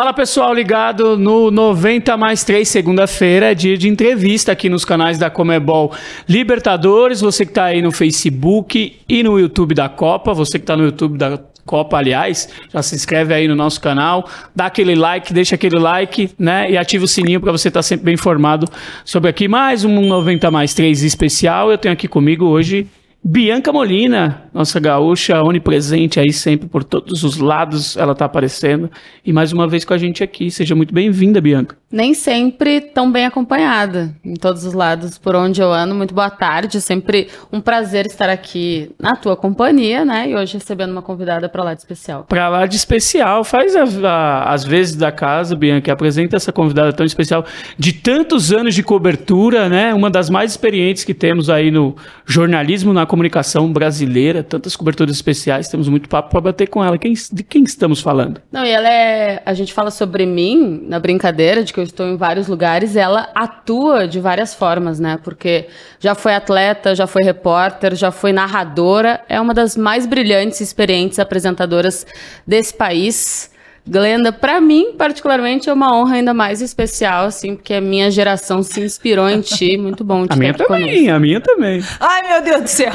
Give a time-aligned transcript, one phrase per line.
[0.00, 5.18] Fala pessoal, ligado no 90 mais 3, segunda-feira, é dia de entrevista aqui nos canais
[5.18, 5.92] da Comebol
[6.26, 7.20] Libertadores.
[7.20, 10.84] Você que está aí no Facebook e no YouTube da Copa, você que está no
[10.84, 14.26] YouTube da Copa, aliás, já se inscreve aí no nosso canal,
[14.56, 16.70] dá aquele like, deixa aquele like, né?
[16.70, 18.66] E ativa o sininho para você estar tá sempre bem informado
[19.04, 21.70] sobre aqui mais um 90 mais 3 especial.
[21.70, 22.88] Eu tenho aqui comigo hoje
[23.22, 28.90] Bianca Molina, nossa gaúcha onipresente aí sempre por todos os lados, ela está aparecendo.
[29.24, 30.50] E mais uma vez com a gente aqui.
[30.50, 31.76] Seja muito bem-vinda, Bianca.
[31.92, 35.94] Nem sempre tão bem acompanhada, em todos os lados por onde eu ando.
[35.94, 40.30] Muito boa tarde, sempre um prazer estar aqui na tua companhia, né?
[40.30, 42.24] E hoje recebendo uma convidada para lá de especial.
[42.26, 46.92] Para lá de especial, faz a, a, as vezes da casa, Bianca, apresenta essa convidada
[46.92, 47.44] tão especial
[47.76, 49.92] de tantos anos de cobertura, né?
[49.92, 51.94] Uma das mais experientes que temos aí no
[52.24, 56.96] jornalismo, na comunicação brasileira, tantas coberturas especiais, temos muito papo para bater com ela.
[56.96, 58.40] Quem, de quem estamos falando?
[58.52, 59.42] Não, e ela é.
[59.44, 63.28] A gente fala sobre mim na brincadeira de que eu estou em vários lugares, ela
[63.34, 65.18] atua de várias formas, né?
[65.24, 65.66] Porque
[65.98, 70.62] já foi atleta, já foi repórter, já foi narradora, é uma das mais brilhantes e
[70.62, 72.06] experientes apresentadoras
[72.46, 73.50] desse país.
[73.90, 78.62] Glenda, para mim, particularmente, é uma honra ainda mais especial, assim, porque a minha geração
[78.62, 79.76] se inspirou em ti.
[79.76, 81.10] Muito bom te A minha também, conosco.
[81.10, 81.82] a minha também.
[81.98, 82.92] Ai, meu Deus do céu.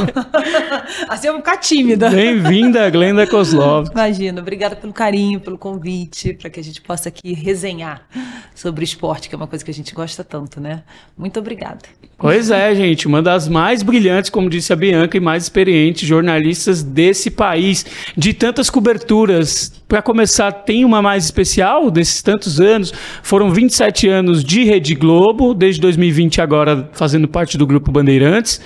[1.09, 2.09] assim eu vou ficar tímida.
[2.09, 3.89] Bem-vinda, Glenda Kozlov.
[3.91, 8.07] Imagina, obrigada pelo carinho, pelo convite, para que a gente possa aqui resenhar
[8.55, 10.83] sobre esporte, que é uma coisa que a gente gosta tanto, né?
[11.17, 11.79] Muito obrigada.
[12.17, 16.81] Pois é, gente, uma das mais brilhantes, como disse a Bianca, e mais experientes jornalistas
[16.81, 17.85] desse país,
[18.15, 19.83] de tantas coberturas.
[19.87, 22.91] Para começar, tem uma mais especial desses tantos anos.
[23.21, 28.59] Foram 27 anos de Rede Globo, desde 2020 agora fazendo parte do Grupo Bandeirantes,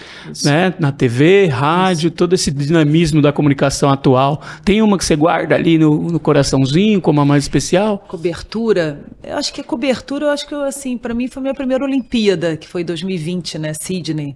[0.46, 0.74] né?
[0.80, 2.16] Na TV, rádio, Isso.
[2.16, 4.42] todo esse dinamismo da comunicação atual.
[4.64, 8.00] Tem uma que você guarda ali no, no coraçãozinho como a mais especial?
[8.08, 9.02] Cobertura.
[9.22, 11.84] Eu acho que a cobertura, eu acho que assim, para mim foi a minha primeira
[11.84, 13.74] Olimpíada, que foi 2020, né?
[13.74, 14.36] Sydney.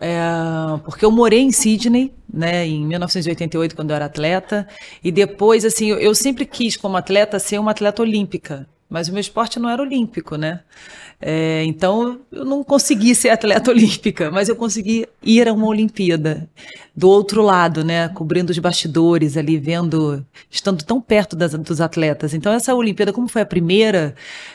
[0.00, 0.18] É,
[0.84, 4.66] porque eu morei em Sydney, né, em 1988, quando eu era atleta,
[5.02, 9.12] e depois, assim, eu, eu sempre quis, como atleta, ser uma atleta olímpica, mas o
[9.12, 10.60] meu esporte não era olímpico, né?
[11.20, 16.48] É, então, eu não consegui ser atleta olímpica, mas eu consegui ir a uma Olimpíada.
[16.96, 18.08] Do outro lado, né?
[18.10, 22.34] Cobrindo os bastidores ali, vendo, estando tão perto das, dos atletas.
[22.34, 24.14] Então, essa Olimpíada, como foi a primeira,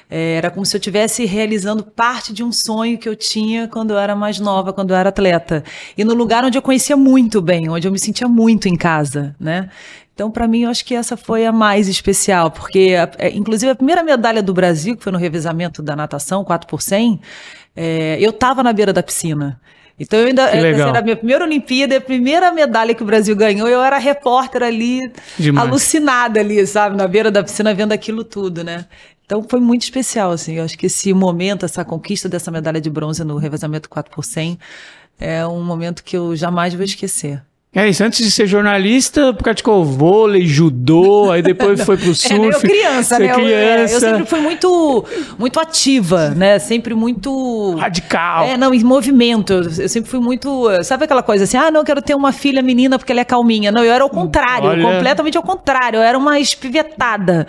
[0.09, 3.91] é, era como se eu estivesse realizando parte de um sonho que eu tinha quando
[3.91, 5.65] eu era mais nova, quando eu era atleta.
[5.97, 9.35] E no lugar onde eu conhecia muito bem, onde eu me sentia muito em casa,
[9.37, 9.69] né?
[10.19, 13.75] Então, para mim, eu acho que essa foi a mais especial, porque, é, inclusive, a
[13.75, 17.21] primeira medalha do Brasil, que foi no revezamento da natação, 4 por 100,
[17.73, 19.61] é, eu estava na beira da piscina.
[19.97, 23.33] Então, eu ainda, essa era a minha primeira Olimpíada, a primeira medalha que o Brasil
[23.33, 25.65] ganhou, eu era repórter ali, Demais.
[25.65, 28.87] alucinada ali, sabe, na beira da piscina, vendo aquilo tudo, né?
[29.25, 30.55] Então foi muito especial, assim.
[30.55, 34.25] Eu acho que esse momento, essa conquista dessa medalha de bronze no revezamento 4 por
[34.25, 34.59] 100
[35.17, 37.41] é um momento que eu jamais vou esquecer.
[37.71, 42.33] É isso, antes de ser jornalista, praticou vôlei, judô, aí depois foi pro surf.
[42.33, 43.31] É, eu criança, né?
[43.31, 43.93] Criança.
[43.93, 45.05] Eu, eu, sempre fui muito,
[45.37, 46.57] muito ativa, né?
[46.57, 47.75] Sempre muito...
[47.75, 48.45] Radical.
[48.45, 49.53] É, não, em movimento.
[49.53, 50.67] Eu sempre fui muito...
[50.83, 53.71] Sabe aquela coisa assim, ah, não, quero ter uma filha menina porque ela é calminha.
[53.71, 54.83] Não, eu era o contrário, Olha...
[54.83, 55.97] completamente ao contrário.
[55.97, 57.45] Eu era uma espivetada.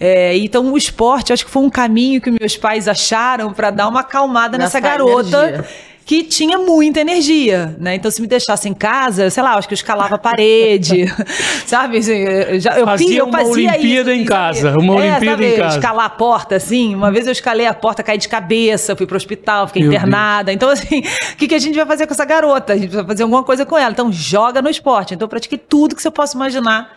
[0.00, 3.86] É, então o esporte, acho que foi um caminho que meus pais acharam para dar
[3.86, 5.46] uma acalmada nessa, nessa garota.
[5.46, 7.94] Energia que tinha muita energia, né?
[7.94, 11.04] Então, se me deixasse em casa, sei lá, acho que eu escalava a parede,
[11.66, 11.98] sabe?
[11.98, 15.42] Assim, eu, já, eu, fazia eu fazia uma Olimpíada isso, em casa, uma é, Olimpíada
[15.42, 15.76] sabe, em casa.
[15.76, 16.94] Escalar a porta, assim.
[16.94, 20.44] Uma vez eu escalei a porta, caí de cabeça, fui pro hospital, fiquei Meu internada.
[20.44, 20.56] Deus.
[20.56, 21.00] Então, assim,
[21.34, 22.72] o que, que a gente vai fazer com essa garota?
[22.72, 23.90] A gente vai fazer alguma coisa com ela.
[23.90, 25.12] Então, joga no esporte.
[25.12, 26.90] Então, eu pratiquei tudo que você possa imaginar.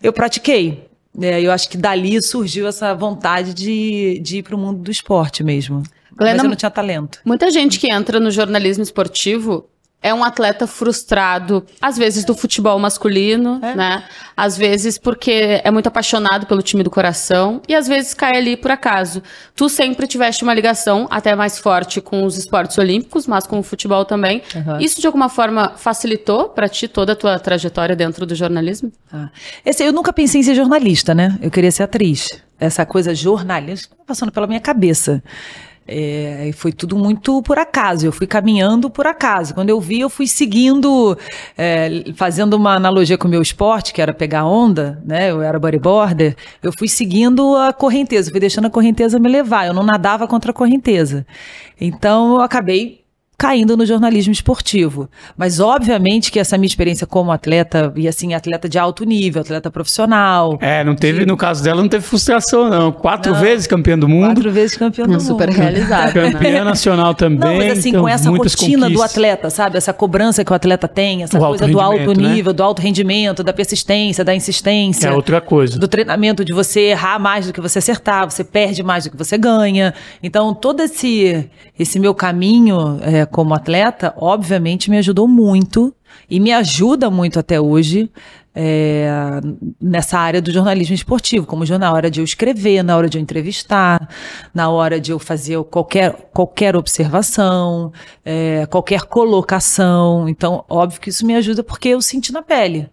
[0.00, 0.86] Eu pratiquei.
[1.20, 4.90] É, eu acho que dali surgiu essa vontade de, de ir para o mundo do
[4.92, 5.82] esporte mesmo.
[6.16, 7.20] Glenda, Mas eu não tinha talento.
[7.24, 9.68] Muita gente que entra no jornalismo esportivo
[10.02, 13.74] é um atleta frustrado, às vezes do futebol masculino, é.
[13.74, 14.04] né?
[14.36, 18.56] Às vezes porque é muito apaixonado pelo time do coração e às vezes cai ali
[18.56, 19.20] por acaso.
[19.56, 23.62] Tu sempre tiveste uma ligação até mais forte com os esportes olímpicos, mas com o
[23.64, 24.42] futebol também.
[24.54, 24.78] Uhum.
[24.78, 28.92] Isso de alguma forma facilitou para ti toda a tua trajetória dentro do jornalismo?
[29.12, 29.30] Ah.
[29.64, 31.36] Esse, eu nunca pensei em ser jornalista, né?
[31.42, 32.28] Eu queria ser atriz.
[32.60, 35.20] Essa coisa jornalista passando pela minha cabeça.
[35.88, 38.06] É, foi tudo muito por acaso.
[38.06, 39.54] Eu fui caminhando por acaso.
[39.54, 41.16] Quando eu vi, eu fui seguindo,
[41.56, 45.30] é, fazendo uma analogia com o meu esporte, que era pegar onda, né?
[45.30, 46.36] Eu era bodyboarder.
[46.62, 49.66] Eu fui seguindo a correnteza, fui deixando a correnteza me levar.
[49.66, 51.26] Eu não nadava contra a correnteza.
[51.80, 53.05] Então eu acabei
[53.38, 55.08] caindo no jornalismo esportivo.
[55.36, 59.70] Mas obviamente que essa minha experiência como atleta, e assim, atleta de alto nível, atleta
[59.70, 60.56] profissional.
[60.60, 62.90] É, não teve, de- no caso dela, não teve frustração, não.
[62.90, 63.40] Quatro Não.
[63.40, 64.26] vezes campeã do mundo.
[64.26, 65.56] Quatro vezes campeão do Super mundo.
[65.58, 66.32] realizado, né?
[66.32, 67.38] Campeã nacional também.
[67.38, 69.76] Não, mas assim, então, com essa rotina do atleta, sabe?
[69.76, 72.28] Essa cobrança que o atleta tem, essa O alto coisa do alto né?
[72.28, 75.08] nível, do alto rendimento, da persistência, da insistência.
[75.08, 75.78] É outra coisa.
[75.78, 79.16] do treinamento de você errar mais do que você acertar, você perde mais do que
[79.16, 79.92] você ganha.
[80.22, 81.48] Então, todo esse,
[81.78, 85.94] esse meu caminho é, como atleta, obviamente, me ajudou muito
[86.30, 88.10] e me ajuda muito até hoje
[88.58, 89.06] é,
[89.78, 93.22] nessa área do jornalismo esportivo, como na hora de eu escrever, na hora de eu
[93.22, 94.08] entrevistar,
[94.54, 97.92] na hora de eu fazer qualquer, qualquer observação,
[98.24, 100.26] é, qualquer colocação.
[100.26, 102.88] Então, óbvio que isso me ajuda porque eu senti na pele.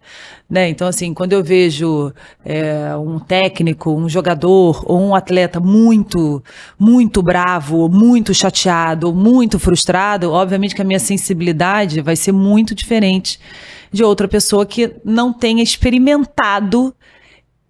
[0.50, 0.68] Né?
[0.68, 2.12] Então, assim, quando eu vejo
[2.44, 6.44] é, um técnico, um jogador ou um atleta muito,
[6.78, 13.40] muito bravo, muito chateado, muito frustrado, obviamente que a minha sensibilidade vai ser muito diferente
[13.94, 16.94] de outra pessoa que não tenha experimentado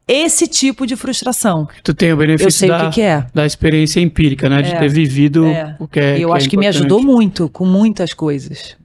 [0.08, 1.68] esse tipo de frustração.
[1.82, 3.26] Tu tem o benefício da, que que é.
[3.32, 4.62] da experiência empírica, né?
[4.62, 5.76] De É, ter vivido É.
[5.78, 8.76] o que é E eu que é acho que me ajudou muito com muitas coisas.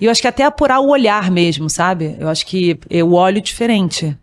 [0.00, 2.16] E eu acho que até apurar o olhar mesmo, sabe?
[2.18, 4.16] Eu acho que eu olho diferente.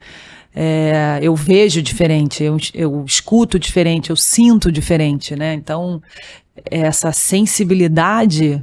[0.56, 5.54] É, eu vejo diferente, eu, eu escuto diferente, eu sinto diferente, né?
[5.54, 6.02] Então,
[6.72, 8.62] essa sensibilidade,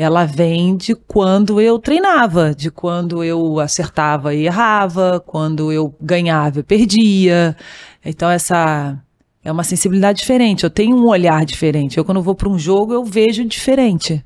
[0.00, 6.60] ela vem de quando eu treinava, de quando eu acertava e errava, quando eu ganhava
[6.60, 7.56] e perdia.
[8.04, 8.96] Então, essa
[9.42, 10.62] é uma sensibilidade diferente.
[10.62, 11.98] Eu tenho um olhar diferente.
[11.98, 14.24] Eu, quando vou para um jogo, eu vejo diferente.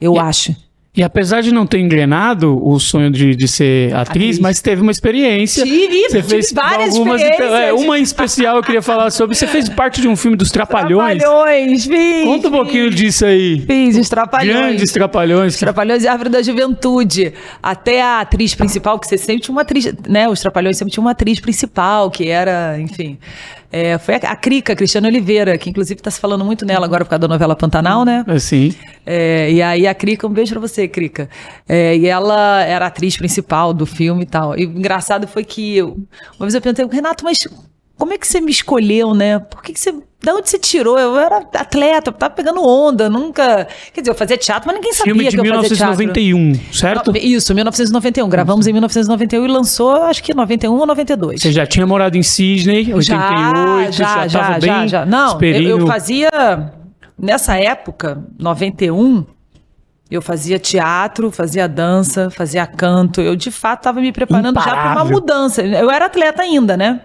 [0.00, 0.54] Eu E- acho.
[0.98, 4.38] E apesar de não ter engrenado o sonho de, de ser atriz, Atriz.
[4.40, 5.62] mas teve uma experiência.
[5.62, 7.60] Tive, Você tive fez várias algumas, experiências.
[7.60, 9.36] é, uma em especial eu queria falar sobre.
[9.36, 11.18] Você fez parte de um filme dos Trapalhões.
[11.22, 12.24] Trapalhões, fiz.
[12.24, 13.60] Conta um pouquinho disso aí.
[13.64, 14.56] Fiz, os Trapalhões.
[14.56, 15.54] Grandes Trapalhões.
[15.54, 17.32] Os Trapalhões e Árvore da Juventude.
[17.62, 20.28] Até a atriz principal, que você sempre tinha uma atriz, né?
[20.28, 23.18] Os Trapalhões sempre tinha uma atriz principal, que era, enfim.
[23.70, 27.04] É, foi a, a Crica, Cristiane Oliveira, que inclusive está se falando muito nela agora
[27.04, 28.24] por causa da novela Pantanal, né?
[28.26, 28.74] Assim.
[29.04, 31.28] É, e aí a Crica, um beijo pra você, Crica.
[31.68, 34.58] É, e ela era a atriz principal do filme e tal.
[34.58, 35.98] E o engraçado foi que eu,
[36.38, 37.38] uma vez eu perguntei, Renato, mas
[37.98, 39.40] como é que você me escolheu, né?
[39.40, 39.92] Por que, que você.
[40.22, 40.98] Da onde você tirou?
[40.98, 43.66] Eu era atleta, eu tava pegando onda, nunca.
[43.92, 45.98] Quer dizer, eu fazia teatro, mas ninguém sabia Filme de que eu fazia teatro.
[45.98, 47.12] 1991, certo?
[47.16, 48.28] Isso, 1991.
[48.28, 51.42] Gravamos em 1991 e lançou, acho que 91 ou 92.
[51.42, 55.06] Você já tinha morado em Sydney, 88, já, já, estava já, bem já, já.
[55.06, 56.28] Não, eu, eu fazia
[57.18, 59.24] nessa época, 91,
[60.10, 63.20] eu fazia teatro, fazia dança, fazia canto.
[63.20, 65.12] Eu de fato estava me preparando já para uma Imparável.
[65.12, 65.62] mudança.
[65.62, 67.02] Eu era atleta ainda, né?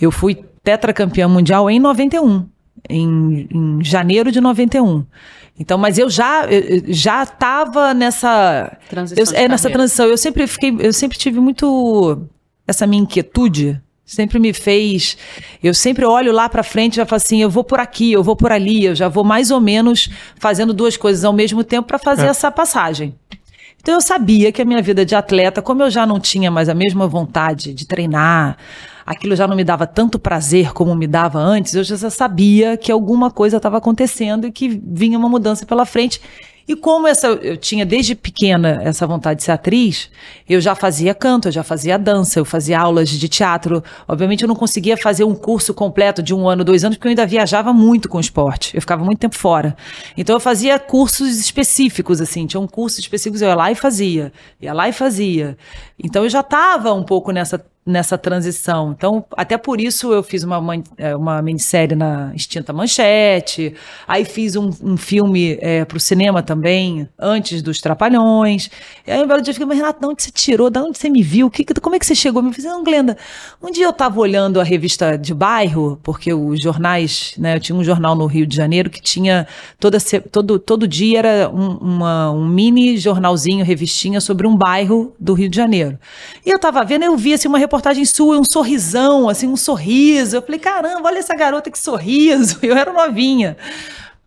[0.00, 2.46] Eu fui tetracampeã mundial em 91,
[2.88, 5.04] em, em janeiro de 91.
[5.58, 9.78] Então, mas eu já eu- já estava nessa Transição eu- é nessa carreira.
[9.78, 10.06] transição.
[10.06, 12.22] Eu sempre fiquei, eu sempre tive muito
[12.66, 13.80] essa minha inquietude.
[14.04, 15.16] Sempre me fez.
[15.62, 18.22] Eu sempre olho lá pra frente e já falo assim: eu vou por aqui, eu
[18.22, 21.86] vou por ali, eu já vou mais ou menos fazendo duas coisas ao mesmo tempo
[21.88, 22.28] para fazer É.
[22.28, 23.14] essa passagem.
[23.80, 26.68] Então eu sabia que a minha vida de atleta, como eu já não tinha mais
[26.68, 28.56] a mesma vontade de treinar,
[29.04, 32.90] aquilo já não me dava tanto prazer como me dava antes, eu já sabia que
[32.90, 36.20] alguma coisa estava acontecendo e que vinha uma mudança pela frente.
[36.66, 40.10] E como essa, eu tinha desde pequena essa vontade de ser atriz,
[40.48, 43.82] eu já fazia canto, eu já fazia dança, eu fazia aulas de teatro.
[44.06, 47.10] Obviamente eu não conseguia fazer um curso completo de um ano, dois anos, porque eu
[47.10, 48.76] ainda viajava muito com esporte.
[48.76, 49.76] Eu ficava muito tempo fora.
[50.16, 54.32] Então eu fazia cursos específicos, assim, tinha um curso específico, eu ia lá e fazia,
[54.60, 55.56] ia lá e fazia.
[56.02, 58.94] Então eu já estava um pouco nessa nessa transição.
[58.96, 60.62] Então, até por isso eu fiz uma,
[60.96, 63.74] eh, uma minissérie na extinta Manchete,
[64.06, 65.58] aí fiz um, um filme
[65.88, 68.70] para o cinema também, antes dos Trapalhões.
[69.06, 70.70] E aí um belo dia eu fiquei, mas Renato, de onde você tirou?
[70.70, 71.50] De onde você me viu?
[71.50, 72.42] Que, como é que você chegou?
[72.52, 73.16] Falei, não, Glenda,
[73.62, 77.76] um dia eu estava olhando a revista de bairro, porque os jornais, né, eu tinha
[77.76, 79.46] um jornal no Rio de Janeiro que tinha
[79.80, 79.98] toda,
[80.30, 85.48] todo, todo dia era um, uma- um mini jornalzinho, revistinha sobre um bairro do Rio
[85.48, 85.98] de Janeiro.
[86.46, 90.36] E eu tava vendo, eu vi assim, uma reportagem sua, um sorrisão, assim, um sorriso.
[90.36, 92.58] Eu falei, caramba, olha essa garota que sorriso.
[92.62, 93.56] Eu era novinha.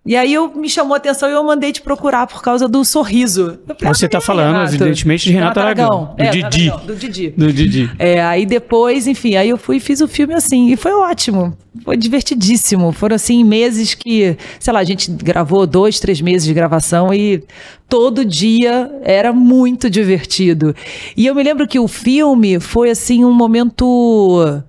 [0.06, 2.86] E aí eu me chamou a atenção e eu mandei te procurar por causa do
[2.86, 3.58] sorriso.
[3.66, 4.76] Falei, Você ah, tá é, falando, Renato.
[4.76, 6.70] evidentemente, de Renato Aragão, do É, Didi.
[6.70, 7.30] Aragão, do Didi.
[7.32, 7.92] Do Didi.
[7.98, 11.58] É, aí depois, enfim, aí eu fui e fiz o filme assim, e foi ótimo.
[11.84, 12.92] Foi divertidíssimo.
[12.92, 17.44] Foram assim meses que, sei lá, a gente gravou dois, três meses de gravação e
[17.90, 20.76] todo dia era muito divertido.
[21.18, 24.62] E eu me lembro que o filme foi assim um momento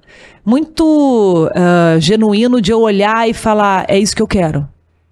[0.46, 4.66] muito ah, genuíno de eu olhar e falar: é isso que eu quero.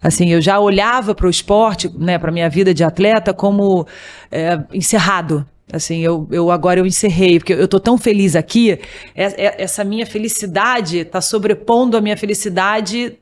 [0.04, 3.86] Assim, eu já olhava para o esporte, né, para minha vida de atleta, como
[4.30, 5.46] é, encerrado.
[5.72, 8.78] Assim, eu, eu agora eu encerrei, porque eu tô tão feliz aqui, é,
[9.14, 13.18] é, essa minha felicidade está sobrepondo a minha felicidade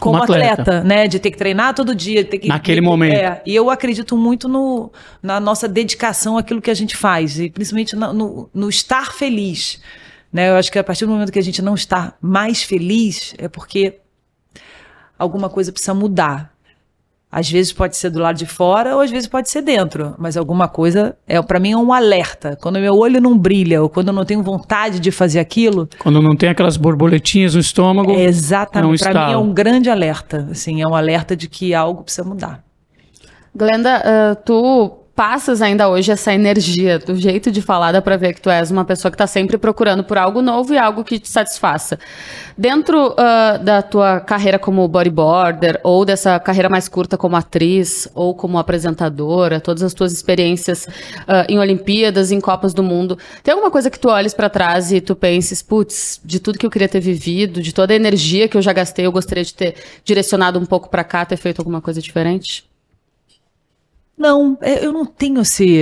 [0.00, 0.62] como, como atleta.
[0.62, 0.82] atleta.
[0.82, 1.06] né?
[1.06, 2.48] De ter que treinar todo dia, ter que.
[2.48, 3.16] Naquele momento.
[3.16, 4.90] É, e eu acredito muito no,
[5.22, 9.78] na nossa dedicação àquilo que a gente faz, e principalmente no, no, no estar feliz.
[10.32, 10.48] Né?
[10.48, 13.46] Eu acho que a partir do momento que a gente não está mais feliz, é
[13.46, 13.98] porque
[15.18, 16.54] alguma coisa precisa mudar.
[17.30, 20.36] Às vezes pode ser do lado de fora ou às vezes pode ser dentro, mas
[20.36, 22.56] alguma coisa é para mim é um alerta.
[22.62, 26.22] Quando meu olho não brilha ou quando eu não tenho vontade de fazer aquilo, quando
[26.22, 29.02] não tem aquelas borboletinhas no estômago, é exatamente.
[29.02, 30.46] Para mim é um grande alerta.
[30.52, 32.62] Assim, é um alerta de que algo precisa mudar.
[33.52, 38.34] Glenda, uh, tu passas ainda hoje essa energia, do jeito de falar, dá pra ver
[38.34, 41.18] que tu és uma pessoa que está sempre procurando por algo novo e algo que
[41.18, 41.98] te satisfaça.
[42.58, 48.34] Dentro uh, da tua carreira como bodyboarder, ou dessa carreira mais curta como atriz, ou
[48.34, 53.70] como apresentadora, todas as tuas experiências uh, em Olimpíadas, em Copas do Mundo, tem alguma
[53.70, 56.88] coisa que tu olhes para trás e tu penses, putz, de tudo que eu queria
[56.88, 60.58] ter vivido, de toda a energia que eu já gastei, eu gostaria de ter direcionado
[60.58, 62.73] um pouco para cá, ter feito alguma coisa diferente?
[64.16, 65.80] Não, é, eu não tenho esse.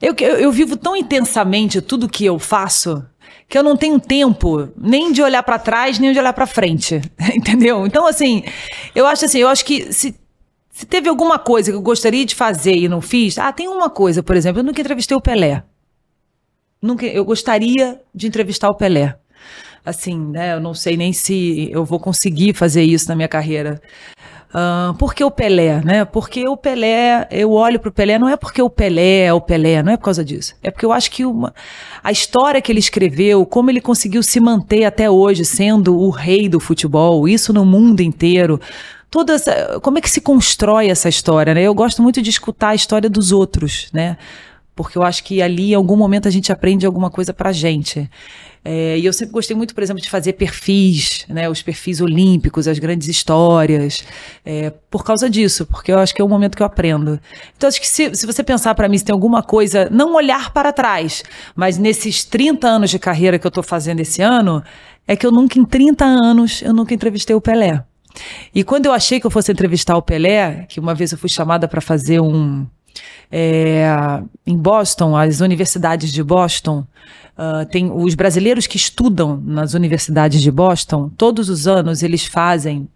[0.00, 3.04] Eu, eu, eu, vivo tão intensamente tudo que eu faço
[3.48, 7.00] que eu não tenho tempo nem de olhar para trás nem de olhar para frente,
[7.34, 7.86] entendeu?
[7.86, 8.44] Então assim,
[8.94, 10.14] eu acho assim, eu acho que se,
[10.70, 13.88] se teve alguma coisa que eu gostaria de fazer e não fiz, ah, tem uma
[13.88, 15.64] coisa, por exemplo, eu nunca entrevistei o Pelé.
[16.80, 19.18] Nunca, eu gostaria de entrevistar o Pelé.
[19.84, 20.54] Assim, né?
[20.54, 23.80] Eu não sei nem se eu vou conseguir fazer isso na minha carreira.
[24.48, 26.04] Uh, por que o Pelé, né?
[26.06, 29.40] Porque o Pelé, eu olho para o Pelé, não é porque o Pelé é o
[29.42, 30.54] Pelé, não é por causa disso.
[30.62, 31.54] É porque eu acho que uma,
[32.02, 36.48] a história que ele escreveu, como ele conseguiu se manter até hoje sendo o rei
[36.48, 38.58] do futebol, isso no mundo inteiro.
[39.10, 41.62] Toda essa, como é que se constrói essa história, né?
[41.62, 44.16] Eu gosto muito de escutar a história dos outros, né?
[44.74, 48.08] Porque eu acho que ali, em algum momento, a gente aprende alguma coisa pra gente.
[48.64, 52.68] É, e eu sempre gostei muito, por exemplo, de fazer perfis, né, os perfis olímpicos,
[52.68, 54.04] as grandes histórias,
[54.44, 57.20] é, por causa disso, porque eu acho que é o momento que eu aprendo.
[57.56, 60.52] Então, acho que se, se você pensar para mim se tem alguma coisa, não olhar
[60.52, 61.22] para trás,
[61.54, 64.62] mas nesses 30 anos de carreira que eu estou fazendo esse ano,
[65.06, 67.82] é que eu nunca, em 30 anos, eu nunca entrevistei o Pelé.
[68.54, 71.28] E quando eu achei que eu fosse entrevistar o Pelé, que uma vez eu fui
[71.28, 72.66] chamada para fazer um.
[73.30, 73.86] É,
[74.46, 76.84] em Boston, as universidades de Boston,
[77.38, 82.88] Uh, tem os brasileiros que estudam nas universidades de Boston, todos os anos eles fazem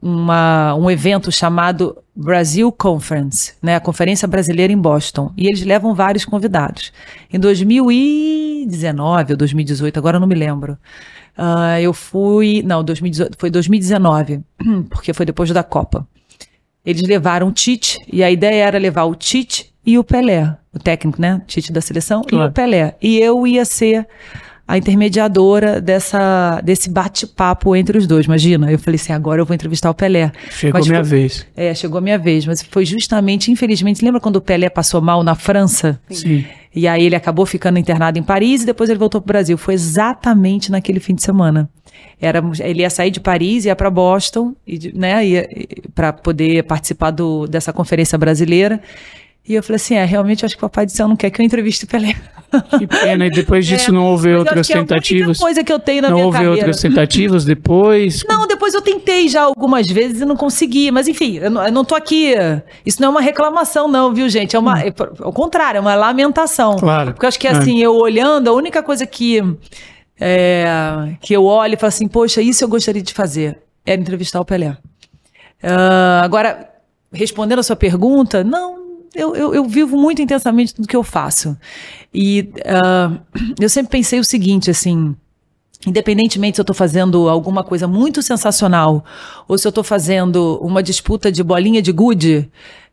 [0.00, 5.94] uma, um evento chamado Brasil Conference, né, a Conferência Brasileira em Boston, e eles levam
[5.94, 6.92] vários convidados.
[7.32, 10.76] Em 2019 ou 2018, agora eu não me lembro,
[11.38, 14.42] uh, eu fui, não, 2018, foi 2019,
[14.90, 16.06] porque foi depois da Copa.
[16.84, 20.78] Eles levaram o Tite, e a ideia era levar o Tite e o Pelé, o
[20.78, 21.40] técnico, né?
[21.46, 22.46] Tite da seleção, claro.
[22.46, 22.96] e o Pelé.
[23.00, 24.06] E eu ia ser
[24.72, 28.24] a intermediadora dessa, desse bate-papo entre os dois.
[28.24, 30.32] Imagina, eu falei assim, agora eu vou entrevistar o Pelé.
[30.50, 31.46] Chegou a minha foi, vez.
[31.54, 35.22] É, chegou a minha vez, mas foi justamente, infelizmente, lembra quando o Pelé passou mal
[35.22, 36.00] na França?
[36.08, 36.46] Sim.
[36.74, 39.58] E aí ele acabou ficando internado em Paris e depois ele voltou para o Brasil.
[39.58, 41.68] Foi exatamente naquele fim de semana.
[42.18, 45.20] Era, ele ia sair de Paris, ia para Boston, e, né,
[45.94, 48.80] para poder participar do, dessa conferência brasileira.
[49.48, 51.40] E eu falei assim: é, realmente acho que o Papai do Céu não quer que
[51.40, 52.14] eu entreviste o Pelé.
[52.78, 55.38] Que pena, e depois disso é, não houve outras tentativas.
[55.38, 56.56] É a coisa que eu tenho na não minha houve carreira.
[56.56, 58.22] outras tentativas depois?
[58.28, 60.90] Não, depois eu tentei já algumas vezes e não consegui.
[60.90, 62.34] Mas enfim, eu não, eu não tô aqui.
[62.86, 64.54] Isso não é uma reclamação, não, viu, gente?
[64.54, 64.74] É uma.
[64.74, 64.80] Hum.
[64.80, 66.76] É, ao contrário, é uma lamentação.
[66.76, 67.12] Claro.
[67.12, 69.42] Porque eu acho que assim, eu olhando, a única coisa que.
[70.20, 70.66] É,
[71.20, 73.58] que eu olho e falo assim, poxa, isso eu gostaria de fazer.
[73.84, 74.76] Era entrevistar o Pelé.
[75.62, 76.70] Uh, agora,
[77.12, 78.81] respondendo a sua pergunta, não,
[79.14, 81.56] eu, eu, eu, vivo muito intensamente tudo que eu faço.
[82.12, 83.20] E uh,
[83.60, 85.14] eu sempre pensei o seguinte, assim,
[85.86, 89.04] independentemente se eu estou fazendo alguma coisa muito sensacional
[89.46, 92.50] ou se eu estou fazendo uma disputa de bolinha de gude,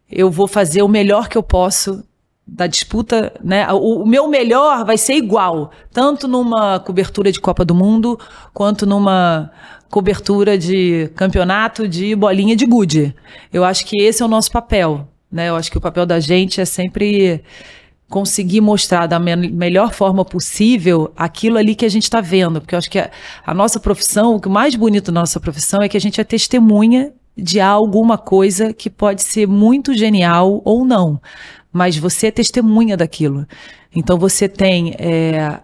[0.09, 2.03] eu vou fazer o melhor que eu posso
[2.45, 3.71] da disputa, né?
[3.71, 8.19] O, o, meu melhor vai ser igual, tanto numa cobertura de Copa do Mundo
[8.53, 9.51] quanto numa
[9.89, 13.15] cobertura de campeonato de bolinha de gude.
[13.53, 15.07] Eu acho que esse é o nosso papel.
[15.31, 15.49] Né?
[15.49, 17.43] Eu acho que o papel da gente é sempre
[18.09, 22.59] conseguir mostrar da me melhor forma possível aquilo ali que a gente está vendo.
[22.59, 23.11] Porque eu acho que a,
[23.45, 26.23] a, nossa profissão, o que mais bonito da nossa profissão é que a gente é
[26.23, 31.21] testemunha de alguma coisa que pode ser muito genial ou não.
[31.71, 33.47] Mas você é testemunha daquilo.
[33.95, 35.59] Então você tem é,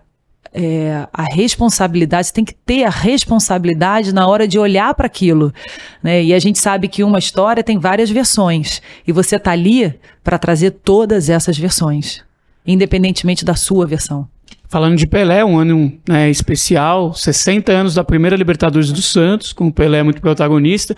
[0.58, 5.54] é, a responsabilidade, você tem que ter a responsabilidade na hora de olhar para aquilo.
[6.02, 6.24] Né?
[6.24, 8.82] E a gente sabe que uma história tem várias versões.
[9.06, 9.94] E você está ali
[10.24, 12.24] para trazer todas essas versões,
[12.66, 14.30] independentemente da sua versão.
[14.76, 19.68] Falando de Pelé, um ano né, especial, 60 anos da primeira Libertadores do Santos, com
[19.68, 20.94] o Pelé muito protagonista.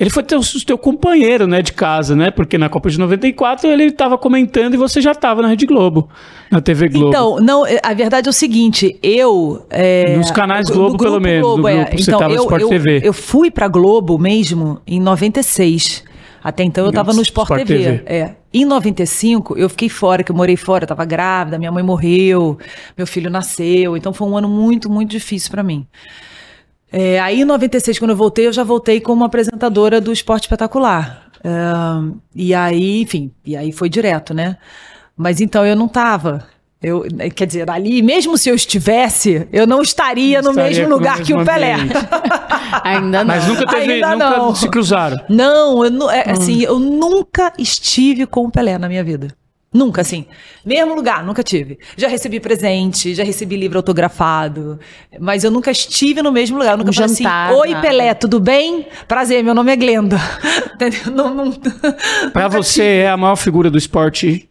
[0.00, 2.30] Ele foi teu, teu companheiro né, de casa, né?
[2.30, 6.08] Porque na Copa de 94 ele estava comentando e você já estava na Rede Globo,
[6.50, 7.10] na TV Globo.
[7.10, 9.62] Então, não, a verdade é o seguinte, eu...
[9.68, 11.74] É, Nos canais Globo, pelo menos, Globo, é.
[11.74, 13.00] grupo, você então, estava no Sport eu, TV.
[13.04, 16.02] Eu fui pra Globo mesmo em 96.
[16.48, 17.84] Até então eu estava no Sport, Sport TV.
[17.84, 18.02] TV.
[18.06, 18.34] É.
[18.54, 22.58] Em 95 eu fiquei fora, que eu morei fora, eu tava grávida, minha mãe morreu,
[22.96, 25.86] meu filho nasceu, então foi um ano muito, muito difícil para mim.
[26.90, 31.28] É, aí em 96, quando eu voltei, eu já voltei como apresentadora do Esporte Espetacular.
[31.44, 31.50] É,
[32.34, 34.56] e aí, enfim, e aí foi direto, né?
[35.14, 36.46] Mas então eu não tava.
[36.80, 40.94] Eu, quer dizer, ali, mesmo se eu estivesse, eu não estaria no Estaria mesmo no
[40.94, 41.74] lugar que o mesmo Pelé.
[42.84, 43.26] Ainda não.
[43.26, 44.54] Mas nunca teve, Ainda nunca não.
[44.54, 45.18] se cruzaram.
[45.28, 49.28] Não, eu, é, assim, eu nunca estive com o Pelé na minha vida.
[49.72, 50.24] Nunca, assim.
[50.64, 51.78] Mesmo lugar, nunca tive.
[51.96, 54.78] Já recebi presente, já recebi livro autografado,
[55.20, 56.72] mas eu nunca estive no mesmo lugar.
[56.72, 57.86] Eu nunca Um falei jantar, assim, oi nada.
[57.86, 58.86] Pelé, tudo bem?
[59.06, 60.18] Prazer, meu nome é Glenda.
[60.74, 61.12] Entendeu?
[61.12, 61.52] Não, não,
[62.32, 64.47] Pra você é a maior figura do esporte.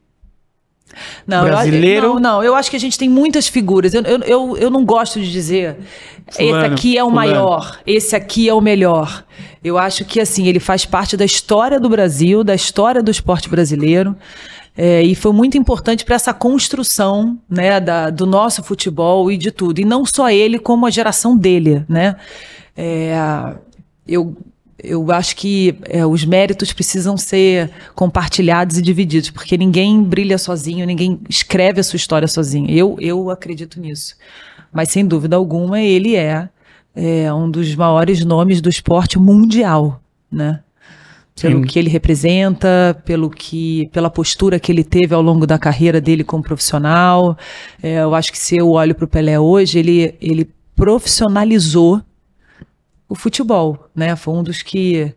[1.26, 2.08] Não, eu- Brasileiro?
[2.14, 3.94] não, não, eu acho que a gente tem muitas figuras.
[3.94, 5.78] Eu, eu, eu, eu não gosto de dizer
[6.32, 9.24] Fulano, esse aqui é o fulano." maior, esse aqui é o melhor.
[9.64, 13.50] Eu acho que assim, ele faz parte da história do Brasil, da história do esporte
[13.50, 14.16] brasileiro.
[14.78, 19.52] é, e foi muito importante para essa construção né, da, do nosso futebol e de
[19.52, 19.80] tudo.
[19.80, 21.84] E não só ele, como a geração dele.
[21.90, 22.16] Né?
[22.76, 23.16] É,
[24.08, 24.38] eu,
[24.88, 30.86] eu acho que é, os méritos precisam ser compartilhados e divididos, porque ninguém brilha sozinho,
[30.86, 32.70] ninguém escreve a sua história sozinho.
[32.70, 34.16] Eu, eu acredito nisso.
[34.72, 36.50] Mas, sem dúvida alguma, ele é,
[36.96, 40.02] é um dos maiores nomes do esporte mundial,
[40.32, 40.62] né?
[41.40, 41.68] Pelo Sim.
[41.68, 46.24] que ele representa, pelo que, pela postura que ele teve ao longo da carreira dele
[46.24, 47.38] como profissional.
[47.82, 52.02] É, eu acho que se eu olho para o Pelé hoje, ele, ele profissionalizou
[53.10, 54.16] o futebol, né?
[54.16, 55.14] Foi um dos que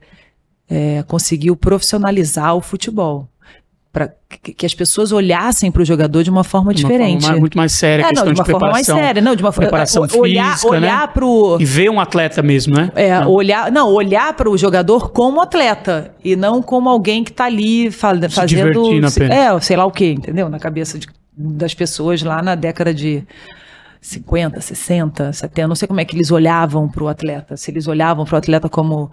[0.68, 3.28] é, conseguiu profissionalizar o futebol.
[3.92, 4.08] Para
[4.40, 7.22] que, que as pessoas olhassem para o jogador de uma forma De uma diferente.
[7.24, 9.06] forma muito mais séria, é, questão não, de uma de forma mais preparação.
[9.08, 9.20] séria.
[9.20, 11.12] Não, de uma preparação olhar, física, olhar né?
[11.12, 12.92] pro E ver um atleta mesmo, né?
[12.94, 13.28] é, Não.
[13.32, 17.90] olhar, não, olhar para o jogador como atleta e não como alguém que está ali
[17.90, 19.30] fa- fazendo, divertindo apenas.
[19.36, 20.48] é, sei lá o quê, entendeu?
[20.48, 23.26] Na cabeça de- das pessoas lá na década de
[24.00, 27.86] 50, 60, 70, não sei como é que eles olhavam para o atleta, se eles
[27.86, 29.10] olhavam para o atleta como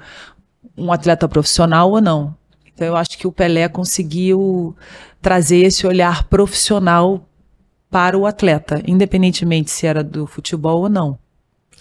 [0.77, 2.35] um atleta profissional ou não.
[2.73, 4.75] Então eu acho que o Pelé conseguiu
[5.21, 7.27] trazer esse olhar profissional
[7.89, 11.17] para o atleta, independentemente se era do futebol ou não.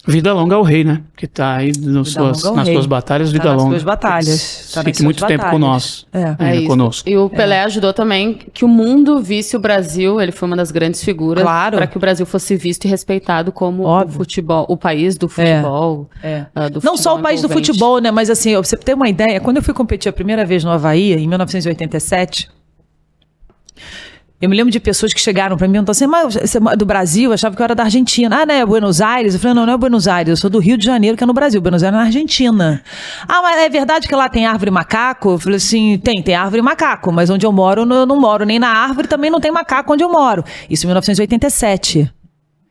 [0.07, 1.01] Vida longa ao rei, né?
[1.17, 2.73] Que tá aí suas, nas rei.
[2.75, 3.71] suas batalhas, vida Tá nas longa.
[3.71, 4.71] suas batalhas.
[4.73, 5.51] Tá nas Fique muito tempo batalhas.
[5.51, 6.09] conosco.
[6.13, 6.35] É.
[6.51, 6.67] É isso.
[6.67, 7.09] conosco.
[7.09, 10.71] E o Pelé ajudou também que o mundo visse o Brasil, ele foi uma das
[10.71, 11.77] grandes figuras Claro.
[11.77, 16.09] para que o Brasil fosse visto e respeitado como o futebol, o país do futebol.
[16.23, 16.45] É.
[16.55, 17.67] ah, do Não só futebol o país do envolvente.
[17.67, 18.09] futebol, né?
[18.09, 20.71] Mas assim, pra você ter uma ideia, quando eu fui competir a primeira vez no
[20.71, 22.49] Havaí, em 1987,
[24.39, 26.75] eu me lembro de pessoas que chegaram pra mim e perguntaram assim, mas você é
[26.75, 27.31] do Brasil?
[27.31, 28.41] Eu achava que eu era da Argentina.
[28.41, 28.63] Ah, né?
[28.63, 29.33] Buenos Aires?
[29.33, 31.27] Eu falei, não, não é Buenos Aires, eu sou do Rio de Janeiro, que é
[31.27, 31.59] no Brasil.
[31.59, 32.83] Buenos Aires é na Argentina.
[33.27, 35.31] Ah, mas é verdade que lá tem árvore e macaco?
[35.31, 38.05] Eu falei assim, tem, tem árvore e macaco, mas onde eu moro, eu não, eu
[38.05, 40.43] não moro nem na árvore, também não tem macaco onde eu moro.
[40.69, 42.11] Isso em 1987.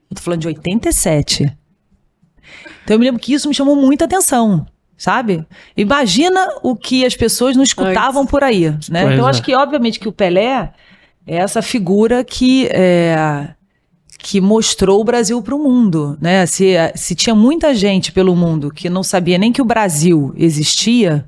[0.08, 1.52] Eu tô falando de 87.
[2.84, 4.64] Então eu me lembro que isso me chamou muita atenção,
[4.96, 5.44] sabe?
[5.76, 9.02] Imagina o que as pessoas não escutavam por aí, né?
[9.02, 9.30] Então eu é.
[9.30, 10.72] acho que obviamente que o Pelé
[11.26, 13.48] é essa figura que é,
[14.18, 16.46] que mostrou o Brasil para o mundo, né?
[16.46, 21.24] Se, se tinha muita gente pelo mundo que não sabia nem que o Brasil existia,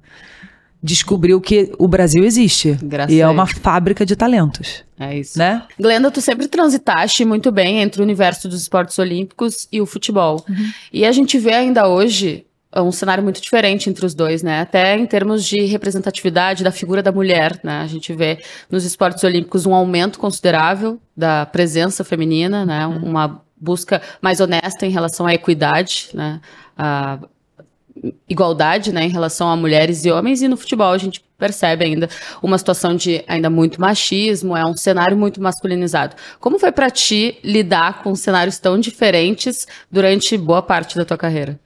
[0.83, 5.39] descobriu que o Brasil existe Graças e é uma fábrica de talentos, É isso.
[5.39, 5.65] né?
[5.79, 10.45] Glenda, tu sempre transitaste muito bem entre o universo dos esportes olímpicos e o futebol.
[10.49, 10.71] Uhum.
[10.93, 12.47] E a gente vê ainda hoje
[12.83, 14.61] um cenário muito diferente entre os dois, né?
[14.61, 17.81] Até em termos de representatividade da figura da mulher, né?
[17.81, 18.39] A gente vê
[18.71, 22.87] nos esportes olímpicos um aumento considerável da presença feminina, né?
[22.87, 23.05] Uhum.
[23.05, 26.41] Uma busca mais honesta em relação à equidade, né?
[26.77, 27.19] A
[28.29, 32.09] igualdade, né, em relação a mulheres e homens, e no futebol a gente percebe ainda
[32.43, 36.17] uma situação de ainda muito machismo, é um cenário muito masculinizado.
[36.41, 41.59] Como foi pra ti lidar com cenários tão diferentes durante boa parte da tua carreira?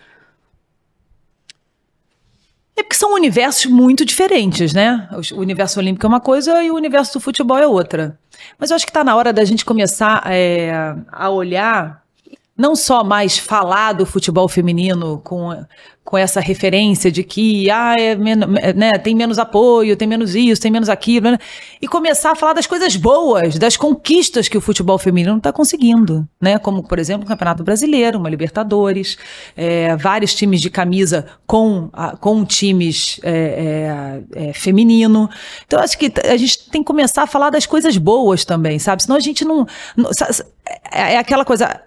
[3.02, 5.08] São universos muito diferentes, né?
[5.32, 8.16] O universo olímpico é uma coisa e o universo do futebol é outra.
[8.56, 12.01] Mas eu acho que está na hora da gente começar é, a olhar
[12.62, 15.50] não só mais falar do futebol feminino com,
[16.04, 20.70] com essa referência de que ah, é né, tem menos apoio, tem menos isso, tem
[20.70, 21.38] menos aquilo, né?
[21.80, 26.24] e começar a falar das coisas boas, das conquistas que o futebol feminino está conseguindo,
[26.40, 26.56] né?
[26.56, 29.18] Como, por exemplo, o Campeonato Brasileiro, uma Libertadores,
[29.56, 35.28] é, vários times de camisa com, com times é, é, é, feminino.
[35.66, 39.02] Então, acho que a gente tem que começar a falar das coisas boas também, sabe?
[39.02, 39.66] Senão a gente não.
[39.96, 40.10] não
[40.92, 41.80] é, é aquela coisa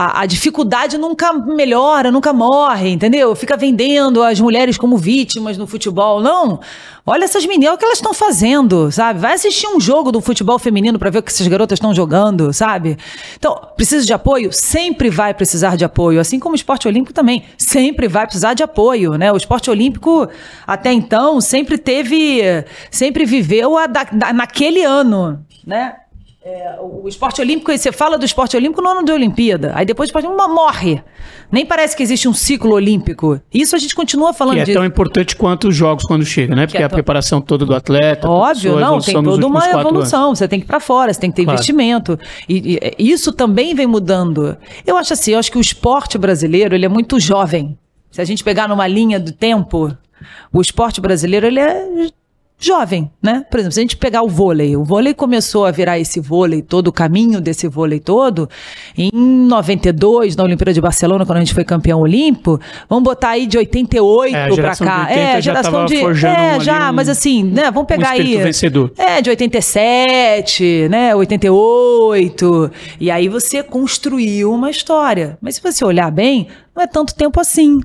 [0.00, 3.34] a, a, dificuldade nunca melhora, nunca morre, entendeu?
[3.34, 6.20] Fica vendendo as mulheres como vítimas no futebol.
[6.20, 6.60] Não.
[7.04, 9.18] Olha essas meninas, o que elas estão fazendo, sabe?
[9.18, 12.52] Vai assistir um jogo do futebol feminino para ver o que essas garotas estão jogando,
[12.52, 12.96] sabe?
[13.36, 14.52] Então, precisa de apoio?
[14.52, 16.20] Sempre vai precisar de apoio.
[16.20, 17.46] Assim como o esporte olímpico também.
[17.58, 19.32] Sempre vai precisar de apoio, né?
[19.32, 20.28] O esporte olímpico,
[20.64, 22.40] até então, sempre teve.
[22.88, 25.94] Sempre viveu a da, da, naquele ano, né?
[26.44, 29.72] É, o esporte olímpico, você fala do esporte olímpico no ano de Olimpíada.
[29.74, 31.02] Aí depois o esporte olímpico morre.
[31.50, 33.40] Nem parece que existe um ciclo olímpico.
[33.52, 34.78] Isso a gente continua falando que é disso.
[34.78, 36.66] tão importante quanto os jogos quando chegam, né?
[36.66, 38.28] Porque é a preparação toda do atleta.
[38.28, 40.34] Óbvio, não, tem toda uma evolução.
[40.34, 41.56] Você tem que ir para fora, você tem que ter claro.
[41.56, 42.18] investimento.
[42.48, 44.56] E, e, isso também vem mudando.
[44.86, 47.76] Eu acho assim, eu acho que o esporte brasileiro, ele é muito jovem.
[48.12, 49.94] Se a gente pegar numa linha do tempo,
[50.52, 52.08] o esporte brasileiro, ele é
[52.58, 53.44] jovem, né?
[53.48, 56.60] Por exemplo, se a gente pegar o vôlei, o vôlei começou a virar esse vôlei
[56.60, 58.50] todo, o caminho desse vôlei todo,
[58.96, 62.60] em 92, na Olimpíada de Barcelona, quando a gente foi campeão olímpico.
[62.88, 65.06] Vamos botar aí de 88 é, para cá.
[65.08, 65.96] É, geração de.
[65.96, 67.70] É, já, um, mas assim, né?
[67.70, 68.36] Vamos pegar um aí.
[68.36, 68.92] Vencedor.
[68.98, 71.14] É, de 87, né?
[71.14, 72.70] 88.
[72.98, 75.38] E aí você construiu uma história.
[75.40, 77.80] Mas se você olhar bem, não é tanto tempo assim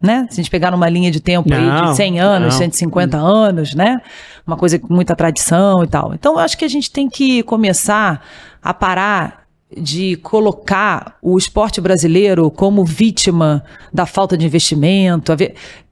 [0.00, 0.26] né?
[0.30, 2.58] Se a gente pegar numa linha de tempo não, aí de 100 anos, não.
[2.58, 4.00] 150 anos, né?
[4.46, 6.14] Uma coisa com muita tradição e tal.
[6.14, 8.22] Então, eu acho que a gente tem que começar
[8.62, 15.32] a parar de colocar o esporte brasileiro como vítima da falta de investimento.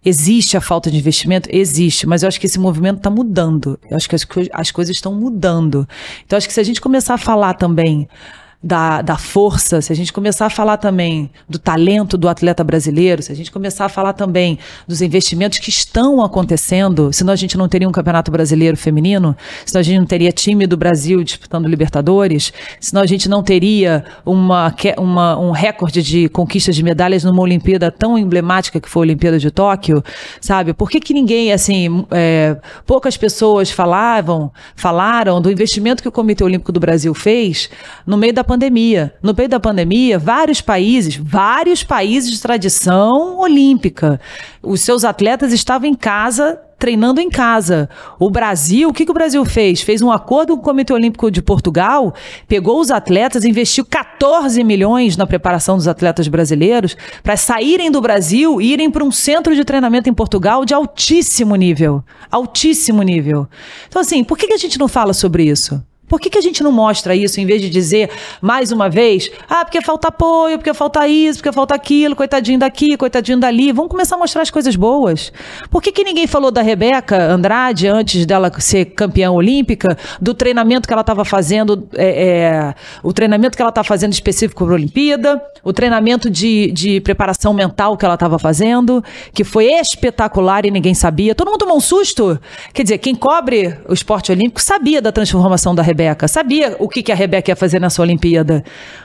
[0.05, 1.49] Existe a falta de investimento?
[1.53, 3.79] Existe, mas eu acho que esse movimento está mudando.
[3.91, 5.89] Eu acho que as, as coisas estão mudando.
[6.25, 8.09] Então, acho que se a gente começar a falar também
[8.65, 13.23] da, da força, se a gente começar a falar também do talento do atleta brasileiro,
[13.23, 17.59] se a gente começar a falar também dos investimentos que estão acontecendo, senão a gente
[17.59, 21.69] não teria um campeonato brasileiro feminino, senão a gente não teria time do Brasil disputando
[21.69, 27.43] Libertadores, senão a gente não teria uma, uma, um recorde de conquistas de medalhas numa
[27.43, 30.03] Olimpíada tão emblemática que foi a Olimpíada de Tóquio,
[30.41, 30.73] sabe?
[30.73, 36.43] Por que, que ninguém, assim, é, poucas pessoas falavam, falaram do investimento que o Comitê
[36.43, 37.69] Olímpico do Brasil fez
[38.07, 38.54] no meio da pandemia?
[38.55, 39.13] Pandemia.
[39.21, 44.21] No meio da pandemia, vários países, vários países de tradição olímpica,
[44.63, 47.89] os seus atletas estavam em casa treinando em casa.
[48.19, 49.81] O Brasil, o que, que o Brasil fez?
[49.81, 52.13] Fez um acordo com o Comitê Olímpico de Portugal,
[52.47, 58.61] pegou os atletas, investiu 14 milhões na preparação dos atletas brasileiros para saírem do Brasil
[58.61, 62.03] e irem para um centro de treinamento em Portugal de altíssimo nível.
[62.31, 63.49] Altíssimo nível.
[63.89, 65.83] Então, assim, por que, que a gente não fala sobre isso?
[66.15, 68.09] Por que, que a gente não mostra isso em vez de dizer,
[68.41, 72.97] mais uma vez, ah, porque falta apoio, porque falta isso, porque falta aquilo, coitadinho daqui,
[72.97, 73.73] coitadinho dali.
[73.73, 75.33] Vamos começar a mostrar as coisas boas.
[75.69, 80.87] Por que, que ninguém falou da Rebeca Andrade antes dela ser campeã olímpica, do treinamento
[80.87, 84.77] que ela estava fazendo, é, é, o treinamento que ela está fazendo específico para a
[84.77, 90.71] Olimpíada, o treinamento de, de preparação mental que ela estava fazendo, que foi espetacular e
[90.71, 91.35] ninguém sabia.
[91.35, 92.39] Todo mundo tomou um susto.
[92.73, 96.29] Quer dizer, quem cobre o esporte olímpico sabia da transformação da Rebeca Rebeca.
[96.29, 98.63] Sabia o que, que a Rebeca ia fazer nessa Olimpíada.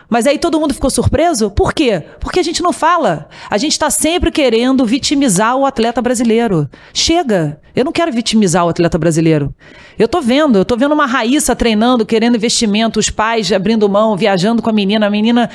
[0.10, 1.50] Mas aí todo mundo ficou surpreso?
[1.50, 2.04] Por quê?
[2.20, 3.30] Porque a gente não fala.
[3.50, 6.70] A gente está sempre querendo vitimizar o atleta brasileiro.
[6.94, 7.60] Chega!
[7.76, 9.54] Eu não quero vitimizar o atleta brasileiro.
[9.98, 14.18] Eu tô vendo, eu tô vendo uma Raíssa treinando, querendo investimento, os pais abrindo mão,
[14.18, 15.50] viajando com a menina, a menina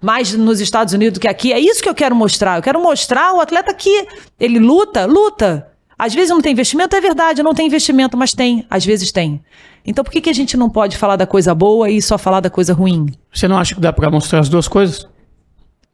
[0.00, 1.52] mais nos Estados Unidos do que aqui.
[1.52, 2.58] É isso que eu quero mostrar.
[2.58, 4.06] Eu quero mostrar o atleta que
[4.38, 5.69] ele luta, luta.
[6.00, 9.38] Às vezes não tem investimento, é verdade, não tem investimento, mas tem, às vezes tem.
[9.84, 12.40] Então por que, que a gente não pode falar da coisa boa e só falar
[12.40, 13.04] da coisa ruim?
[13.30, 15.06] Você não acha que dá para mostrar as duas coisas?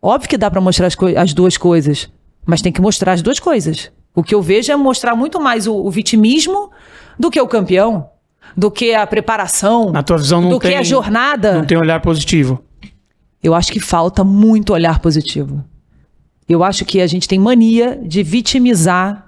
[0.01, 2.09] Óbvio que dá para mostrar as, as, duas coisas,
[2.47, 3.91] mas tem que mostrar as duas coisas.
[4.15, 6.71] O que eu vejo é mostrar muito mais o, o vitimismo
[7.19, 8.09] do que o campeão,
[8.57, 11.55] do que a preparação, Na tua visão não do tem, que a jornada.
[11.55, 12.63] Não tem olhar positivo.
[13.43, 15.65] Eu acho que falta muito olhar positivo.
[16.49, 19.26] Eu acho que a gente tem mania de vitimizar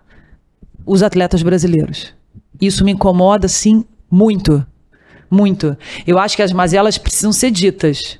[0.88, 2.14] os atletas brasileiros.
[2.61, 4.66] Isso me incomoda, sim, muito.
[5.31, 5.77] Muito.
[6.07, 8.18] Eu acho que as mazelas precisam ser ditas.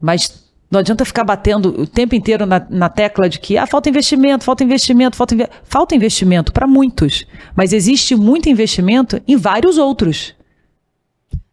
[0.00, 3.88] Mas não adianta ficar batendo o tempo inteiro na, na tecla de que ah, falta
[3.88, 7.26] investimento, falta investimento, falta, inve falta investimento para muitos.
[7.54, 10.35] Mas existe muito investimento em vários outros.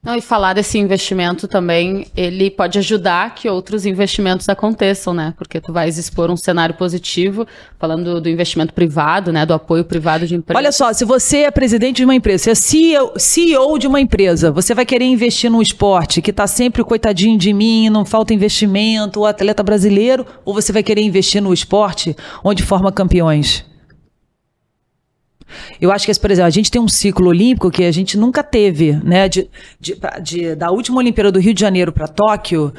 [0.04, 5.34] Não, e falar desse investimento também, ele pode ajudar que outros investimentos aconteçam, né?
[5.38, 7.48] Porque tu vais expor um cenário positivo,
[7.80, 9.46] falando do investimento privado, né?
[9.46, 10.62] Do apoio privado de empresas.
[10.62, 14.02] Olha só, se você é presidente de uma empresa, você é CEO, CEO de uma
[14.02, 18.34] empresa, você vai querer investir num esporte que está sempre coitadinho de mim, não falta
[18.34, 22.14] investimento, o atleta brasileiro, ou você vai querer investir no esporte
[22.44, 23.64] onde forma campeões?
[25.80, 28.44] Eu acho que, por exemplo, a gente tem um ciclo olímpico que a gente nunca
[28.44, 29.28] teve, né?
[29.30, 32.74] De, de, de da última Olimpíada do Rio de Janeiro para Tóquio,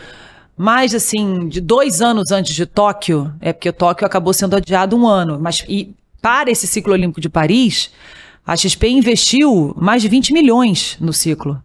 [0.56, 5.06] mais assim, de dois anos antes de Tóquio, é porque Tóquio acabou sendo adiado um
[5.06, 7.90] ano, mas e para esse ciclo olímpico de Paris,
[8.46, 11.62] a XP investiu mais de 20 milhões no ciclo.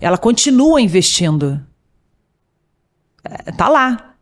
[0.00, 1.60] Ela continua investindo.
[3.24, 4.14] É, tá lá.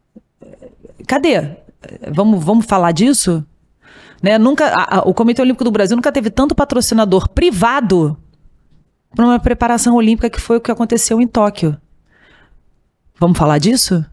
[1.06, 1.56] Cadê?
[2.12, 3.44] Vamos, vamos falar disso?
[4.22, 4.38] Né?
[4.38, 8.16] Nunca, a, a, o Comitê Olímpico do Brasil nunca teve tanto patrocinador privado
[9.14, 11.76] para uma preparação olímpica que foi o que aconteceu em Tóquio.
[13.18, 14.04] Vamos falar disso?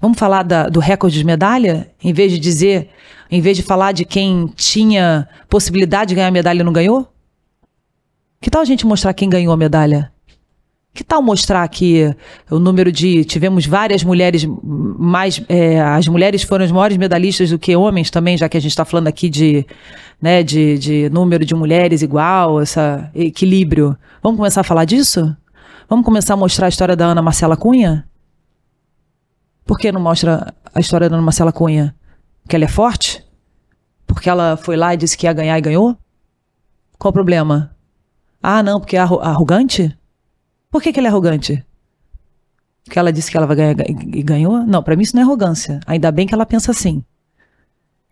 [0.00, 1.90] Vamos falar da, do recorde de medalha?
[2.02, 2.90] Em vez de dizer,
[3.30, 7.12] em vez de falar de quem tinha possibilidade de ganhar medalha e não ganhou?
[8.40, 10.12] Que tal a gente mostrar quem ganhou a medalha?
[10.96, 12.16] Que tal mostrar que
[12.50, 13.22] o número de.
[13.26, 15.42] Tivemos várias mulheres, mais.
[15.46, 18.70] É, as mulheres foram as maiores medalhistas do que homens também, já que a gente
[18.70, 19.66] está falando aqui de,
[20.18, 22.80] né, de, de número de mulheres igual, esse
[23.14, 23.94] equilíbrio.
[24.22, 25.36] Vamos começar a falar disso?
[25.86, 28.08] Vamos começar a mostrar a história da Ana Marcela Cunha?
[29.66, 31.94] Por que não mostra a história da Ana Marcela Cunha?
[32.42, 33.22] Porque ela é forte?
[34.06, 35.94] Porque ela foi lá e disse que ia ganhar e ganhou?
[36.98, 37.76] Qual o problema?
[38.42, 39.94] Ah, não, porque é arrogante?
[40.76, 41.64] Por que, que ele é arrogante?
[42.84, 44.58] Porque ela disse que ela vai ganhar e ganhou?
[44.66, 45.80] Não, para mim isso não é arrogância.
[45.86, 47.02] Ainda bem que ela pensa assim.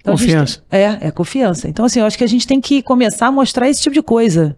[0.00, 0.62] Então, confiança.
[0.72, 1.68] Gente, é, é confiança.
[1.68, 4.00] Então, assim, eu acho que a gente tem que começar a mostrar esse tipo de
[4.00, 4.56] coisa.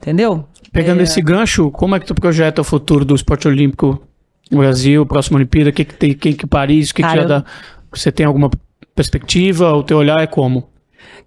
[0.00, 0.46] Entendeu?
[0.72, 1.02] Pegando é...
[1.02, 4.00] esse gancho, como é que tu projeta o futuro do esporte olímpico
[4.48, 5.70] no Brasil, próxima Olimpíada?
[5.70, 6.90] O que, que tem que, que Paris?
[6.90, 7.44] O que, Cara, que já dá?
[7.90, 8.52] Você tem alguma
[8.94, 9.72] perspectiva?
[9.72, 10.70] O teu olhar é como?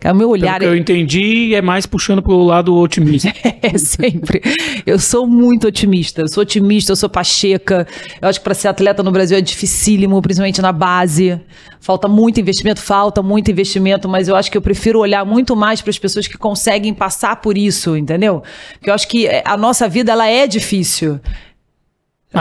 [0.03, 0.59] O meu olhar.
[0.59, 3.33] Pelo que eu entendi, é mais puxando para o lado otimista.
[3.61, 4.41] é, sempre.
[4.85, 6.21] Eu sou muito otimista.
[6.21, 7.87] Eu sou otimista, eu sou pacheca.
[8.21, 11.39] Eu acho que para ser atleta no Brasil é dificílimo, principalmente na base.
[11.79, 15.81] Falta muito investimento, falta muito investimento, mas eu acho que eu prefiro olhar muito mais
[15.81, 18.43] para as pessoas que conseguem passar por isso, entendeu?
[18.73, 21.19] Porque eu acho que a nossa vida ela é difícil.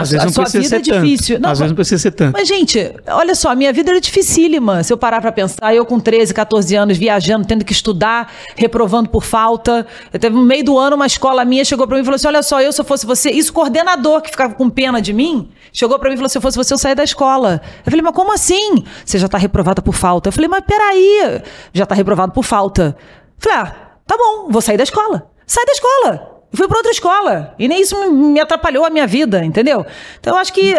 [0.01, 1.39] Às vezes a não sua precisa vida ser é difícil.
[1.39, 2.33] Não, Às vezes não precisa ser tanto.
[2.33, 4.83] Mas, gente, olha só, a minha vida era dificílima.
[4.83, 9.09] Se eu parar para pensar, eu com 13, 14 anos, viajando, tendo que estudar, reprovando
[9.09, 9.85] por falta.
[10.11, 12.27] Eu teve no meio do ano uma escola minha chegou para mim e falou assim:
[12.27, 15.49] olha só, eu se eu fosse você, isso coordenador que ficava com pena de mim,
[15.71, 17.61] chegou para mim e falou: se eu fosse você, eu saía da escola.
[17.85, 18.83] Eu falei, mas como assim?
[19.05, 20.29] Você já tá reprovada por falta.
[20.29, 21.41] Eu falei, mas peraí,
[21.73, 22.95] já tá reprovado por falta.
[22.97, 25.29] Eu falei, ah, tá bom, vou sair da escola.
[25.45, 26.34] Sai da escola.
[26.55, 27.55] Fui para outra escola.
[27.57, 29.85] E nem isso me atrapalhou a minha vida, entendeu?
[30.19, 30.73] Então eu acho que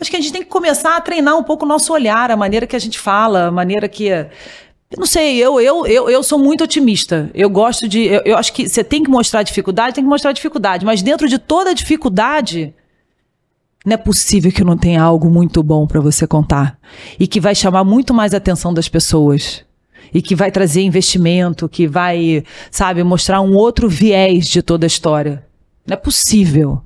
[0.00, 2.36] acho que a gente tem que começar a treinar um pouco o nosso olhar, a
[2.36, 4.10] maneira que a gente fala, a maneira que
[4.96, 7.30] não sei, eu, eu, eu, eu sou muito otimista.
[7.34, 8.04] Eu gosto de.
[8.04, 10.86] Eu, eu acho que você tem que mostrar dificuldade, tem que mostrar dificuldade.
[10.86, 12.74] Mas dentro de toda dificuldade,
[13.84, 16.78] não é possível que não tenha algo muito bom para você contar.
[17.20, 19.64] E que vai chamar muito mais a atenção das pessoas
[20.12, 24.88] e que vai trazer investimento, que vai, sabe, mostrar um outro viés de toda a
[24.88, 25.44] história.
[25.86, 26.82] Não é possível.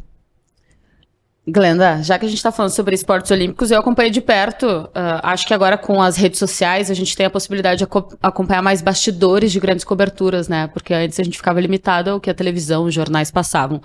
[1.45, 4.65] Glenda, já que a gente está falando sobre esportes olímpicos, eu acompanhei de perto.
[4.65, 7.89] Uh, acho que agora com as redes sociais a gente tem a possibilidade de
[8.23, 10.69] acompanhar mais bastidores de grandes coberturas, né?
[10.69, 13.83] Porque antes a gente ficava limitado ao que a televisão, os jornais passavam.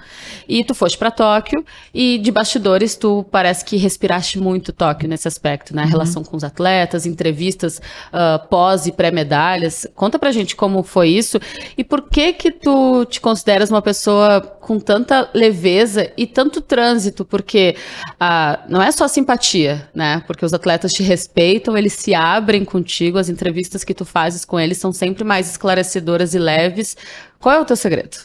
[0.48, 5.28] E tu foste para Tóquio e de bastidores tu parece que respiraste muito Tóquio nesse
[5.28, 5.82] aspecto, né?
[5.82, 5.92] A uhum.
[5.92, 7.82] relação com os atletas, entrevistas
[8.14, 9.88] uh, pós e pré-medalhas.
[9.96, 11.40] Conta pra gente como foi isso
[11.76, 17.26] e por que que tu te consideras uma pessoa com tanta leveza e tanto trânsito?
[17.26, 17.78] Porque porque
[18.20, 20.22] ah, não é só simpatia, né?
[20.28, 24.60] Porque os atletas te respeitam, eles se abrem contigo, as entrevistas que tu fazes com
[24.60, 26.98] eles são sempre mais esclarecedoras e leves.
[27.40, 28.18] Qual é o teu segredo?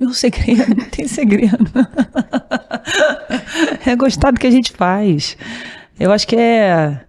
[0.00, 1.70] Meu segredo, não tem segredo.
[3.84, 5.36] é gostar do que a gente faz.
[6.00, 7.02] Eu acho que é.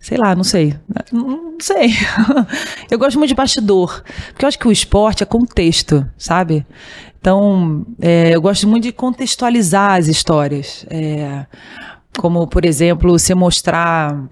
[0.00, 0.74] Sei lá, não sei.
[1.12, 1.90] Não sei.
[2.90, 4.02] Eu gosto muito de bastidor.
[4.32, 6.66] Porque eu acho que o esporte é contexto, sabe?
[7.24, 10.84] Então, é, eu gosto muito de contextualizar as histórias.
[10.90, 11.46] É,
[12.18, 14.28] como, por exemplo, você mostrar.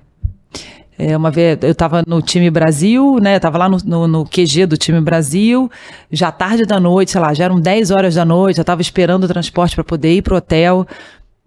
[0.99, 3.37] É, uma vez eu estava no time Brasil, né?
[3.37, 5.71] Estava lá no, no, no, QG do time Brasil,
[6.11, 9.25] já tarde da noite, sei lá, já eram 10 horas da noite, eu estava esperando
[9.25, 10.87] o transporte para poder ir pro hotel.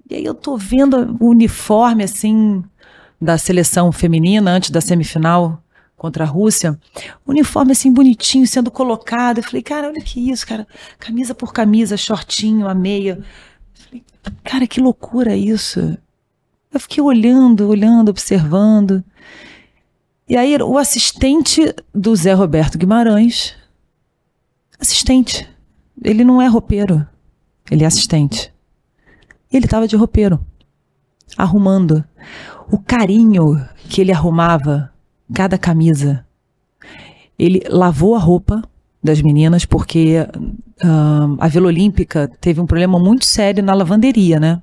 [0.10, 2.64] E aí eu tô vendo o uniforme assim
[3.22, 5.62] da seleção feminina antes da semifinal
[5.96, 6.78] contra a Rússia,
[7.26, 9.38] uniforme assim bonitinho sendo colocado.
[9.38, 10.68] Eu falei, cara, olha que isso, cara.
[11.00, 13.20] Camisa por camisa, shortinho, a meia.
[13.20, 13.24] Eu
[13.86, 14.04] falei,
[14.44, 15.98] cara, que loucura isso.
[16.74, 19.04] Eu fiquei olhando, olhando, observando.
[20.28, 23.56] E aí o assistente do Zé Roberto Guimarães,
[24.80, 25.48] assistente,
[26.04, 27.08] ele não é roupeiro,
[27.70, 28.52] ele é assistente.
[29.52, 30.44] Ele estava de roupeiro,
[31.38, 32.04] arrumando.
[32.70, 34.92] O carinho que ele arrumava
[35.34, 36.26] cada camisa.
[37.38, 38.64] Ele lavou a roupa
[39.04, 40.18] das meninas porque
[40.84, 44.62] uh, a Vila Olímpica teve um problema muito sério na lavanderia, né?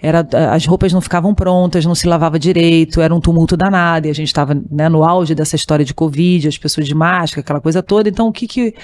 [0.00, 4.10] Era, as roupas não ficavam prontas, não se lavava direito, era um tumulto danado, e
[4.10, 7.60] a gente estava né, no auge dessa história de Covid, as pessoas de máscara, aquela
[7.60, 8.08] coisa toda.
[8.08, 8.74] Então, o que, que,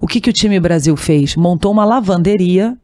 [0.00, 1.36] o, que, que o time Brasil fez?
[1.36, 2.76] Montou uma lavanderia,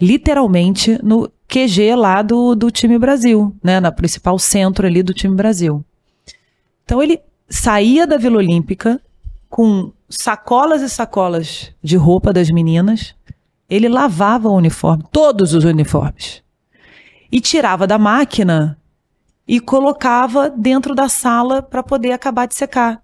[0.00, 5.34] literalmente, no QG lá do, do time Brasil, né, na principal centro ali do time
[5.34, 5.84] Brasil.
[6.84, 9.00] Então ele saía da Vila Olímpica
[9.48, 13.14] com sacolas e sacolas de roupa das meninas.
[13.68, 16.42] Ele lavava o uniforme, todos os uniformes.
[17.30, 18.78] E tirava da máquina
[19.46, 23.02] e colocava dentro da sala para poder acabar de secar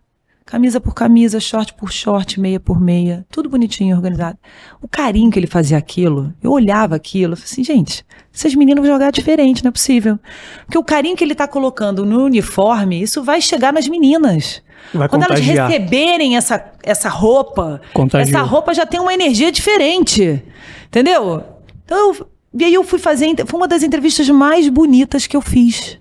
[0.48, 4.38] camisa por camisa, short por short, meia por meia, tudo bonitinho, organizado.
[4.80, 8.02] O carinho que ele fazia aquilo, eu olhava aquilo, eu falei assim, gente,
[8.34, 10.18] esses meninos vão jogar diferente, não é possível.
[10.64, 14.62] Porque o carinho que ele está colocando no uniforme, isso vai chegar nas meninas.
[14.94, 15.56] Vai Quando contagiar.
[15.58, 17.82] elas receberem essa, essa roupa,
[18.14, 20.42] essa roupa já tem uma energia diferente.
[20.86, 21.44] Entendeu?
[21.84, 22.26] Então,
[22.58, 25.98] e aí eu fui fazer, foi uma das entrevistas mais bonitas que eu fiz.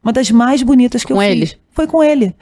[0.00, 1.46] Uma das mais bonitas que com eu ele.
[1.46, 1.58] fiz.
[1.72, 2.32] Foi com ele.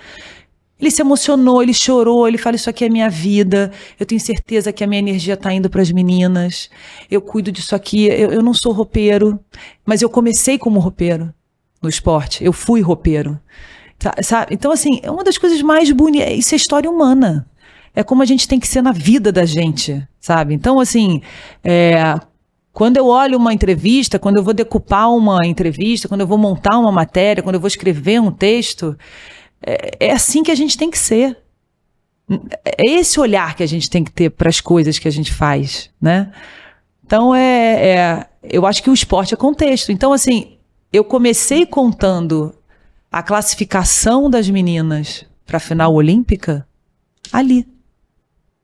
[0.78, 4.72] Ele se emocionou, ele chorou, ele fala: Isso aqui é minha vida, eu tenho certeza
[4.72, 6.68] que a minha energia está indo para as meninas,
[7.10, 8.06] eu cuido disso aqui.
[8.06, 9.40] Eu, eu não sou roupeiro,
[9.84, 11.32] mas eu comecei como roupeiro
[11.82, 13.40] no esporte, eu fui roupeiro.
[14.22, 14.54] Sabe?
[14.54, 16.30] Então, assim, é uma das coisas mais bonitas.
[16.32, 17.48] Isso é história humana.
[17.94, 20.52] É como a gente tem que ser na vida da gente, sabe?
[20.52, 21.22] Então, assim,
[21.64, 22.14] é,
[22.70, 26.78] quando eu olho uma entrevista, quando eu vou decupar uma entrevista, quando eu vou montar
[26.78, 28.94] uma matéria, quando eu vou escrever um texto,
[29.66, 31.36] é, é assim que a gente tem que ser.
[32.64, 35.32] É esse olhar que a gente tem que ter para as coisas que a gente
[35.32, 36.32] faz, né?
[37.04, 39.92] Então é, é, eu acho que o esporte é contexto.
[39.92, 40.56] Então assim,
[40.92, 42.54] eu comecei contando
[43.10, 46.66] a classificação das meninas para a final olímpica
[47.32, 47.66] ali,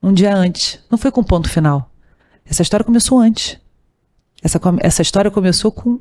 [0.03, 0.81] um dia antes.
[0.91, 1.91] Não foi com ponto final.
[2.45, 3.59] Essa história começou antes.
[4.43, 6.01] Essa, essa história começou com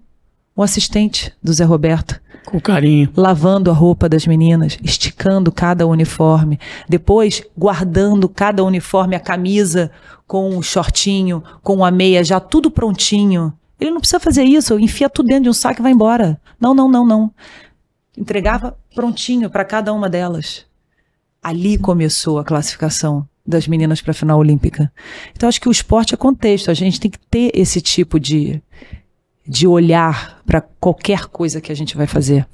[0.55, 3.09] o assistente do Zé Roberto, com carinho.
[3.15, 6.59] Lavando a roupa das meninas, esticando cada uniforme.
[6.89, 9.91] Depois, guardando cada uniforme, a camisa
[10.27, 13.53] com o shortinho, com a meia, já tudo prontinho.
[13.79, 16.39] Ele não precisa fazer isso, enfia tudo dentro de um saco e vai embora.
[16.59, 17.31] Não, não, não, não.
[18.17, 20.65] Entregava prontinho para cada uma delas.
[21.41, 24.91] Ali começou a classificação das meninas para a final olímpica.
[25.35, 28.61] Então acho que o esporte é contexto, a gente tem que ter esse tipo de
[29.51, 32.47] de olhar para qualquer coisa que a gente vai fazer.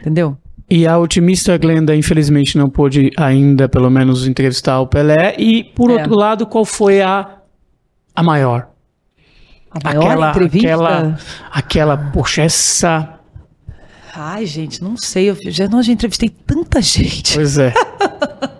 [0.00, 0.36] Entendeu?
[0.68, 5.34] E a otimista Glenda, infelizmente, não pôde ainda, pelo menos, entrevistar o Pelé.
[5.38, 5.94] E, por é.
[5.94, 7.38] outro lado, qual foi a,
[8.14, 8.68] a maior?
[9.70, 10.68] A maior aquela, entrevista?
[10.68, 11.18] Aquela,
[11.50, 13.18] aquela, poxa, essa...
[14.14, 15.30] Ai, gente, não sei.
[15.30, 17.34] Eu já, não, já entrevistei tanta gente.
[17.34, 17.72] Pois é.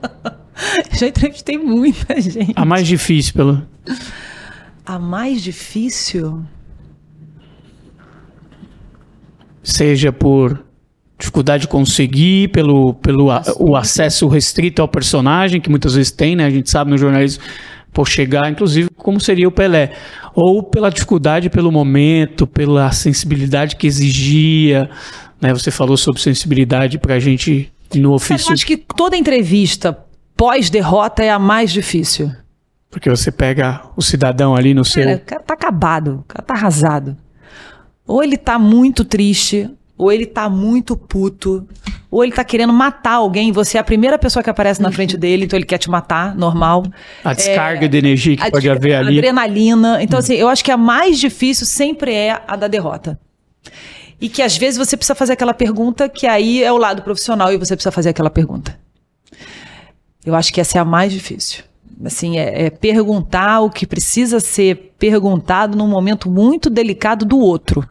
[0.99, 2.55] já entrevistei muita gente.
[2.57, 3.63] A mais difícil, pelo...
[4.87, 6.43] A mais difícil
[9.63, 10.63] seja por
[11.19, 16.35] dificuldade de conseguir, pelo, pelo a, o acesso restrito ao personagem, que muitas vezes tem,
[16.35, 16.45] né?
[16.45, 17.43] A gente sabe no jornalismo,
[17.93, 19.93] por chegar, inclusive, como seria o Pelé.
[20.35, 24.91] Ou pela dificuldade, pelo momento, pela sensibilidade que exigia.
[25.41, 25.53] Né?
[25.53, 28.49] Você falou sobre sensibilidade para a gente no ofício.
[28.49, 29.97] Eu acho que toda entrevista
[30.37, 32.33] pós-derrota é a mais difícil.
[32.91, 35.03] Porque você pega o cidadão ali no seu.
[35.03, 37.17] o cara tá acabado, o cara tá arrasado.
[38.07, 41.67] Ou ele tá muito triste, ou ele tá muito puto,
[42.11, 45.17] ou ele tá querendo matar alguém, você é a primeira pessoa que aparece na frente
[45.17, 46.85] dele, então ele quer te matar, normal.
[47.25, 49.19] A descarga é, de energia que pode haver ali.
[49.19, 50.03] Adrenalina.
[50.03, 50.21] Então, hum.
[50.21, 53.19] assim, eu acho que a mais difícil sempre é a da derrota.
[54.21, 57.53] E que às vezes você precisa fazer aquela pergunta, que aí é o lado profissional
[57.53, 58.79] e você precisa fazer aquela pergunta.
[60.25, 61.65] Eu acho que essa é a mais difícil.
[62.05, 67.87] Assim, é, é perguntar o que precisa ser perguntado num momento muito delicado do outro.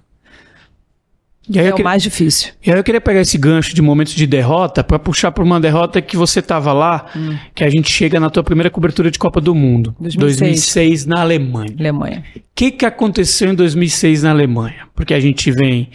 [1.49, 2.53] E aí é o mais difícil.
[2.65, 5.59] E aí eu queria pegar esse gancho de momentos de derrota para puxar para uma
[5.59, 7.35] derrota que você estava lá, hum.
[7.53, 11.21] que a gente chega na tua primeira cobertura de Copa do Mundo, 2006, 2006 na
[11.21, 11.75] Alemanha.
[11.77, 12.23] Alemanha.
[12.35, 14.87] O que, que aconteceu em 2006 na Alemanha?
[14.95, 15.89] Porque a gente vem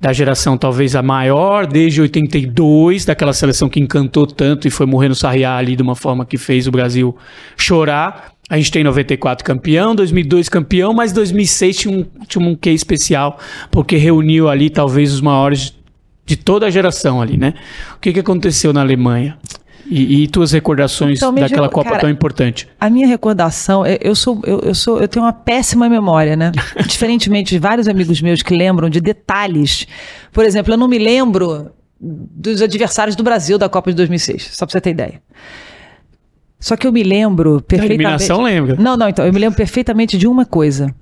[0.00, 5.08] da geração talvez a maior, desde 82, daquela seleção que encantou tanto e foi morrer
[5.08, 7.16] no Sarriá ali de uma forma que fez o Brasil
[7.56, 8.32] chorar.
[8.48, 13.38] A gente tem 94 campeão, 2002 campeão, mas 2006 tinha um, tinha um quê especial,
[13.70, 15.74] porque reuniu ali talvez os maiores
[16.24, 17.54] de toda a geração ali, né?
[17.96, 19.36] O que, que aconteceu na Alemanha?
[19.90, 22.68] E, e tuas recordações Então, daquela Copa cara, tão importante?
[22.78, 26.52] A minha recordação, eu sou, eu, eu sou, eu tenho uma péssima memória, né?
[26.86, 29.86] Diferentemente de vários amigos meus que lembram de detalhes.
[30.32, 31.70] Por exemplo, eu não me lembro
[32.00, 35.22] dos adversários do Brasil da Copa de 2006, só pra você ter ideia.
[36.60, 37.92] Só que eu me lembro perfeitamente.
[38.02, 38.76] eliminação, lembra?
[38.76, 40.94] Não, não, então, eu me lembro perfeitamente de uma coisa.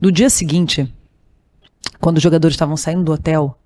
[0.00, 0.92] No dia seguinte,
[2.00, 3.56] quando os jogadores estavam saindo do hotel,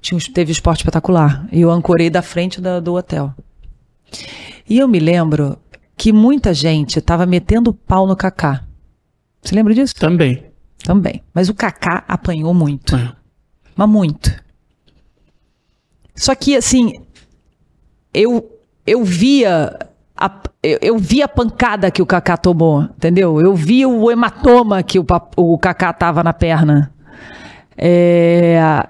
[0.00, 1.46] tinha, um- teve esporte espetacular.
[1.52, 3.34] E eu ancorei da frente da- do hotel.
[4.68, 5.58] E eu me lembro
[5.96, 8.64] que muita gente estava metendo pau no Kaká.
[9.42, 9.94] Você lembra disso?
[9.94, 10.44] Também.
[10.84, 11.22] Também.
[11.32, 12.96] Mas o Kaká apanhou muito.
[12.96, 13.12] É.
[13.76, 14.42] Mas muito.
[16.14, 17.02] Só que, assim,
[18.12, 18.50] eu,
[18.86, 19.78] eu via.
[20.16, 23.40] A, eu, eu vi a pancada que o Kaká tomou, entendeu?
[23.40, 25.06] Eu vi o hematoma que o,
[25.36, 26.92] o Kaká tava na perna.
[27.76, 28.86] É,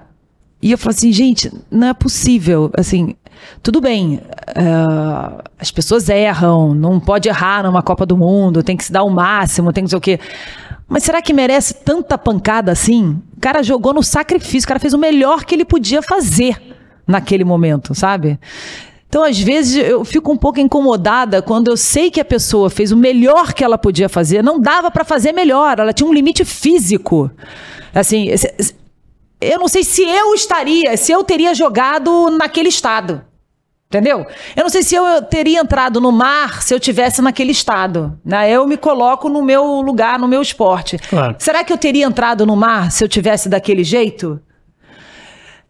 [0.60, 2.70] e eu falei assim, gente, não é possível.
[2.76, 3.14] Assim,
[3.62, 8.84] tudo bem, é, as pessoas erram, não pode errar numa Copa do Mundo, tem que
[8.84, 10.18] se dar o máximo, tem que sei o quê.
[10.88, 13.20] Mas será que merece tanta pancada assim?
[13.36, 16.60] O cara jogou no sacrifício, o cara fez o melhor que ele podia fazer
[17.06, 18.38] naquele momento, sabe?
[19.08, 22.92] Então, às vezes, eu fico um pouco incomodada quando eu sei que a pessoa fez
[22.92, 24.42] o melhor que ela podia fazer.
[24.42, 27.30] Não dava para fazer melhor, ela tinha um limite físico.
[27.94, 28.28] Assim,
[29.42, 33.22] eu não sei se eu estaria, se eu teria jogado naquele estado.
[33.92, 34.26] Entendeu?
[34.56, 38.18] Eu não sei se eu teria entrado no mar se eu tivesse naquele estado.
[38.24, 38.50] Né?
[38.50, 40.96] Eu me coloco no meu lugar, no meu esporte.
[40.96, 41.36] Claro.
[41.38, 44.40] Será que eu teria entrado no mar se eu tivesse daquele jeito?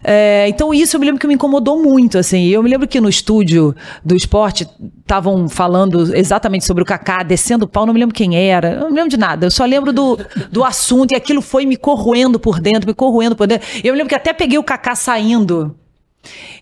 [0.04, 2.48] É, então isso eu me lembro que me incomodou muito, assim.
[2.48, 3.74] Eu me lembro que no estúdio
[4.04, 4.68] do esporte
[5.00, 8.90] estavam falando exatamente sobre o Kaká descendo o pau, não me lembro quem era, não
[8.90, 9.46] me lembro de nada.
[9.46, 10.18] Eu só lembro do,
[10.50, 13.66] do assunto e aquilo foi me corroendo por dentro, me corroendo por dentro.
[13.84, 15.76] Eu me lembro que até peguei o Kaká saindo.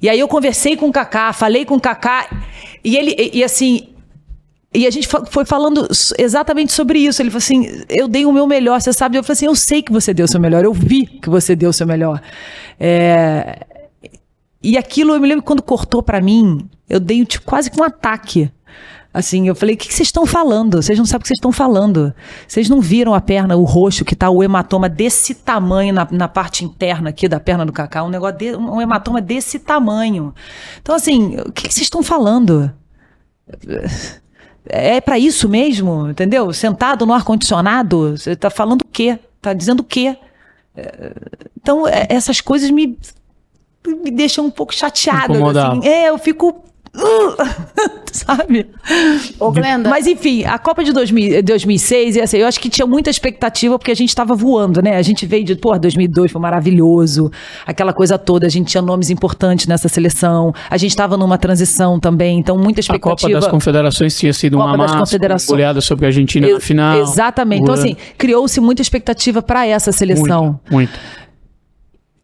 [0.01, 2.29] E aí eu conversei com o Kaká, falei com o Kaká
[2.83, 3.89] e ele e, e assim,
[4.73, 7.21] e a gente foi falando exatamente sobre isso.
[7.21, 9.19] Ele falou assim: eu dei o meu melhor, você sabe?
[9.19, 11.57] Eu falei assim: eu sei que você deu o seu melhor, eu vi que você
[11.57, 12.21] deu o seu melhor.
[12.79, 13.67] É,
[14.63, 17.85] E aquilo, eu me lembro quando cortou pra mim, eu dei tipo, quase que um
[17.85, 18.51] ataque.
[19.13, 20.81] Assim, eu falei: o que vocês estão falando?
[20.81, 22.15] Vocês não sabem o que vocês estão falando.
[22.47, 26.29] Vocês não viram a perna, o roxo, que tá o hematoma desse tamanho na, na
[26.29, 28.05] parte interna aqui da perna do Cacá?
[28.05, 30.33] Um negócio, de, um hematoma desse tamanho.
[30.81, 32.73] Então, assim, o que vocês estão falando?
[34.67, 36.53] É pra isso mesmo, entendeu?
[36.53, 39.19] Sentado no ar-condicionado, você tá falando o quê?
[39.41, 40.17] Tá dizendo o quê?
[40.77, 41.13] É,
[41.61, 42.99] Então, é, essas coisas me,
[43.87, 45.35] me deixam um pouco chateada.
[45.71, 45.87] Assim.
[45.89, 46.65] É, eu fico.
[48.13, 48.67] sabe?
[49.39, 49.89] Ô, Glenda.
[49.89, 53.79] Mas enfim, a Copa de 2000, 2006, e assim, eu acho que tinha muita expectativa
[53.79, 54.97] porque a gente estava voando, né?
[54.97, 57.31] A gente veio de, pô, 2002 foi maravilhoso,
[57.67, 62.01] aquela coisa toda, a gente tinha nomes importantes nessa seleção, a gente estava numa transição
[62.01, 63.41] também, então muita A Copa expectativa.
[63.41, 67.01] das Confederações tinha sido Copa uma massa, goleada sobre a Argentina na final.
[67.01, 67.63] Exatamente.
[67.63, 70.61] Então, assim, criou-se muita expectativa para essa seleção.
[70.71, 71.01] muito, muito.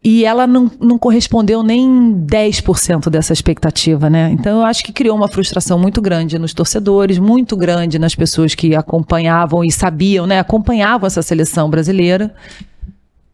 [0.09, 4.31] E ela não, não correspondeu nem 10% dessa expectativa, né?
[4.31, 8.55] Então eu acho que criou uma frustração muito grande nos torcedores, muito grande nas pessoas
[8.55, 10.39] que acompanhavam e sabiam, né?
[10.39, 12.33] Acompanhavam essa seleção brasileira.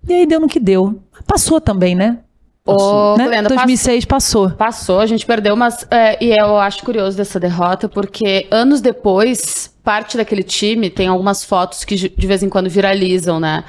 [0.08, 0.98] E aí deu no que deu.
[1.26, 2.20] Passou também, né?
[2.64, 3.26] Ô, né?
[3.26, 4.48] Glenda, 2006 passou.
[4.52, 9.70] Passou, a gente perdeu, mas é, e eu acho curioso dessa derrota, porque anos depois,
[9.84, 13.62] parte daquele time tem algumas fotos que de vez em quando viralizam, né?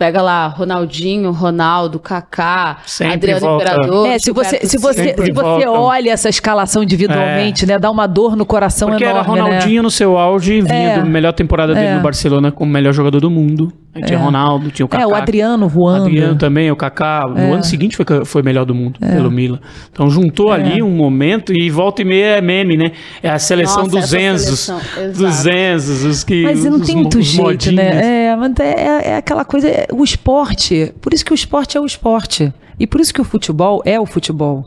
[0.00, 3.64] Pega lá, Ronaldinho, Ronaldo, Kaká, Sempre Adriano volta.
[3.64, 4.06] Imperador.
[4.06, 7.78] É, se você, se você, Sempre se você olha essa escalação individualmente, né?
[7.78, 9.40] Dá uma dor no coração Porque era enorme, né?
[9.42, 10.98] Ronaldinho no seu auge, vinha É.
[11.00, 11.94] da melhor temporada dele É.
[11.96, 13.70] no Barcelona como melhor jogador do mundo.
[13.92, 15.02] Aí tinha Ronaldo, tinha o Kaká.
[15.02, 16.04] É, o Adriano voando.
[16.06, 17.24] Adriano também, o Kaká.
[17.26, 19.16] No ano seguinte foi, foi melhor do mundo, É.
[19.16, 19.58] pelo Milan.
[19.92, 22.92] Então juntou ali um momento e volta e meia é meme, né?
[23.20, 24.70] É a seleção Nossa, dos Enzos.
[25.16, 25.44] Dos.
[25.44, 26.44] Enzos, os que.
[26.44, 27.76] Mas não os, tem muito jeito, modinhos.
[27.76, 28.28] né?
[28.28, 30.92] É, é, é aquela coisa, é o esporte.
[31.00, 32.52] Por isso que o esporte é o esporte.
[32.78, 34.66] E por isso que o futebol é o futebol.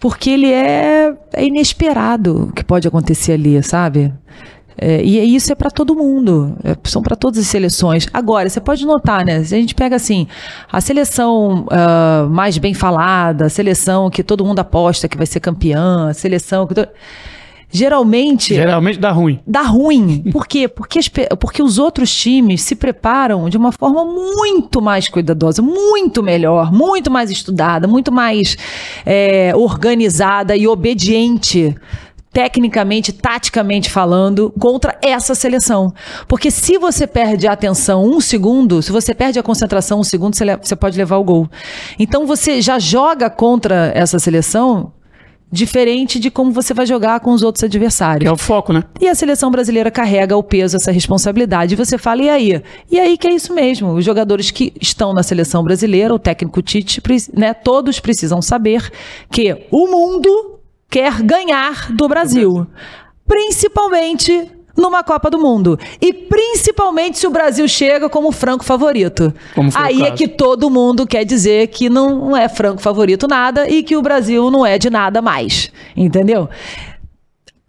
[0.00, 4.12] Porque ele é, é inesperado o que pode acontecer ali, sabe?
[4.76, 8.08] É, e isso é para todo mundo, é, são para todas as seleções.
[8.12, 9.44] Agora, você pode notar, né?
[9.44, 10.26] Se a gente pega assim,
[10.72, 15.40] a seleção ah, mais bem falada, a seleção que todo mundo aposta que vai ser
[15.40, 16.74] campeã, a seleção que.
[16.74, 16.88] to-
[17.72, 19.40] geralmente Geralmente dá ruim.
[19.46, 20.22] dá ruim.
[20.30, 20.68] Por quê?
[20.68, 21.00] Porque,
[21.40, 27.10] porque os outros times se preparam de uma forma muito mais cuidadosa, muito melhor, muito
[27.10, 28.56] mais estudada, muito mais
[29.06, 31.74] é, organizada e obediente.
[32.32, 35.92] Tecnicamente, taticamente falando, contra essa seleção.
[36.26, 40.34] Porque se você perde a atenção um segundo, se você perde a concentração um segundo,
[40.34, 41.46] você pode levar o gol.
[41.98, 44.92] Então você já joga contra essa seleção
[45.52, 48.26] diferente de como você vai jogar com os outros adversários.
[48.26, 48.82] É o foco, né?
[48.98, 51.74] E a seleção brasileira carrega o peso, essa responsabilidade.
[51.74, 52.62] E você fala, e aí?
[52.90, 53.92] E aí que é isso mesmo.
[53.92, 57.02] Os jogadores que estão na seleção brasileira, o técnico Tite,
[57.34, 58.90] né, todos precisam saber
[59.30, 62.66] que o mundo quer ganhar do Brasil.
[63.26, 65.78] Principalmente numa Copa do Mundo.
[66.00, 69.32] E principalmente se o Brasil chega como franco favorito.
[69.54, 73.82] Como aí é que todo mundo quer dizer que não é franco favorito nada e
[73.82, 75.70] que o Brasil não é de nada mais.
[75.96, 76.48] Entendeu?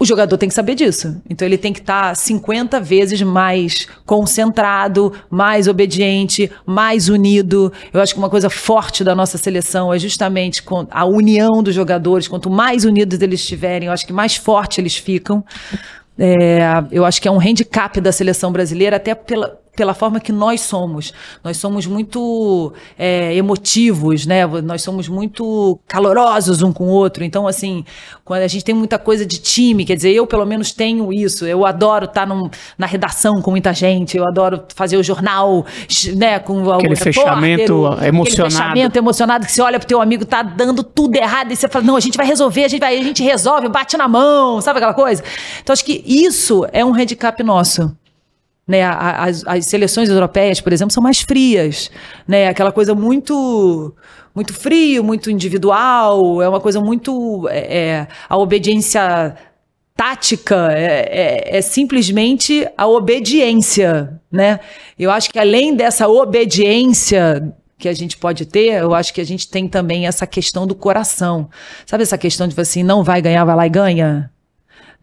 [0.04, 1.16] O jogador tem que saber disso.
[1.30, 7.72] Então ele tem que estar 50 vezes mais concentrado, mais obediente, mais unido.
[7.94, 12.28] Eu acho que uma coisa forte da nossa seleção é justamente a união dos jogadores.
[12.28, 15.42] Quanto mais unidos eles estiverem, eu acho que mais forte eles ficam.
[16.18, 16.60] É,
[16.92, 20.62] eu acho que é um handicap da seleção brasileira, até pela, pela forma que nós
[20.62, 21.12] somos.
[21.44, 24.46] Nós somos muito é, emotivos, né?
[24.46, 27.24] Nós somos muito calorosos um com o outro.
[27.24, 27.84] Então, assim,
[28.24, 31.46] quando a gente tem muita coisa de time, quer dizer, eu pelo menos tenho isso.
[31.46, 35.66] Eu adoro estar num- na redação com muita gente, eu adoro fazer o jornal,
[36.16, 36.38] né?
[36.40, 38.52] Com Aquele fechamento o- aquele emocionado.
[38.52, 41.84] fechamento emocionado que você olha pro teu amigo, tá dando tudo errado, e você fala,
[41.84, 44.78] não, a gente vai resolver, a gente vai, a gente resolve, bate na mão, sabe
[44.78, 45.24] aquela coisa?
[45.62, 47.92] Então, acho que isso é um handicap nosso.
[48.66, 51.92] Né, as, as seleções europeias, por exemplo, são mais frias,
[52.26, 52.48] né?
[52.48, 53.94] Aquela coisa muito
[54.34, 59.36] muito frio, muito individual, é uma coisa muito é, é, a obediência
[59.96, 64.60] tática é, é- é simplesmente a obediência, né?
[64.98, 69.26] Eu acho que além dessa obediência que a gente pode ter, eu acho que a
[69.26, 71.50] gente tem também essa questão do coração.
[71.86, 74.33] Sabe essa questão de assim, não vai ganhar, vai lá e ganha?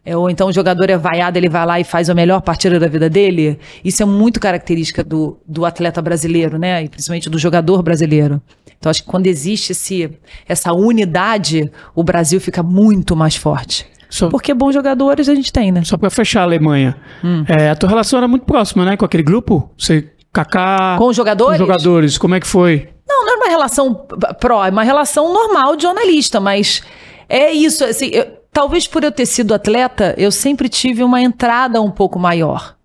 [0.03, 2.79] É, ou então o jogador é vaiado, ele vai lá e faz a melhor partida
[2.79, 3.59] da vida dele.
[3.85, 6.83] Isso é muito característica do, do atleta brasileiro, né?
[6.83, 8.41] E principalmente do jogador brasileiro.
[8.79, 10.09] Então acho que quando existe esse,
[10.47, 13.85] essa unidade, o Brasil fica muito mais forte.
[14.09, 15.83] Só, Porque bons jogadores a gente tem, né?
[15.85, 16.97] só pra fechar a Alemanha.
[17.23, 17.45] Hum.
[17.47, 18.97] É, a tua relação era muito próxima, né?
[18.97, 19.69] Com aquele grupo?
[19.77, 20.95] Você, Kaká...
[20.97, 21.57] Com os jogadores?
[21.57, 22.17] Com os jogadores.
[22.17, 22.89] Como é que foi?
[23.07, 23.93] Não, não é uma relação
[24.39, 26.81] pró, é uma relação normal de jornalista, mas
[27.29, 31.81] é isso, assim, eu- talvez por eu ter sido atleta, eu sempre tive uma entrada
[31.81, 32.75] um pouco maior.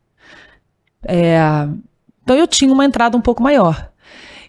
[1.07, 1.39] É,
[2.23, 3.91] então eu tinha uma entrada um pouco maior.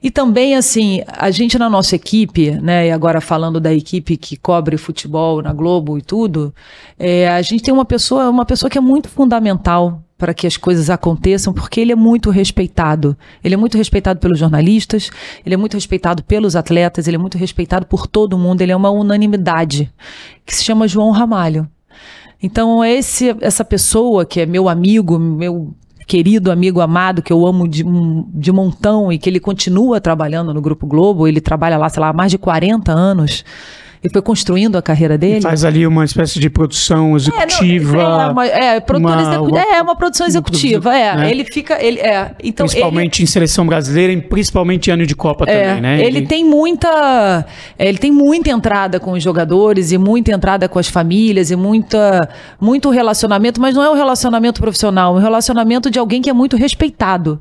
[0.01, 4.37] E também, assim, a gente na nossa equipe, né, e agora falando da equipe que
[4.37, 6.53] cobre futebol na Globo e tudo,
[6.99, 10.57] é, a gente tem uma pessoa, uma pessoa que é muito fundamental para que as
[10.57, 13.15] coisas aconteçam, porque ele é muito respeitado.
[13.43, 15.11] Ele é muito respeitado pelos jornalistas,
[15.45, 18.75] ele é muito respeitado pelos atletas, ele é muito respeitado por todo mundo, ele é
[18.75, 19.91] uma unanimidade,
[20.45, 21.67] que se chama João Ramalho.
[22.41, 25.73] Então, esse, essa pessoa que é meu amigo, meu
[26.07, 27.83] querido amigo amado, que eu amo de,
[28.33, 32.09] de montão e que ele continua trabalhando no Grupo Globo, ele trabalha lá, sei lá,
[32.09, 33.43] há mais de 40 anos.
[34.03, 35.41] Ele foi construindo a carreira dele.
[35.41, 37.97] Faz ali uma espécie de produção executiva.
[37.97, 41.15] É, não, é, uma, é, uma- uma- é uma produção executiva, é.
[41.15, 41.31] né?
[41.31, 42.31] Ele fica, ele é.
[42.43, 46.03] Então principalmente em seleção brasileira e principalmente em ano de Copa ele, é, também, né?
[46.05, 47.45] ele tem muita,
[47.77, 51.55] é, ele tem muita entrada com os jogadores e muita entrada com as famílias e
[51.55, 52.29] muita,
[52.61, 56.33] muito relacionamento, mas não é um relacionamento profissional, é um relacionamento de alguém que é
[56.33, 57.39] muito respeitado.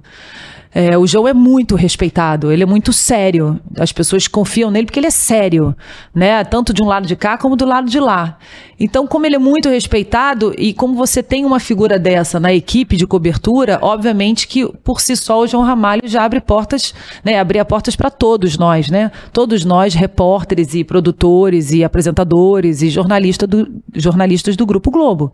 [0.78, 3.58] É, o João é muito respeitado, ele é muito sério.
[3.80, 5.74] As pessoas confiam nele porque ele é sério,
[6.14, 6.44] né?
[6.44, 8.36] Tanto de um lado de cá como do lado de lá.
[8.78, 12.94] Então, como ele é muito respeitado e como você tem uma figura dessa na equipe
[12.94, 17.40] de cobertura, obviamente que por si só o João Ramalho já abre portas, né?
[17.40, 19.10] Abria portas para todos nós, né?
[19.32, 25.32] Todos nós, repórteres e produtores e apresentadores e jornalista do, jornalistas do Grupo Globo.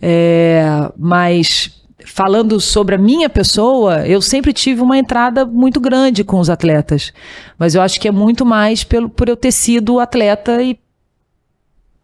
[0.00, 6.38] É, mas falando sobre a minha pessoa, eu sempre tive uma entrada muito grande com
[6.38, 7.12] os atletas.
[7.58, 10.78] Mas eu acho que é muito mais pelo, por eu ter sido atleta e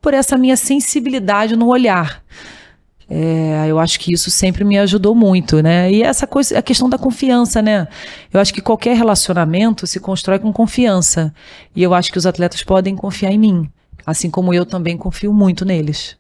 [0.00, 2.22] por essa minha sensibilidade no olhar.
[3.08, 5.90] É, eu acho que isso sempre me ajudou muito, né?
[5.92, 7.86] E essa coisa, a questão da confiança, né?
[8.32, 11.32] Eu acho que qualquer relacionamento se constrói com confiança.
[11.76, 13.70] E eu acho que os atletas podem confiar em mim.
[14.06, 16.16] Assim como eu também confio muito neles.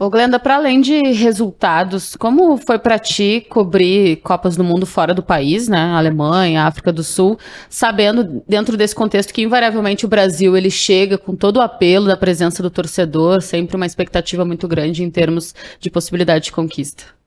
[0.00, 5.12] Ô Glenda, para além de resultados, como foi para ti cobrir Copas do Mundo fora
[5.12, 5.90] do país, né?
[5.92, 7.36] Alemanha, África do Sul,
[7.68, 12.16] sabendo dentro desse contexto que invariavelmente o Brasil ele chega com todo o apelo da
[12.16, 17.17] presença do torcedor, sempre uma expectativa muito grande em termos de possibilidade de conquista.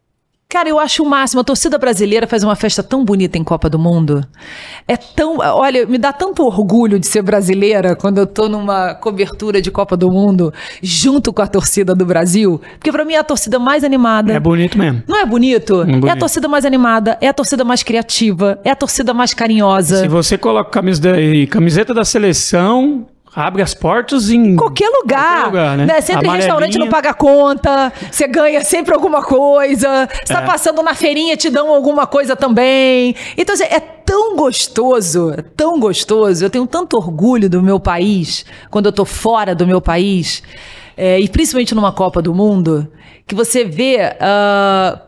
[0.51, 1.39] Cara, eu acho o máximo.
[1.39, 4.21] A torcida brasileira faz uma festa tão bonita em Copa do Mundo.
[4.85, 5.37] É tão.
[5.37, 9.95] Olha, me dá tanto orgulho de ser brasileira quando eu tô numa cobertura de Copa
[9.95, 12.59] do Mundo junto com a torcida do Brasil.
[12.73, 14.33] Porque para mim é a torcida mais animada.
[14.33, 15.01] É bonito mesmo.
[15.07, 15.83] Não é bonito?
[15.83, 16.07] É bonito.
[16.07, 20.01] É a torcida mais animada, é a torcida mais criativa, é a torcida mais carinhosa.
[20.01, 21.17] Se você coloca camiseta,
[21.49, 25.43] camiseta da seleção, abre as portas em qualquer lugar.
[25.43, 25.83] Qualquer lugar, né?
[25.97, 30.45] Entra em restaurante não paga conta, você ganha sempre alguma coisa, você tá É.
[30.45, 33.15] passando na feirinha, te dão alguma coisa também.
[33.37, 36.43] Então, assim, é tão gostoso, é tão gostoso.
[36.43, 40.43] Eu tenho tanto orgulho do meu país, quando eu tô fora do meu país,
[40.97, 42.87] é, e principalmente numa Copa do Mundo,
[43.25, 43.97] que você vê.
[44.19, 44.99] ah,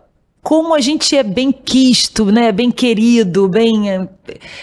[0.44, 2.52] como a gente é bem quisto, né?
[2.52, 3.90] Bem querido, bem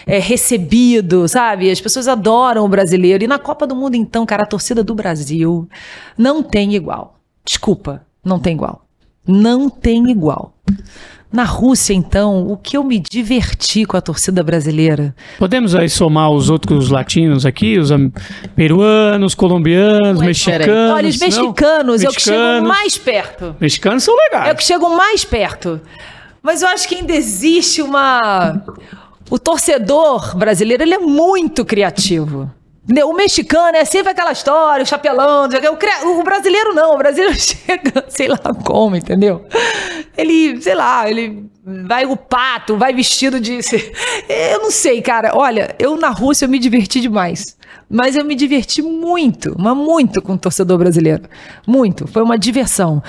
[0.06, 1.70] é, recebido, sabe?
[1.70, 3.24] As pessoas adoram o brasileiro.
[3.24, 5.66] E na Copa do Mundo, então, cara, a torcida do Brasil
[6.18, 7.18] não tem igual.
[7.42, 8.84] Desculpa, não tem igual.
[9.26, 10.54] Não tem igual.
[11.32, 15.14] Na Rússia, então, o que eu me diverti com a torcida brasileira.
[15.38, 17.90] Podemos aí somar os outros latinos aqui, os
[18.56, 20.90] peruanos, colombianos, Ué, mexicanos.
[20.92, 22.68] Olha, os mexicanos, é o que chegam Mexicanos.
[22.68, 23.56] mais perto.
[23.60, 24.56] Mexicanos são É o legais.
[24.56, 25.80] que chegam mais perto.
[26.42, 28.62] Mas eu acho que ainda existe uma.
[29.30, 32.50] O torcedor brasileiro ele é muito criativo.
[33.06, 38.04] O mexicano é sempre aquela história, o chapelão, o o brasileiro não, o brasileiro chega,
[38.08, 39.44] sei lá como, entendeu?
[40.16, 43.58] Ele, sei lá, ele vai o pato, vai vestido de.
[44.28, 45.32] Eu não sei, cara.
[45.34, 47.56] Olha, eu na Rússia eu me diverti demais.
[47.92, 51.22] Mas eu me diverti muito, mas muito com o torcedor brasileiro.
[51.66, 52.06] Muito.
[52.06, 53.02] Foi uma diversão.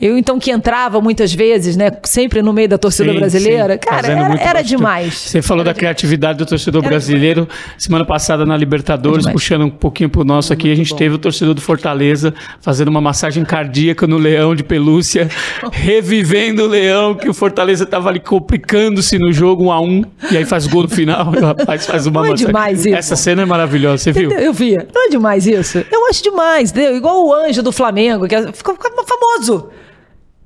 [0.00, 1.90] Eu, então, que entrava muitas vezes, né?
[2.04, 3.74] Sempre no meio da torcida Sim, brasileira.
[3.74, 5.14] sim, Cara, fazendo era, era demais.
[5.14, 7.48] Você falou da criatividade do torcedor brasileiro.
[7.76, 11.54] Semana passada na Libertadores, puxando um pouquinho pro nosso aqui, a gente teve o torcedor
[11.54, 15.28] do Fortaleza fazendo uma massagem cardíaca no leão de pelúcia,
[15.72, 20.36] revivendo o leão que o Fortaleza tava ali complicando-se no jogo um a um, e
[20.38, 22.96] aí faz gol no final, e o rapaz faz uma Não é demais isso?
[22.96, 24.32] Essa cena é maravilhosa, você viu?
[24.32, 24.76] Eu vi.
[24.94, 25.84] Não é demais isso?
[25.90, 26.96] Eu acho demais, entendeu?
[26.96, 29.68] Igual o anjo do Flamengo, que é- ficou, ficou famoso.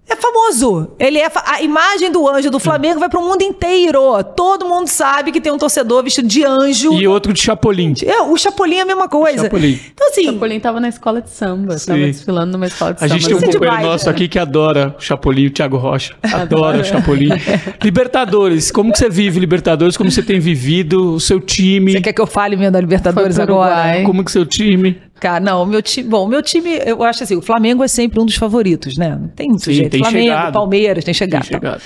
[0.09, 0.93] É famoso.
[1.01, 4.01] Ele é fa- a imagem do anjo do Flamengo vai pro mundo inteiro.
[4.37, 6.93] Todo mundo sabe que tem um torcedor vestido de anjo.
[6.95, 7.93] E outro de Chapolin.
[8.05, 9.43] É, o Chapolin é a mesma coisa.
[9.45, 9.81] Chapolin.
[9.93, 11.87] Então assim, Chapolin tava na escola de samba, Sim.
[11.87, 13.15] tava desfilando numa escola de A samba.
[13.19, 14.11] gente tem um companheiro demais, nosso né?
[14.13, 16.15] aqui que adora o Chapolin, o Thiago Rocha.
[16.23, 17.31] Adora o Chapolin.
[17.83, 19.97] Libertadores, como que você vive Libertadores?
[19.97, 21.93] Como você tem vivido o seu time?
[21.93, 24.03] você quer que eu fale minha da Libertadores agora?
[24.05, 25.01] Como que seu time?
[25.21, 26.09] Cara, não, o meu time.
[26.09, 29.17] Bom, o meu time, eu acho assim, o Flamengo é sempre um dos favoritos, né?
[29.19, 29.93] Não tem muito Sim, jeito.
[29.93, 30.53] tem Flamengo, chegado.
[30.53, 31.43] Palmeiras, tem chegado.
[31.43, 31.83] Tem chegado.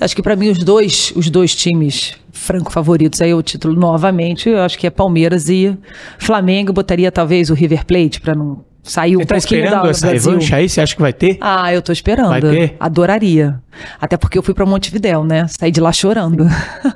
[0.00, 4.48] Acho que pra mim os dois, os dois times franco favoritos aí o título novamente,
[4.48, 5.78] eu acho que é Palmeiras e
[6.18, 6.72] Flamengo.
[6.72, 9.90] Botaria talvez o River Plate pra não sair um Você tá pouquinho da esperando do
[9.90, 10.30] essa Brasil.
[10.32, 10.68] revanche aí?
[10.68, 11.38] Você acha que vai ter?
[11.40, 12.28] Ah, eu tô esperando.
[12.30, 12.76] Vai ter?
[12.80, 13.60] Adoraria.
[14.00, 15.46] Até porque eu fui pra Montevidéu, né?
[15.48, 16.46] Saí de lá chorando.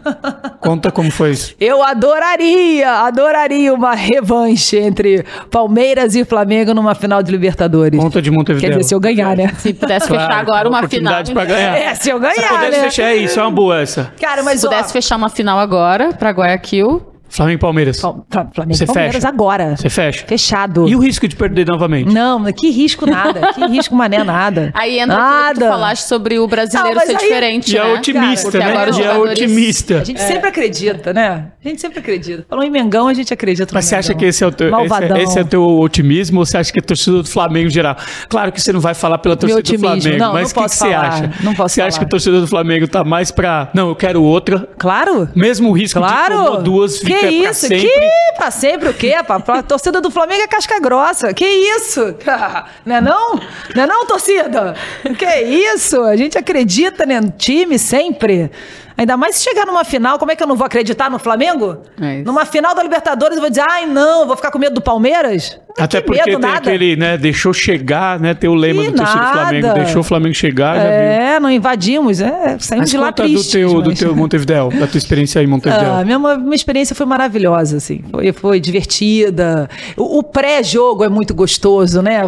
[0.61, 1.55] Conta como foi isso.
[1.61, 7.99] Eu adoraria, adoraria uma revanche entre Palmeiras e Flamengo numa final de Libertadores.
[8.01, 8.69] Conta de Montevideo.
[8.71, 9.53] Quer dizer, se eu ganhar, né?
[9.59, 11.23] Se pudesse Claro, fechar agora uma final.
[11.33, 11.77] pra ganhar.
[11.79, 12.85] É, se eu ganhar, Se pudesse né?
[12.85, 14.13] fechar, é isso, é uma boa essa.
[14.21, 18.01] Cara, mas Se ó, pudesse fechar uma final agora pra Guayaquil, Flamengo e Palmeiras.
[18.01, 19.29] Fla- Fla- Flamengo Você e Palmeiras fecha?
[19.29, 19.77] agora.
[19.77, 20.25] Você fecha.
[20.27, 20.89] Fechado.
[20.89, 22.13] E o risco de perder novamente?
[22.13, 23.53] Não, que risco nada.
[23.53, 24.71] Que risco mané nada.
[24.75, 25.69] aí entra aquilo que tu nada.
[25.73, 27.95] falaste sobre o brasileiro ser aí- diferente, E é né?
[27.95, 28.71] otimista, Porque né?
[28.73, 30.01] agora E é otimista.
[30.01, 31.47] A gente sempre acredita, né?
[31.65, 32.45] A gente sempre acredita.
[32.49, 34.19] Falou em Mengão, a gente acredita no Mas você acha Mengão.
[34.21, 36.73] que esse é o teu, esse, é- esse é o teu otimismo ou você acha
[36.73, 37.97] que é torcida do Flamengo em geral?
[38.29, 39.79] Claro que você não vai falar pela torcida do.
[39.79, 41.31] Flamengo, Não, mas o que, que posso você acha?
[41.43, 41.99] Não posso você acha falar.
[41.99, 43.69] que a torcida do Flamengo tá mais pra.
[43.75, 44.69] Não, eu quero outra.
[44.79, 45.29] Claro.
[45.35, 46.45] Mesmo o risco de Claro!
[46.45, 47.61] tomar duas que fica pra isso?
[47.67, 47.81] sempre.
[47.81, 49.15] Que pra sempre o quê?
[49.27, 49.43] pá?
[49.49, 51.33] A torcida do Flamengo é casca grossa.
[51.33, 52.17] Que isso?
[52.85, 53.35] Não é não?
[53.75, 54.75] Não é não, torcida?
[55.19, 56.03] Que isso?
[56.03, 58.51] A gente acredita né, no time sempre.
[58.97, 61.79] Ainda mais se chegar numa final, como é que eu não vou acreditar no Flamengo?
[62.01, 64.81] É numa final da Libertadores eu vou dizer, ai não, vou ficar com medo do
[64.81, 65.59] Palmeiras?
[65.79, 66.57] Até Que porque medo, tem nada.
[66.57, 67.19] aquele, né?
[67.19, 68.33] Deixou chegar, né?
[68.33, 69.75] Tem o lema Que do torcedor do Flamengo.
[69.75, 70.91] Deixou o Flamengo chegar, já viu.
[70.91, 73.47] É, não invadimos, é, saímos Mas de lá tristes.
[73.47, 75.87] do teu, do mas- teu Montevideo, da tua experiência aí em Montevideo.
[75.93, 78.03] Ah, minha, minha experiência foi maravilhosa, assim.
[78.11, 79.69] Foi, foi divertida.
[79.99, 82.23] O, o pré-jogo é muito gostoso, né?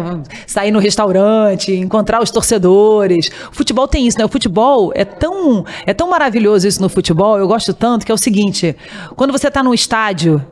[0.45, 3.31] Sair no restaurante, encontrar os torcedores.
[3.51, 4.25] O futebol tem isso, né?
[4.25, 7.37] O futebol é tão, é tão maravilhoso isso no futebol.
[7.37, 8.75] Eu gosto tanto que é o seguinte:
[9.15, 10.45] quando você tá num estádio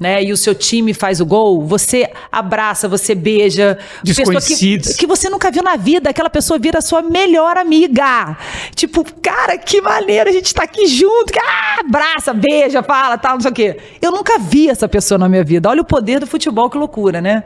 [0.00, 0.24] né?
[0.24, 3.78] E o seu time faz o gol, você abraça, você beija.
[4.02, 4.92] pessoa Desconhecidos.
[4.92, 8.34] Que, que você nunca viu na vida, aquela pessoa vira sua melhor amiga.
[8.74, 11.34] Tipo, cara, que maneiro, a gente tá aqui junto.
[11.38, 13.76] Ah, abraça, beija, fala, tal, não sei o quê.
[14.00, 15.68] Eu nunca vi essa pessoa na minha vida.
[15.68, 17.44] Olha o poder do futebol, que loucura, né?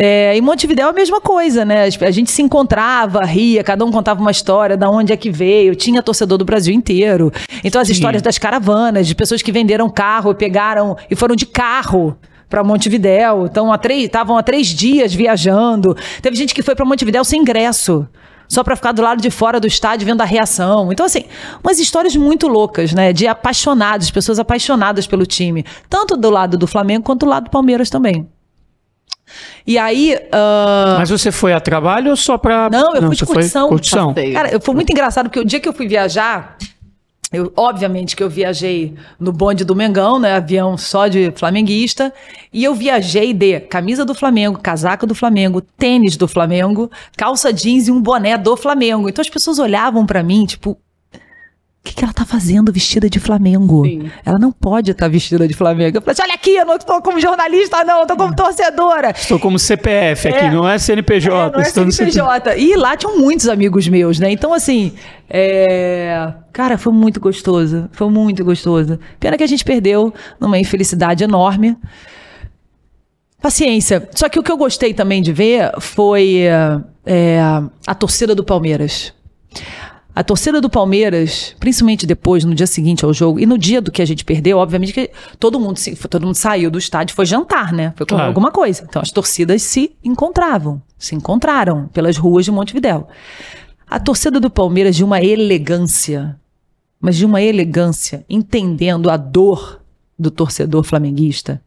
[0.00, 1.88] É, em Montevidéu é a mesma coisa, né?
[2.00, 5.74] A gente se encontrava, ria, cada um contava uma história, da onde é que veio.
[5.74, 7.32] Tinha torcedor do Brasil inteiro.
[7.64, 7.94] Então as Tinha.
[7.94, 12.16] histórias das caravanas, de pessoas que venderam carro, pegaram e foram de carro
[12.48, 13.46] para Montevidéu.
[13.46, 15.96] Então, estavam há três dias viajando.
[16.22, 18.06] Teve gente que foi para Montevidéu sem ingresso.
[18.48, 20.90] Só para ficar do lado de fora do estádio vendo a reação.
[20.90, 21.24] Então, assim,
[21.62, 23.12] umas histórias muito loucas, né?
[23.12, 25.64] De apaixonados, pessoas apaixonadas pelo time.
[25.90, 28.26] Tanto do lado do Flamengo quanto do lado do Palmeiras também.
[29.66, 30.18] E aí.
[30.32, 32.68] ah, Mas você foi a trabalho ou só pra.
[32.70, 33.68] Não, eu fui de curtição.
[33.68, 34.14] curtição.
[34.32, 36.56] Cara, eu- foi muito engraçado, porque o dia que eu fui viajar,
[37.32, 40.32] eu, obviamente que eu viajei no bonde do Mengão, né?
[40.34, 42.12] Avião só de flamenguista.
[42.52, 47.86] E eu viajei de camisa do Flamengo, casaca do Flamengo, tênis do Flamengo, calça jeans
[47.88, 49.08] e um boné do Flamengo.
[49.08, 50.78] Então as pessoas olhavam pra mim, tipo.
[51.80, 53.84] O que, que ela tá fazendo vestida de Flamengo?
[53.84, 54.10] Sim.
[54.24, 55.96] Ela não pode estar vestida de Flamengo.
[55.96, 59.10] Eu falei assim: olha aqui, eu não estou como jornalista, não, eu tô como torcedora.
[59.10, 60.50] Estou como CPF aqui, É.
[60.50, 61.34] não é CNPJ.
[61.34, 62.56] É, não é estou no CNPJ.
[62.58, 64.30] E lá tinham muitos amigos meus, né?
[64.30, 64.92] Então, assim,
[65.30, 66.30] é...
[66.52, 67.88] cara, foi muito gostoso.
[67.92, 68.98] Foi muito gostoso.
[69.18, 71.76] Pena que a gente perdeu numa infelicidade enorme.
[73.40, 74.08] Paciência.
[74.14, 76.40] Só que o que eu gostei também de ver foi
[77.06, 77.40] é,
[77.86, 79.14] a torcida do Palmeiras.
[80.18, 83.92] A torcida do Palmeiras, principalmente depois, no dia seguinte ao jogo, e no dia do
[83.92, 87.24] que a gente perdeu, obviamente que todo mundo, se- todo mundo saiu do estádio, foi
[87.24, 87.92] jantar, né?
[87.96, 88.30] Foi comer Claro.
[88.30, 88.84] alguma coisa.
[88.88, 93.06] Então as torcidas se encontravam, se encontraram pelas ruas de Montevidéu.
[93.88, 96.36] A torcida do Palmeiras de uma elegância,
[97.00, 99.80] mas de uma elegância, entendendo a dor
[100.18, 101.62] do torcedor flamenguista.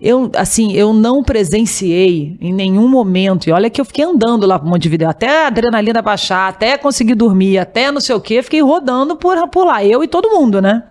[0.00, 4.58] Eu, assim, eu não presenciei em nenhum momento, e olha que eu fiquei andando lá
[4.58, 8.60] pro Montevideo, até a adrenalina baixar, até conseguir dormir, até não sei o quê, fiquei
[8.60, 10.84] rodando por, por lá, eu e todo mundo, né?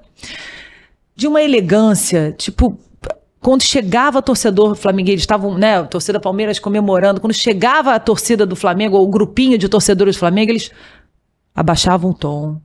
[1.15, 2.77] De uma elegância, tipo,
[3.39, 8.55] quando chegava torcedor flamenguista, eles estavam, né, torcida Palmeiras comemorando, quando chegava a torcida do
[8.55, 10.71] Flamengo, ou o grupinho de torcedores do Flamengo, eles
[11.53, 12.59] abaixavam o tom,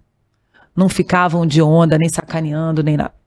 [0.75, 3.20] não ficavam de onda, nem sacaneando, nem nada.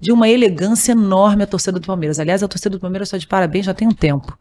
[0.00, 2.18] De uma elegância enorme a torcida do Palmeiras.
[2.18, 4.36] Aliás, a torcida do Palmeiras está de parabéns já tem um tempo.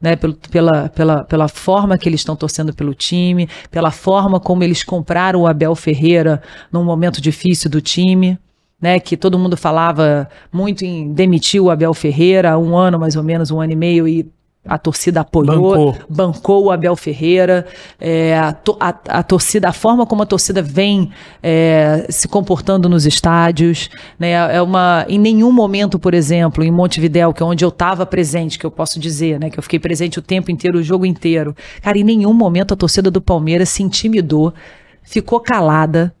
[0.00, 0.16] Né?
[0.16, 4.82] Pelo- pela, pela, pela forma que eles estão torcendo pelo time, pela forma como eles
[4.82, 8.38] compraram o Abel Ferreira num momento difícil do time.
[8.80, 13.14] Né, que todo mundo falava muito em demitir o Abel Ferreira há um ano, mais
[13.14, 14.28] ou menos, um ano e meio, e
[14.64, 15.96] a torcida apoiou, Bancou.
[16.08, 17.66] bancou o Abel Ferreira,
[18.00, 21.10] é, a, a- a torcida, a forma como a torcida vem
[21.42, 27.32] é, se comportando nos estádios, né, é uma, em nenhum momento, por exemplo, em Montevidéu,
[27.34, 30.20] que é onde eu estava presente, que eu posso dizer, né, que eu fiquei presente
[30.20, 33.82] o tempo inteiro, o jogo inteiro, cara, em nenhum momento a torcida do Palmeiras se
[33.82, 34.54] intimidou,
[35.02, 36.14] ficou calada,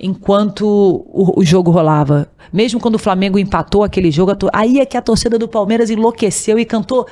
[0.00, 2.28] enquanto o, o jogo rolava.
[2.52, 6.58] Mesmo quando o Flamengo empatou aquele jogo, aí é que a torcida do Palmeiras enlouqueceu
[6.58, 7.06] e cantou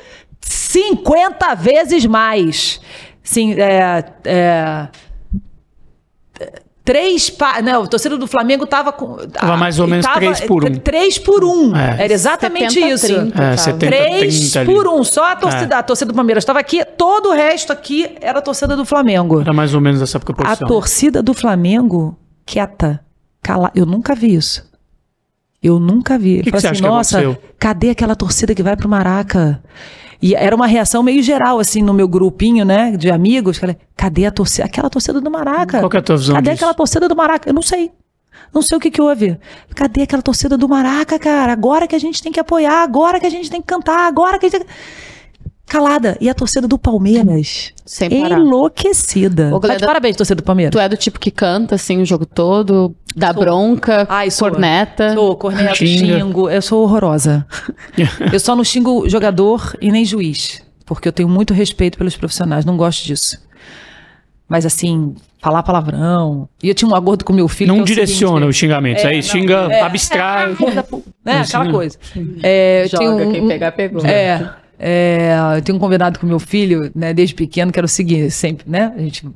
[0.48, 2.80] 50 vezes mais.
[3.22, 4.88] Sim, é, é,
[6.84, 7.28] Três.
[7.30, 7.60] Pa...
[7.62, 9.16] Não, a torcida do Flamengo tava com.
[9.26, 10.74] Tava mais ou menos três por um.
[10.76, 11.74] Três por um.
[11.74, 12.04] É.
[12.04, 13.06] Era exatamente 70, isso.
[13.08, 13.56] 30, É, tava.
[13.56, 13.86] 70.
[13.96, 14.72] 3 30 ali.
[14.72, 15.02] por um.
[15.02, 18.42] Só a torcida, a torcida do Palmeiras estava aqui, todo o resto aqui era a
[18.42, 19.40] torcida do Flamengo.
[19.40, 20.68] Era mais ou menos essa A proporção.
[20.68, 23.00] torcida do Flamengo quieta,
[23.42, 23.72] cala.
[23.74, 24.64] Eu nunca vi isso.
[25.60, 26.40] Eu nunca vi.
[26.40, 28.88] que Eu falei você assim, acha que nossa, aconteceu?" cadê aquela torcida que vai pro
[28.88, 29.60] Maraca?
[30.20, 33.58] E era uma reação meio geral, assim, no meu grupinho, né, de amigos.
[33.58, 34.64] Falei, cadê a torcida?
[34.66, 35.80] Aquela torcida do Maraca.
[35.80, 36.64] Qual é a tua visão Cadê disso?
[36.64, 37.48] aquela torcida do Maraca?
[37.48, 37.90] Eu não sei.
[38.54, 39.38] Não sei o que que houve.
[39.74, 41.52] Cadê aquela torcida do Maraca, cara?
[41.52, 44.38] Agora que a gente tem que apoiar, agora que a gente tem que cantar, agora
[44.38, 44.74] que a gente tem que...
[45.66, 46.16] Calada.
[46.20, 47.72] E a torcida do Palmeiras?
[47.84, 48.38] Sem parar.
[48.38, 49.54] Enlouquecida.
[49.54, 50.70] Ô, Tá parabéns, torcida do Palmeiras.
[50.72, 54.48] Tu é do tipo que canta, assim, o jogo todo, dá bronca, Ai, sou.
[54.50, 55.12] corneta.
[55.14, 56.18] Sou corneta, Xinga.
[56.20, 56.48] xingo.
[56.48, 57.44] Eu sou horrorosa.
[58.32, 60.62] eu só não xingo jogador e nem juiz.
[60.84, 62.64] Porque eu tenho muito respeito pelos profissionais.
[62.64, 63.36] Não gosto disso.
[64.48, 66.48] Mas assim, falar palavrão.
[66.62, 67.68] E eu tinha um acordo com meu filho.
[67.74, 69.02] Não que é o direciona seguinte, os xingamentos.
[69.04, 69.80] É, aí não, xinga, é.
[69.80, 70.50] abstrai.
[71.24, 71.40] né?
[71.40, 71.98] Assim, Aquela coisa.
[72.40, 74.06] É, Joga, um- quem pegar, pegou.
[74.06, 74.48] É,
[74.78, 78.30] é, eu tenho um combinado com meu filho, né, desde pequeno, que era o seguinte,
[78.30, 79.26] sempre, né, a gente,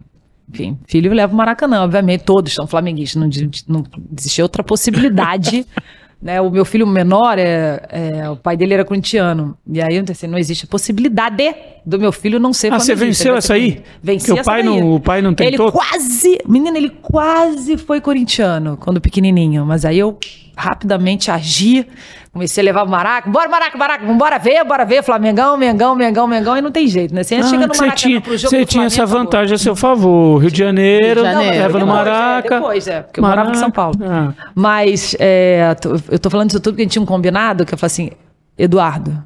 [0.52, 3.28] enfim, filho leva o Maracanã, obviamente, todos são flamenguistas, não,
[3.68, 3.84] não
[4.16, 5.66] existe outra possibilidade,
[6.20, 10.26] né, o meu filho menor, é, é, o pai dele era corintiano, e aí, assim,
[10.26, 11.54] não existe a possibilidade
[11.86, 13.82] do meu filho não ser Ah, você venceu essa aí?
[14.02, 14.80] Venci Porque o essa pai daí.
[14.80, 15.66] não- o pai não tentou?
[15.68, 20.18] Ele quase, menina, ele quase foi corintiano, quando pequenininho, mas aí eu
[20.60, 21.86] rapidamente agi.
[22.32, 23.28] Comecei a levar o Maraca.
[23.28, 25.02] Bora, Maraca, Maraca, vambora ver, bora ver.
[25.02, 26.56] Flamengão, Mengão, Mengão, Mengão.
[26.56, 27.24] E não tem jeito, né?
[27.24, 29.58] Você Ah, chega no que você Maracanã tinha, pro jogo você tinha essa vantagem a
[29.58, 30.38] seu favor.
[30.40, 31.56] Rio de Janeiro, Rio de Janeiro.
[31.56, 32.54] leva no Depois, Maraca.
[32.54, 33.96] é, depois, é, porque eu morava em São Paulo.
[34.04, 34.32] Ah.
[34.54, 35.74] Mas é,
[36.08, 38.10] eu tô falando isso tudo porque a gente tinha um combinado que eu falei assim,
[38.56, 39.20] Eduardo,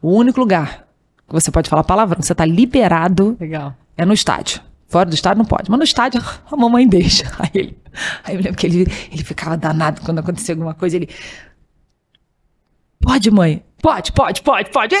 [0.00, 0.84] o único lugar
[1.26, 3.74] que você pode falar palavrão, que você tá liberado Legal.
[3.96, 4.60] é no estádio.
[4.90, 6.20] Fora do estádio não pode, mas no estádio
[6.50, 7.24] a mamãe deixa.
[7.38, 7.78] Aí, ele,
[8.24, 10.96] aí eu lembro que ele, ele ficava danado quando acontecia alguma coisa.
[10.96, 11.08] Ele.
[13.00, 13.62] Pode, mãe?
[13.80, 14.94] Pode, pode, pode, pode.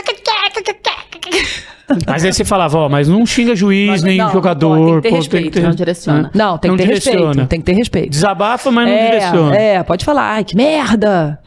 [2.06, 4.76] Mas aí você falava, ó, mas não xinga juiz, Mas nem não, jogador.
[4.78, 6.30] pô, tem que ter pô, respeito, não direciona.
[6.32, 7.26] Não, tem Não que ter direciona.
[7.26, 7.48] respeito.
[7.48, 8.10] Tem que ter respeito.
[8.10, 9.56] Desabafa, mas não é, direciona.
[9.56, 10.30] é, pode falar.
[10.34, 11.38] Ai, que merda.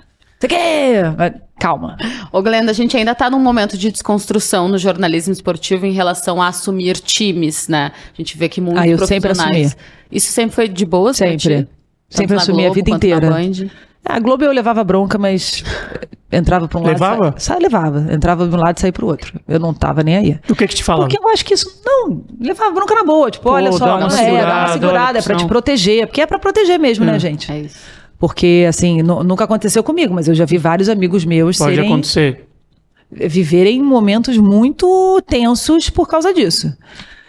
[0.44, 1.16] Você quer?
[1.18, 1.96] Mas Calma.
[2.30, 6.42] Ô, Glenda, a gente ainda tá num momento de desconstrução no jornalismo esportivo em relação
[6.42, 7.94] a assumir times, né?
[8.14, 9.68] A gente vê que muitos Ah, eu sempre profissionais...
[9.68, 9.82] assumi.
[10.12, 11.68] Isso sempre foi de boas Sempre.
[12.10, 13.30] Sempre assumi a Globo vida quanto na inteira.
[13.30, 13.70] Band?
[14.06, 15.64] A Globo eu levava bronca, mas
[16.30, 17.24] entrava pra um Levava?
[17.28, 17.40] lado.
[17.42, 17.54] Sa...
[17.54, 18.06] sa- levava.
[18.14, 19.40] Entrava de um lado e saía pro outro.
[19.48, 20.40] Eu não tava nem aí.
[20.50, 21.08] O que que te falava?
[21.08, 21.82] Porque eu acho que isso.
[21.86, 23.32] Não, levava bronca na boa.
[23.32, 25.46] Tipo, Pô, olha dá só, uma não é, dá segurada, uma segurada, é pra te
[25.48, 26.08] proteger.
[26.08, 27.50] Porque é pra proteger mesmo, né, gente?
[27.50, 27.78] É isso.
[28.26, 31.90] Porque, assim, nu- nunca aconteceu comigo, mas eu já vi vários amigos meus Pode serem,
[31.92, 32.46] acontecer.
[33.12, 36.74] viverem momentos muito tensos por causa disso.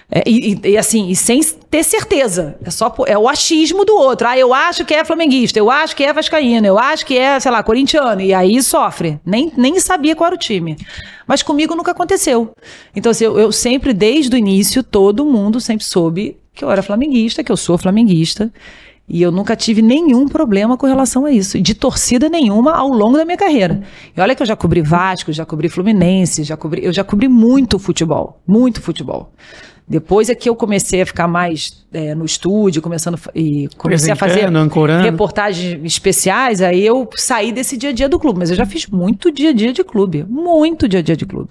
[0.08, 2.56] É, e, e- assim, e sem ter certeza.
[2.64, 4.28] É só é o achismo do outro.
[4.28, 7.40] Ah, eu acho que é flamenguista, eu acho que é vascaíno, eu acho que é,
[7.40, 8.20] sei lá, corintiano.
[8.20, 9.18] E aí sofre.
[9.26, 10.76] Nem, nem sabia qual era o time.
[11.26, 12.52] Mas comigo nunca aconteceu.
[12.94, 16.84] Então, assim, eu, eu sempre, desde o início, todo mundo sempre soube que eu era
[16.84, 18.52] flamenguista, que eu sou flamenguista.
[19.06, 23.18] E eu nunca tive nenhum problema com relação a isso, de torcida nenhuma ao longo
[23.18, 23.82] da minha carreira.
[24.16, 27.28] E olha que eu já cobri Vasco, já cobri Fluminense, já cobri, eu já cobri
[27.28, 29.30] muito futebol, muito futebol.
[29.86, 34.16] Depois é que eu comecei a ficar mais é, no estúdio, começando e comecei a
[34.16, 35.04] fazer ancorando.
[35.04, 38.86] reportagens especiais, aí eu saí desse dia a dia do clube, mas eu já fiz
[38.86, 41.50] muito dia a dia de clube, muito dia a dia de clube.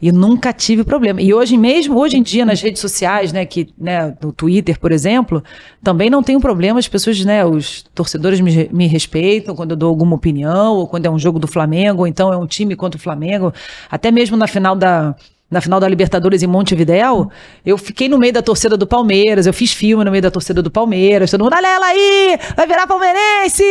[0.00, 1.20] E nunca tive problema.
[1.20, 4.92] E hoje mesmo, hoje em dia, nas redes sociais, né, que, né, no Twitter, por
[4.92, 5.42] exemplo,
[5.82, 6.78] também não tenho problema.
[6.78, 11.06] As pessoas, né, os torcedores me, me respeitam quando eu dou alguma opinião, ou quando
[11.06, 13.52] é um jogo do Flamengo, ou então é um time contra o Flamengo.
[13.90, 15.16] Até mesmo na final da.
[15.50, 17.30] Na final da Libertadores em Montevidéu,
[17.64, 20.60] eu fiquei no meio da torcida do Palmeiras, eu fiz filme no meio da torcida
[20.60, 23.64] do Palmeiras, todo mundo, olha ela aí, vai virar palmeirense!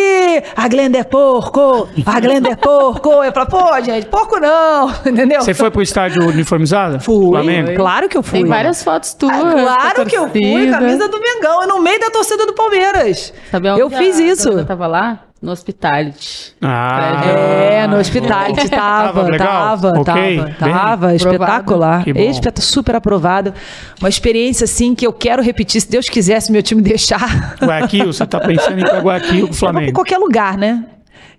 [0.55, 1.87] A Glenda é porco!
[2.03, 3.23] A Glenda é porco!
[3.23, 4.89] Eu falo, pô, gente, porco não!
[5.05, 5.39] Entendeu?
[5.39, 6.99] Você foi pro estádio uniformizado?
[6.99, 7.27] Fui.
[7.27, 7.75] Flamengo?
[7.75, 8.39] Claro que eu fui.
[8.39, 9.35] Tem várias fotos tuas.
[9.35, 13.31] Ah, claro que eu fui, camisa do Mengão, eu no meio da torcida do Palmeiras.
[13.51, 14.49] Sabe onde eu fiz a isso.
[14.49, 15.26] Glenda tava lá?
[15.41, 16.53] No Hospitality.
[16.61, 19.47] Ah, É, no hospitality Tava tava, legal?
[19.47, 21.15] tava, tava, bem tava, aprovado.
[21.15, 22.03] espetacular.
[22.03, 22.19] Que bom.
[22.21, 23.53] Espet- super aprovado.
[23.99, 27.55] Uma experiência assim que eu quero repetir, se Deus quiser, se meu time deixar.
[27.61, 29.93] Guayaquil, você tá pensando em ir pra Guayaquil com o Eu vou pra Flamengo.
[29.93, 30.85] qualquer lugar, né?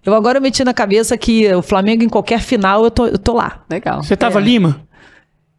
[0.06, 3.34] Eu agora meti na cabeça que o Flamengo em qualquer final eu tô, eu tô
[3.34, 3.62] lá.
[3.68, 4.00] Legal.
[4.02, 4.80] Você tava Lima?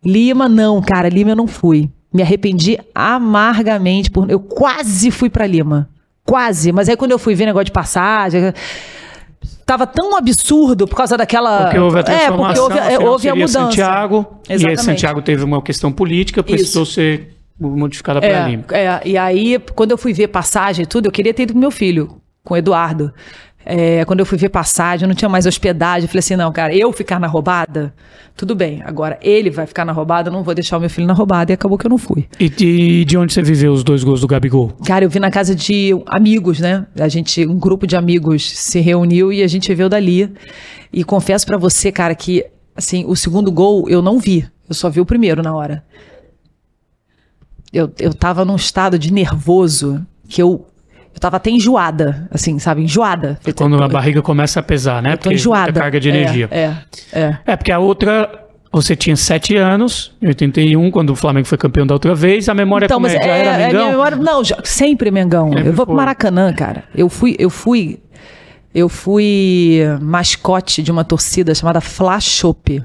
[0.04, 1.90] Lima não, cara, Lima eu não fui.
[2.12, 5.90] Me arrependi amargamente por eu quase fui pra Lima.
[6.30, 8.54] Quase, mas aí quando eu fui ver negócio de passagem,
[9.66, 13.30] tava tão absurdo por causa daquela Porque houve a É, transformação, porque houve, é, houve
[13.30, 13.60] a mudança.
[13.60, 14.80] Santiago, e Exatamente.
[14.80, 18.64] aí Santiago teve uma questão política, precisou ser modificada para Lima.
[18.72, 21.54] É, é, e aí, quando eu fui ver passagem e tudo, eu queria ter ido
[21.54, 23.12] com meu filho, com o Eduardo.
[23.66, 26.04] É, quando eu fui ver passagem, eu não tinha mais hospedagem.
[26.04, 27.94] Eu falei assim: não, cara, eu ficar na roubada,
[28.36, 28.82] tudo bem.
[28.86, 31.52] Agora, ele vai ficar na roubada, eu não vou deixar o meu filho na roubada.
[31.52, 32.28] E acabou que eu não fui.
[32.40, 34.72] E de, de onde você viveu os dois gols do Gabigol?
[34.86, 36.86] Cara, eu vi na casa de amigos, né?
[36.98, 40.32] A gente, um grupo de amigos se reuniu e a gente viu dali.
[40.92, 42.46] E confesso pra você, cara, que
[42.76, 44.48] assim, o segundo gol eu não vi.
[44.68, 45.84] Eu só vi o primeiro na hora.
[47.72, 50.66] Eu, eu tava num estado de nervoso que eu
[51.20, 52.82] eu tava até enjoada, assim, sabe?
[52.82, 53.38] Enjoada.
[53.44, 55.14] Tô- Quando a barriga começa a pesar, né?
[55.14, 55.64] eu tô enjoada.
[55.66, 56.48] muita carga de É, energia.
[56.50, 56.74] É,
[57.12, 57.38] é.
[57.46, 61.86] É, porque a outra, você tinha sete anos, em 81, quando o Flamengo foi campeão
[61.86, 63.80] da outra vez, a memória Então, como mas é, já é, era é Mengão?
[63.82, 64.16] minha memória.
[64.18, 65.50] Não, já- sempre Mengão.
[65.50, 66.02] Sempre eu vou pro foi.
[66.02, 66.86] Maracanã, cara.
[66.96, 68.00] Eu fui, eu fui,
[68.74, 72.82] eu fui mascote de uma torcida chamada Flashop.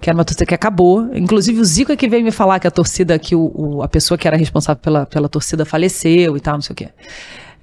[0.00, 1.08] Que era uma torcida que acabou.
[1.14, 3.88] Inclusive, o Zico é que veio me falar que a torcida, que o, o- a
[3.88, 6.88] pessoa que era responsável pela, pela torcida faleceu e tal, não sei o quê.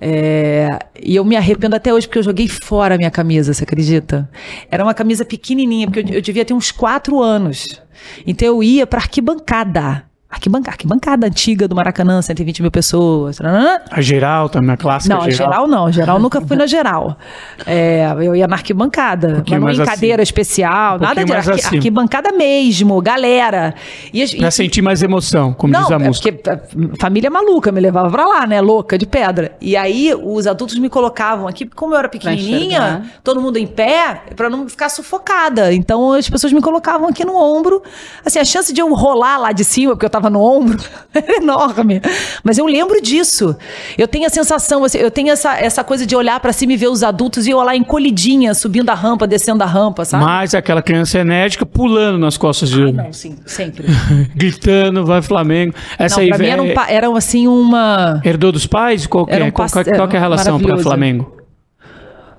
[0.01, 3.63] É, e eu me arrependo até hoje porque eu joguei fora a minha camisa, você
[3.63, 4.29] acredita?
[4.69, 7.81] Era uma camisa pequenininha, porque eu, eu devia ter uns quatro anos.
[8.27, 10.03] Então eu ia pra arquibancada.
[10.35, 13.39] Arquibancada, arquibancada antiga do Maracanã, 120 mil pessoas.
[13.39, 13.79] Né?
[13.89, 15.91] A geral também, a clássica Não, a geral não.
[15.91, 17.17] Geral nunca fui na geral.
[17.65, 19.35] É, eu ia na arquibancada.
[19.35, 21.75] pouquinho mas não em cadeira especial, Um nada de arqui- acima.
[21.77, 23.73] arquibancada mesmo, galera.
[24.13, 26.31] E, as- Pra e- sentir mais emoção, como não, diz a é música.
[26.31, 26.59] porque a
[26.99, 28.59] família maluca me levava pra lá, né?
[28.61, 29.55] Louca, de pedra.
[29.61, 34.21] E aí os adultos me colocavam aqui, como eu era pequenininha, todo mundo em pé,
[34.35, 35.73] pra não ficar sufocada.
[35.73, 37.81] Então as pessoas me colocavam aqui no ombro.
[38.25, 40.77] Assim, a chance de eu rolar lá de cima, porque eu tava no ombro,
[41.13, 42.01] era enorme.
[42.43, 43.55] Mas eu lembro disso.
[43.97, 46.77] Eu tenho a sensação, assim, eu tenho essa, essa coisa de olhar pra cima e
[46.77, 50.23] ver os adultos e eu lá encolhidinha, subindo a rampa, descendo a rampa, sabe?
[50.23, 52.91] Mas aquela criança enérgica pulando nas costas de.
[52.91, 53.85] Não, sim, sempre.
[54.35, 55.73] gritando, vai Flamengo.
[55.97, 58.21] Essa não, aí pra mim é- era, um, pa- era assim uma.
[58.23, 59.05] herdou dos pais?
[59.07, 59.43] Qual é?
[59.43, 60.77] um Qual, pass- qual- qual que é a relação para.
[60.79, 61.35] Flamengo?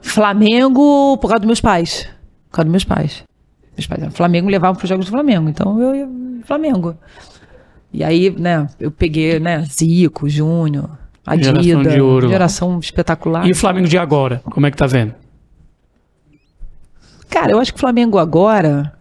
[0.02, 2.08] Flamengo por causa dos meus pais.
[2.50, 3.24] Por causa dos meus pais.
[3.76, 4.14] Meus pais.
[4.14, 5.48] Flamengo me levavam para os jogos do Flamengo.
[5.48, 6.08] Então eu ia
[6.44, 6.96] Flamengo.
[7.96, 10.90] E aí, né, eu peguei, né, Zico, Júnior,
[11.24, 12.32] Adida, Geração de ouro lá.
[12.32, 13.48] geração espetacular.
[13.48, 14.42] E o Flamengo de agora?
[14.44, 15.14] Como é que tá vendo?
[17.30, 18.92] Cara, eu acho que o Flamengo agora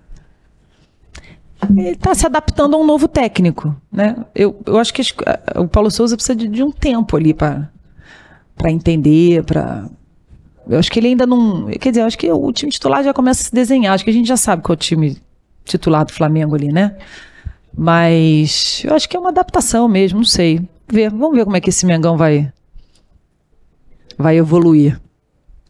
[1.75, 4.15] ele tá se adaptando a um novo técnico, né?
[4.33, 5.01] Eu, eu acho que
[5.57, 7.69] o Paulo Souza precisa de, de um tempo ali para
[8.55, 9.89] para entender, para
[10.69, 13.13] eu acho que ele ainda não, quer dizer, eu acho que o time titular já
[13.13, 15.17] começa a se desenhar, acho que a gente já sabe qual é o time
[15.65, 16.95] titular do Flamengo ali, né?
[17.77, 20.61] Mas eu acho que é uma adaptação mesmo, não sei.
[20.87, 22.51] Ver, vamos ver como é que esse Mengão vai
[24.17, 24.99] vai evoluir.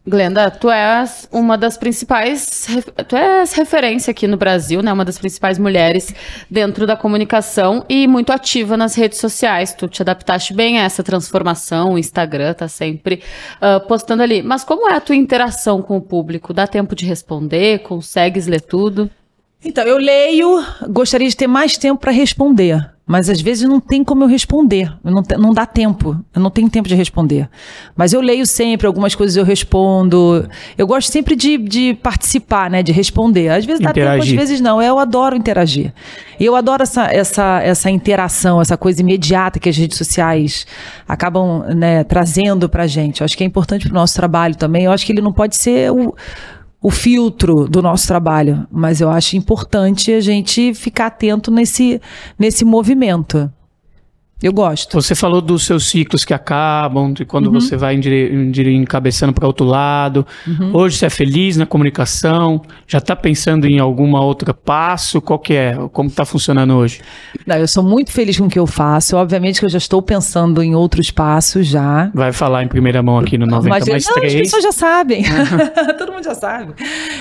[0.08, 2.68] Glenda, tu és uma das principais,
[3.08, 4.92] tu és referência aqui no Brasil, né?
[4.92, 6.14] Uma das principais mulheres
[6.48, 9.74] dentro da comunicação e muito ativa nas redes sociais.
[9.74, 13.20] Tu te adaptaste bem a essa transformação, o Instagram tá sempre
[13.60, 14.44] ah, postando ali.
[14.44, 16.54] Mas como é a tua interação com o público?
[16.54, 17.80] Dá tempo de responder?
[17.80, 19.10] Consegues ler tudo?
[19.64, 24.04] Então, eu leio, gostaria de ter mais tempo para responder, mas às vezes não tem
[24.04, 27.48] como eu responder, não, não dá tempo, eu não tenho tempo de responder.
[27.96, 30.48] Mas eu leio sempre, algumas coisas eu respondo.
[30.76, 33.48] Eu gosto sempre de, de participar, né, de responder.
[33.48, 34.38] Às vezes dá tempo, às Interagir.
[34.38, 34.82] vezes não.
[34.82, 35.92] Eu adoro interagir.
[36.38, 40.66] E eu adoro essa, essa, essa interação, essa coisa imediata que as redes sociais
[41.08, 43.20] acabam né, trazendo pra gente.
[43.20, 44.84] Eu acho que é importante pro nosso trabalho também.
[44.84, 46.14] Eu acho que ele não pode ser o
[46.86, 52.00] o filtro do nosso trabalho, mas eu acho importante a gente ficar atento nesse,
[52.38, 53.50] nesse movimento.
[54.42, 55.00] Eu gosto.
[55.00, 57.26] Você falou dos seus ciclos que acabam, de Uhum.
[57.26, 60.26] quando você vai encabeçando para outro lado.
[60.46, 60.76] Uhum.
[60.76, 62.60] Hoje você é feliz na comunicação?
[62.86, 65.22] Já está pensando em alguma outra passo?
[65.22, 65.74] Qual que é?
[65.90, 67.00] Como está funcionando hoje?
[67.46, 69.16] Não, eu sou muito feliz com o que eu faço.
[69.16, 72.10] Obviamente que eu já estou pensando em outros passos já.
[72.12, 74.34] Vai falar em primeira mão aqui no 90 Mas mais não, as 3.
[74.34, 75.24] pessoas já sabem.
[75.98, 76.74] Todo mundo já sabe.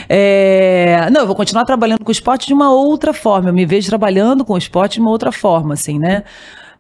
[0.10, 3.48] É, não, eu vou continuar trabalhando com o esporte de uma outra forma.
[3.50, 6.24] Eu me vejo trabalhando com o esporte de uma outra forma, assim, né?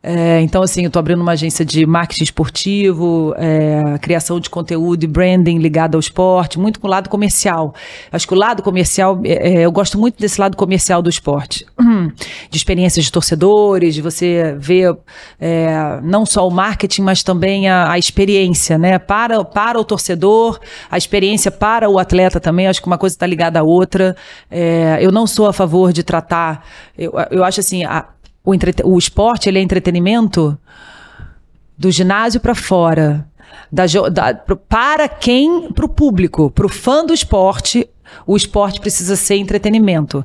[0.07, 5.03] É, então, assim, eu estou abrindo uma agência de marketing esportivo, é, criação de conteúdo
[5.03, 7.73] e branding ligado ao esporte, muito com o lado comercial.
[8.11, 11.65] Acho que o lado comercial, é, é, eu gosto muito desse lado comercial do esporte.
[12.51, 14.95] De experiências de torcedores, de você ver
[15.39, 18.99] é, não só o marketing, mas também a, a experiência, né?
[18.99, 20.59] Para, para o torcedor,
[20.91, 22.67] a experiência para o atleta também.
[22.67, 24.15] Acho que uma coisa está ligada à outra.
[24.51, 26.63] É, eu não sou a favor de tratar.
[26.97, 28.05] Eu, eu acho assim, a-
[28.45, 30.57] o, entrete- o esporte ele é entretenimento
[31.77, 33.27] do ginásio para fora.
[33.71, 34.33] Da, da-
[34.69, 35.71] para quem?
[35.73, 37.87] Para o público, para o fã do esporte,
[38.25, 40.23] o esporte precisa ser entretenimento.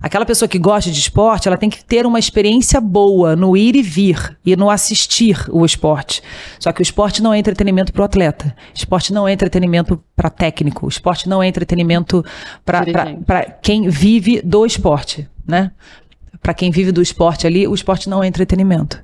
[0.00, 3.74] Aquela pessoa que gosta de esporte, ela tem que ter uma experiência boa no ir
[3.74, 6.22] e vir e no assistir o esporte.
[6.60, 8.54] Só que o esporte não é entretenimento para o atleta.
[8.74, 10.86] Esporte não é entretenimento para técnico.
[10.86, 12.24] O esporte não é entretenimento
[12.64, 15.72] para quem vive do esporte, né?
[16.46, 19.02] Para quem vive do esporte ali, o esporte não é entretenimento.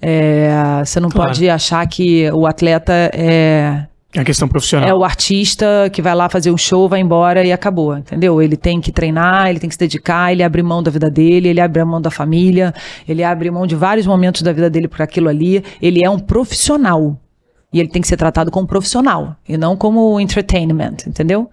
[0.00, 0.50] É,
[0.84, 1.30] você não Claro.
[1.30, 4.88] pode achar que o atleta é, É a questão profissional.
[4.88, 8.40] é o artista que vai lá fazer um show, vai embora e acabou, entendeu?
[8.40, 11.48] Ele tem que treinar, ele tem que se dedicar, ele abre mão da vida dele,
[11.48, 12.72] ele abre mão da família,
[13.08, 15.64] ele abre mão de vários momentos da vida dele por aquilo ali.
[15.82, 17.18] Ele é um profissional.
[17.72, 21.50] E ele tem que ser tratado como profissional e não como entertainment, entendeu?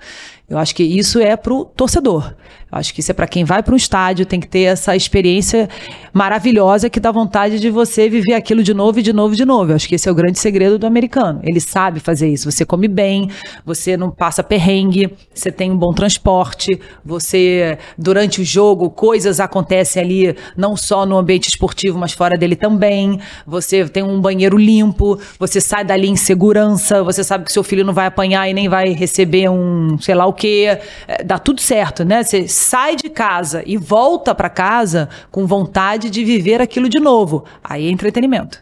[0.50, 2.34] Eu acho que isso é pro torcedor.
[2.74, 4.96] Eu acho que isso é para quem vai para um estádio, tem que ter essa
[4.96, 5.70] experiência
[6.12, 9.46] maravilhosa que dá vontade de você viver aquilo de novo e de novo e de
[9.46, 9.72] novo.
[9.72, 11.40] Eu acho que esse é o grande segredo do americano.
[11.44, 12.52] Ele sabe fazer isso.
[12.52, 13.30] Você come bem,
[13.64, 20.02] você não passa perrengue, você tem um bom transporte, você, durante o jogo, coisas acontecem
[20.02, 23.20] ali, não só no ambiente esportivo, mas fora dele também.
[23.46, 27.86] Você tem um banheiro limpo, você sai dali em segurança, você sabe que seu filho
[27.86, 31.62] não vai apanhar e nem vai receber um, sei lá o que é, dá tudo
[31.62, 32.24] certo, né?
[32.24, 37.46] Você sai de casa e volta para casa com vontade de viver aquilo de novo.
[37.64, 38.62] Aí é entretenimento.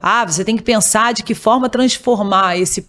[0.00, 2.88] Ah, você tem que pensar de que forma transformar esse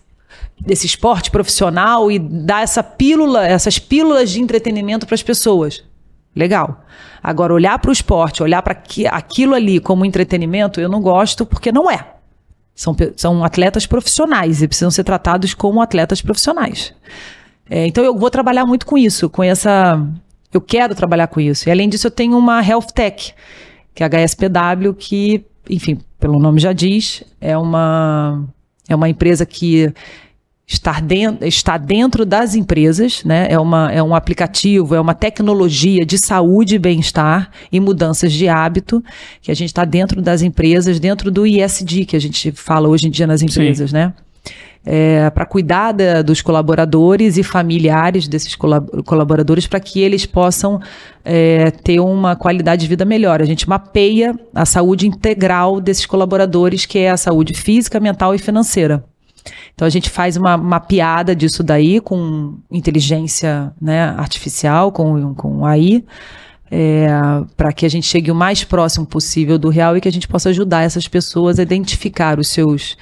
[0.59, 5.83] desse esporte profissional e dar essa pílula, essas pílulas de entretenimento para as pessoas.
[6.35, 6.83] Legal.
[7.21, 8.77] Agora, olhar para o esporte, olhar para
[9.11, 12.13] aquilo ali como entretenimento, eu não gosto porque não é.
[12.75, 16.93] São, são atletas profissionais e precisam ser tratados como atletas profissionais.
[17.70, 20.01] É, então, eu vou trabalhar muito com isso, com essa.
[20.53, 21.68] Eu quero trabalhar com isso.
[21.68, 23.34] E além disso, eu tenho uma Health Tech,
[23.93, 28.47] que é a HSPW, que, enfim, pelo nome já diz, é uma,
[28.88, 29.93] é uma empresa que
[30.68, 33.47] estar dentro, está dentro das empresas, né?
[33.49, 38.49] É, uma, é um aplicativo, é uma tecnologia de saúde e bem-estar e mudanças de
[38.49, 39.01] hábito
[39.41, 43.07] que a gente está dentro das empresas, dentro do ISD que a gente fala hoje
[43.07, 43.95] em dia nas empresas, Sim.
[43.95, 44.13] né?
[44.89, 50.79] É, para cuidar da, dos colaboradores e familiares desses colaboradores para que eles possam
[51.25, 53.41] é, ter uma qualidade de vida melhor.
[53.41, 58.38] A gente mapeia a saúde integral desses colaboradores, que é a saúde física, mental e
[58.38, 59.03] financeira.
[59.73, 66.03] Então a gente faz uma, piada disso daí com inteligência né, artificial, com, com AI,
[66.71, 67.07] é,
[67.55, 70.27] para que a gente chegue o mais próximo possível do real e que a gente
[70.27, 72.97] possa ajudar essas pessoas a identificar os seus,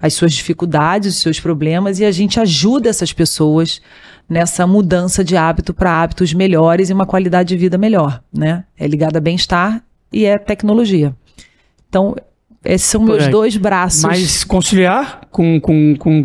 [0.00, 3.80] as suas dificuldades, os seus problemas e a gente ajuda essas pessoas
[4.28, 8.64] nessa mudança de hábito para hábitos melhores e uma qualidade de vida melhor, né?
[8.76, 9.82] É ligado a bem-estar
[10.12, 11.14] e é tecnologia.
[11.88, 12.14] Então,
[12.64, 14.02] esses são meus dois braços.
[14.02, 16.22] Mas conciliar com, com, com.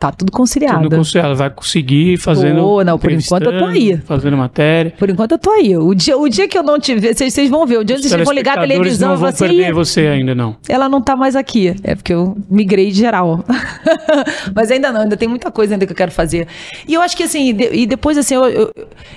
[0.00, 0.84] Tá tudo conciliado.
[0.84, 1.36] Tudo conciliado.
[1.36, 2.66] Vai conseguir fazendo.
[2.66, 3.98] Oh, não, por enquanto eu tô aí.
[3.98, 4.94] Fazendo matéria.
[4.98, 5.76] Por enquanto eu tô aí.
[5.76, 7.12] O dia, o dia que eu não tiver.
[7.14, 7.76] Vocês, vão ver.
[7.80, 9.10] O dia que vocês vão ligar a televisão.
[9.10, 10.56] Não vão assim, perder você ainda, não.
[10.66, 11.76] Ela não tá mais aqui.
[11.84, 13.44] É porque eu migrei de geral.
[14.56, 16.48] Mas ainda não, ainda tem muita coisa ainda que eu quero fazer.
[16.88, 18.74] E eu acho que assim, e depois assim, eu, eu,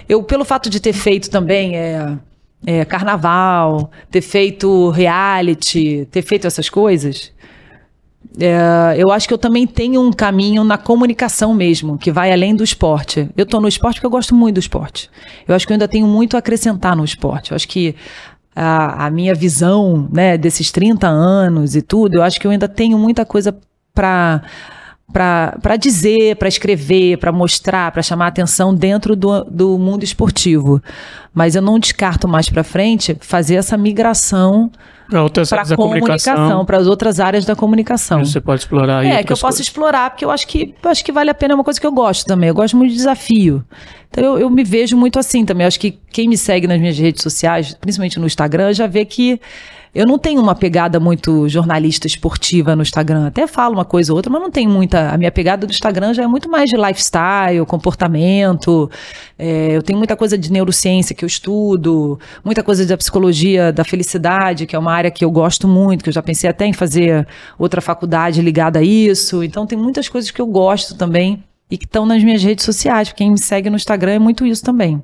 [0.09, 1.77] eu, pelo fato de ter feito também.
[1.77, 2.11] É,
[2.65, 7.31] é, carnaval, ter feito reality, ter feito essas coisas,
[8.39, 12.55] é, eu acho que eu também tenho um caminho na comunicação mesmo, que vai além
[12.55, 13.29] do esporte.
[13.37, 15.09] Eu estou no esporte porque eu gosto muito do esporte.
[15.47, 17.51] Eu acho que eu ainda tenho muito a acrescentar no esporte.
[17.51, 17.95] Eu acho que
[18.55, 22.67] a, a minha visão né, desses 30 anos e tudo, eu acho que eu ainda
[22.67, 23.55] tenho muita coisa
[23.93, 24.41] para
[25.11, 30.81] para dizer, para escrever, para mostrar, para chamar atenção dentro do, do mundo esportivo.
[31.31, 34.71] Mas eu não descarto mais para frente fazer essa migração
[35.09, 38.23] para a comunicação, para as outras áreas da comunicação.
[38.23, 39.07] Você pode explorar aí.
[39.07, 39.59] É, que eu posso coisas.
[39.61, 41.87] explorar, porque eu acho que eu acho que vale a pena, é uma coisa que
[41.87, 42.49] eu gosto também.
[42.49, 43.63] Eu gosto muito de desafio.
[44.09, 45.65] Então eu, eu me vejo muito assim também.
[45.65, 49.05] Eu acho que quem me segue nas minhas redes sociais, principalmente no Instagram, já vê
[49.05, 49.39] que
[49.93, 53.27] eu não tenho uma pegada muito jornalista esportiva no Instagram.
[53.27, 55.11] Até falo uma coisa ou outra, mas não tenho muita.
[55.11, 58.89] A minha pegada do Instagram já é muito mais de lifestyle, comportamento.
[59.37, 63.83] É, eu tenho muita coisa de neurociência que eu estudo, muita coisa da psicologia da
[63.83, 66.73] felicidade, que é uma área que eu gosto muito, que eu já pensei até em
[66.73, 67.27] fazer
[67.59, 69.43] outra faculdade ligada a isso.
[69.43, 73.11] Então tem muitas coisas que eu gosto também e que estão nas minhas redes sociais.
[73.11, 75.03] Quem me segue no Instagram é muito isso também.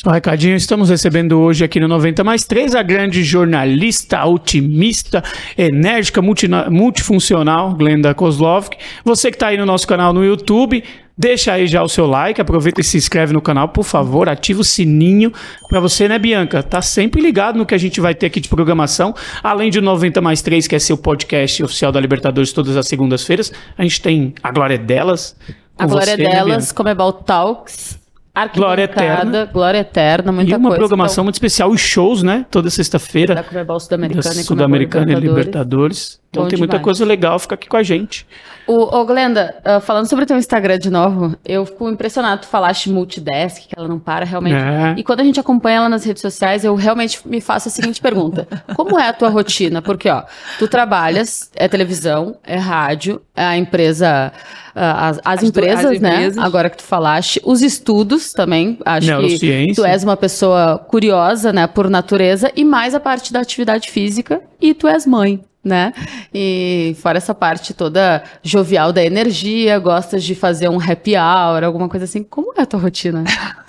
[0.00, 5.24] Só um recadinho, estamos recebendo hoje aqui no 90 mais 3 a grande jornalista, otimista,
[5.56, 8.76] enérgica, multifuncional, Glenda Kozlovski.
[9.04, 10.84] Você que está aí no nosso canal no YouTube,
[11.16, 14.60] deixa aí já o seu like, aproveita e se inscreve no canal, por favor, ativa
[14.60, 15.32] o sininho
[15.68, 16.62] para você, né, Bianca?
[16.62, 19.12] Tá sempre ligado no que a gente vai ter aqui de programação.
[19.42, 23.52] Além de 90 mais 3, que é seu podcast oficial da Libertadores todas as segundas-feiras,
[23.76, 25.34] a gente tem a Glória Delas.
[25.76, 27.97] A Glória você, né, Delas, né, Comebol Talks
[28.46, 29.44] Glória Eterna.
[29.46, 30.56] Glória Eterna, muita coisa.
[30.56, 31.24] E uma coisa, programação então...
[31.24, 32.46] muito especial, os shows, né?
[32.50, 33.34] Toda sexta-feira.
[33.34, 36.20] Da Comebol Sul-Americana e Sul-Americana e Libertadores.
[36.30, 36.70] Então Bom tem demais.
[36.70, 38.26] muita coisa legal, fica aqui com a gente.
[38.66, 42.42] O, ô, Glenda, uh, falando sobre o teu Instagram de novo, eu fico impressionado.
[42.42, 44.56] Tu falaste multidesk, que ela não para realmente.
[44.56, 44.94] É.
[44.98, 47.98] E quando a gente acompanha ela nas redes sociais, eu realmente me faço a seguinte
[47.98, 49.80] pergunta: Como é a tua rotina?
[49.80, 50.22] Porque, ó,
[50.58, 54.30] tu trabalhas, é televisão, é rádio, é a empresa.
[54.76, 56.10] Uh, as, as, as, empresas, as né?
[56.10, 56.44] Empresas.
[56.44, 58.78] Agora que tu falaste, os estudos também.
[58.84, 63.40] Acho que tu és uma pessoa curiosa, né, por natureza, e mais a parte da
[63.40, 65.92] atividade física, e tu és mãe né?
[66.32, 71.88] E fora essa parte toda jovial da energia, gostas de fazer um happy hour, alguma
[71.88, 72.22] coisa assim.
[72.22, 73.24] Como é a tua rotina?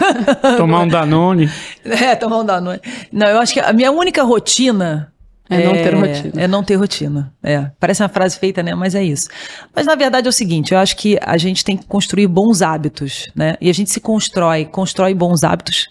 [0.57, 1.49] tomar um Danone.
[1.83, 2.79] É, tomar um Danone.
[3.11, 5.11] Não, eu acho que a minha única rotina
[5.49, 6.41] é, é não ter rotina.
[6.41, 7.33] É não ter rotina.
[7.41, 7.71] É.
[7.79, 8.75] Parece uma frase feita, né?
[8.75, 9.27] Mas é isso.
[9.75, 12.61] Mas na verdade é o seguinte, eu acho que a gente tem que construir bons
[12.61, 13.55] hábitos, né?
[13.59, 15.89] E a gente se constrói, constrói bons hábitos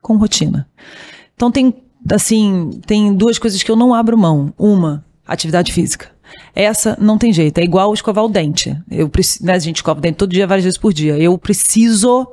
[0.00, 0.68] com rotina.
[1.34, 1.74] Então tem
[2.10, 4.52] assim, tem duas coisas que eu não abro mão.
[4.56, 6.10] Uma, atividade física.
[6.54, 8.76] Essa não tem jeito, é igual escovar o dente.
[8.90, 11.16] Eu preciso, né, a gente escova o dente todo dia, várias vezes por dia.
[11.18, 12.26] Eu preciso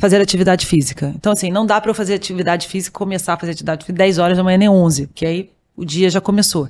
[0.00, 1.12] fazer atividade física.
[1.16, 4.18] Então, assim, não dá para eu fazer atividade física, começar a fazer atividade física 10
[4.18, 6.68] horas da manhã nem 11, porque aí o dia já começou.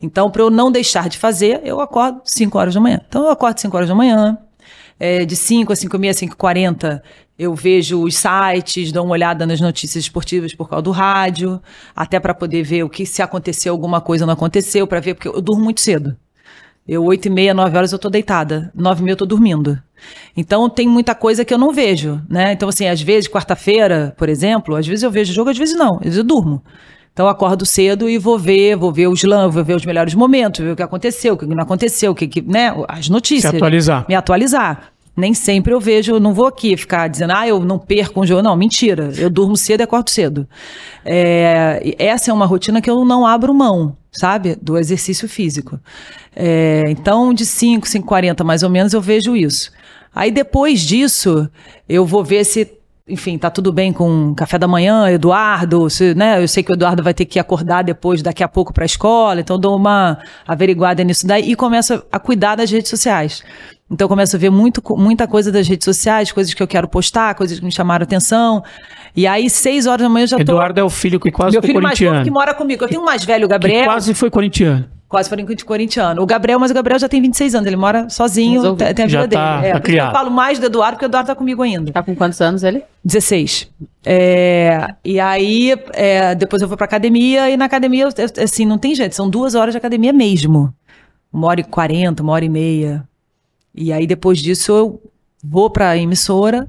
[0.00, 3.00] Então, para eu não deixar de fazer, eu acordo 5 horas da manhã.
[3.08, 4.36] Então, eu acordo 5 horas da manhã,
[5.02, 7.02] é, de 5 a 5 e meia, 5 e 40,
[7.36, 11.60] eu vejo os sites, dou uma olhada nas notícias esportivas por causa do rádio,
[11.94, 15.26] até para poder ver o que se aconteceu, alguma coisa não aconteceu, para ver, porque
[15.26, 16.16] eu durmo muito cedo.
[16.86, 18.70] Eu, 8 e meia, 9 horas, eu tô deitada.
[18.76, 19.76] 9 e meia, eu tô dormindo.
[20.36, 22.52] Então, tem muita coisa que eu não vejo, né?
[22.52, 25.96] Então, assim, às vezes, quarta-feira, por exemplo, às vezes eu vejo jogo, às vezes não.
[25.96, 26.62] Às vezes eu durmo.
[27.12, 30.14] Então, eu acordo cedo e vou ver, vou ver os lãs, vou ver os melhores
[30.14, 32.74] momentos, ver o que aconteceu, o que não aconteceu, o que, que né?
[32.88, 33.50] As notícias.
[33.50, 34.06] Se atualizar.
[34.08, 34.92] Me atualizar.
[35.14, 38.42] Nem sempre eu vejo, não vou aqui ficar dizendo, ah, eu não perco um jogo.
[38.42, 39.12] Não, mentira.
[39.18, 40.48] Eu durmo cedo e acordo cedo.
[41.04, 44.56] É, essa é uma rotina que eu não abro mão, sabe?
[44.60, 45.78] Do exercício físico.
[46.34, 49.70] É, então, de 5, 5, 40 mais ou menos, eu vejo isso.
[50.14, 51.46] Aí depois disso,
[51.86, 56.42] eu vou ver se enfim, tá tudo bem com café da manhã, Eduardo, se, né?
[56.42, 58.86] Eu sei que o Eduardo vai ter que acordar depois, daqui a pouco para a
[58.86, 63.42] escola, então dou uma averiguada nisso daí e começo a cuidar das redes sociais.
[63.90, 67.34] Então começo a ver muito, muita coisa das redes sociais, coisas que eu quero postar,
[67.34, 68.62] coisas que me chamaram atenção.
[69.14, 70.42] E aí, seis horas da manhã eu já tô.
[70.42, 72.82] Eduardo é o filho que quase Meu foi filho mais novo que mora comigo.
[72.84, 73.80] Eu tenho um mais velho, o Gabriel.
[73.80, 74.86] Que quase foi corintiano.
[75.08, 76.22] Quase foi corintiano.
[76.22, 79.08] O Gabriel, mas o Gabriel já tem 26 anos, ele mora sozinho, tem a vida
[79.08, 79.30] Já dele.
[79.42, 80.08] tá- É, tá isso que criado.
[80.08, 81.92] Eu falo mais do Eduardo, porque o Eduardo tá comigo ainda.
[81.92, 82.82] Tá com quantos anos ele?
[83.04, 83.68] 16.
[84.06, 88.08] É, e aí, é, depois eu vou pra academia, e na academia,
[88.42, 90.72] assim, não tem jeito, são duas horas de academia mesmo.
[91.30, 93.04] Uma hora e quarenta, uma hora e meia.
[93.74, 95.02] E aí, depois disso, eu
[95.44, 96.66] vou pra emissora,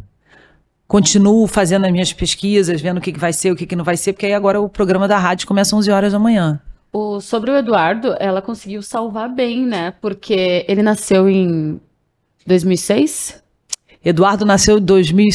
[0.94, 3.84] continuo fazendo as minhas pesquisas, vendo o que, que vai ser, o que, que não
[3.84, 6.62] vai ser, porque aí agora o programa da rádio começa às 11 horas da manhã.
[6.94, 9.96] O, sobre o Eduardo, ela conseguiu salvar bem, né?
[10.00, 11.82] Porque ele nasceu em
[12.46, 13.42] 2006?
[14.06, 15.30] Eduardo nasceu em 2000,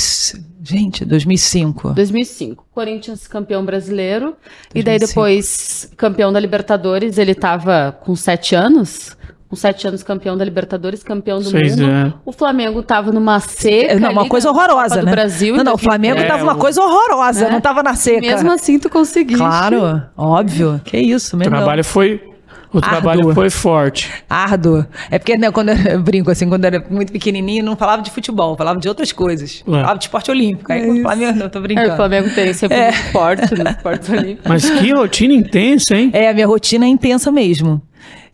[0.63, 1.93] gente, 2005.
[1.93, 2.65] 2005.
[2.71, 4.37] Corinthians campeão brasileiro.
[4.73, 5.09] E daí 2005.
[5.09, 7.19] depois campeão da Libertadores.
[7.19, 9.17] Ele tava com sete anos.
[9.49, 11.91] Com sete anos campeão da Libertadores, campeão do Seis, mundo.
[11.91, 12.13] é.
[12.27, 13.93] O Flamengo tava numa seca.
[13.95, 15.11] É, Não, uma ali coisa horrorosa, Copa do né?
[15.13, 15.57] Brasil.
[15.57, 15.85] não, não, o 2010.
[15.85, 17.51] Flamengo É, tava uma o- coisa horrorosa, Né?
[17.53, 18.21] não tava na seca.
[18.21, 19.39] Mesmo assim, tu conseguiste.
[19.43, 20.79] Claro, óbvio.
[20.85, 21.55] Que isso, O mesmo.
[21.57, 22.23] trabalho foi.
[22.71, 24.11] O trabalho foi forte.
[24.29, 24.85] Árduo.
[25.11, 28.03] É porque, né, quando eu, eu brinco assim, quando eu era muito pequenininho, não falava
[28.03, 29.65] de futebol, falava de outras coisas.
[29.67, 29.71] É.
[29.71, 30.71] Falava de esporte olímpico.
[30.71, 31.93] Aí o Flamengo, não, tô É, brincando.
[31.95, 32.91] o Flamengo tem sempre É.
[32.93, 34.47] muito forte no esporte olímpico.
[34.47, 36.11] Mas que rotina intensa, hein?
[36.13, 37.81] É, a minha rotina é intensa mesmo.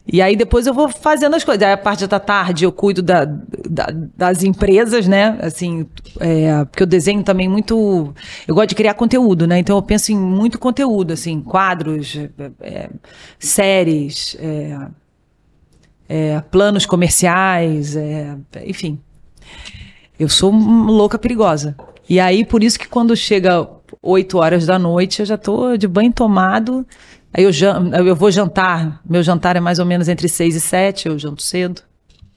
[0.07, 1.63] E aí depois eu vou fazendo as coisas.
[1.67, 5.39] Aí a parte da tarde eu cuido da, da- das empresas, né?
[5.41, 5.87] Assim,
[6.21, 8.13] é, porque eu desenho também muito.
[8.47, 9.59] Eu gosto de criar conteúdo, né?
[9.59, 12.91] Então eu penso em muito conteúdo, assim, quadros, é, é,
[13.39, 14.79] séries, é,
[16.09, 18.37] é, planos comerciais, é,
[18.67, 18.99] enfim.
[20.19, 21.77] Eu sou louca perigosa.
[22.09, 23.67] E aí, por isso que quando chega
[24.03, 26.87] 8 horas da noite, eu já tô de banho tomado.
[27.37, 29.01] Aí eu, jan- eu vou jantar.
[29.09, 31.83] Meu jantar é mais ou menos entre 6 e 7, eu janto cedo.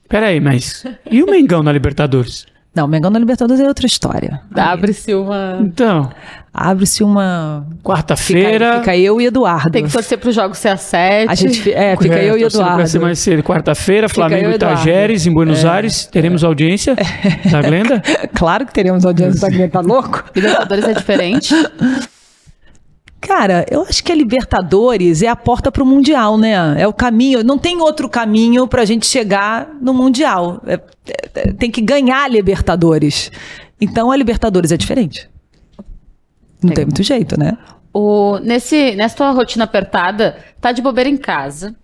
[0.08, 0.84] Peraí, mas.
[1.10, 2.46] E o Mengão na Libertadores?
[2.74, 4.40] Não, o Mengão na Libertadores é outra história.
[4.54, 5.58] Abre-se uma.
[5.62, 6.10] Então,
[6.52, 7.66] Abre-se uma.
[7.70, 8.78] Fica, quarta-feira.
[8.80, 9.70] fica eu e Eduardo.
[9.70, 11.30] Tem que torcer pro jogo ser às sete.
[11.30, 12.86] A gente, é, fica É, eu e Eduardo.
[12.86, 13.42] ser mais cedo.
[13.42, 14.76] Quarta-feira, Fica Flamengo e e Eduardo.
[14.78, 16.06] Tajeres, em Buenos Aires.
[16.06, 16.94] Teremos audiência
[17.50, 18.02] da Glenda?
[18.34, 20.24] Claro que teremos audiência da Greta, tá louco?
[20.34, 21.54] Libertadores é diferente.
[23.20, 26.80] Cara, eu acho que a Libertadores é a porta pro Mundial, né?
[26.80, 27.42] É o caminho.
[27.42, 30.62] Não tem outro caminho pra gente chegar no Mundial.
[30.66, 30.80] É-
[31.34, 33.30] é- tem que ganhar a Libertadores.
[33.80, 35.28] Então a Libertadores é diferente.
[36.62, 37.56] Não tem muito jeito, né?
[37.92, 41.74] O, nesse, nessa tua rotina apertada, tá de bobeira em casa.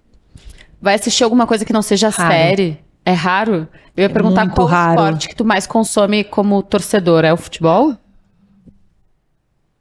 [0.80, 2.32] Vai assistir alguma coisa que não seja Raro.
[2.32, 2.78] série.
[3.04, 3.68] É raro?
[3.96, 5.00] Eu ia perguntar muito qual raro.
[5.00, 7.24] esporte que tu mais consome como torcedor.
[7.24, 7.94] É o futebol?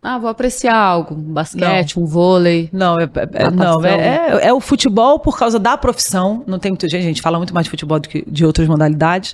[0.03, 1.15] Ah, vou apreciar algo.
[1.15, 2.69] Um basquete, um vôlei.
[2.73, 6.43] Não, é, é- é- não é, é- é o futebol por causa da profissão.
[6.45, 8.67] Não tem muita gente, a gente fala muito mais de futebol do que de outras
[8.67, 9.33] modalidades.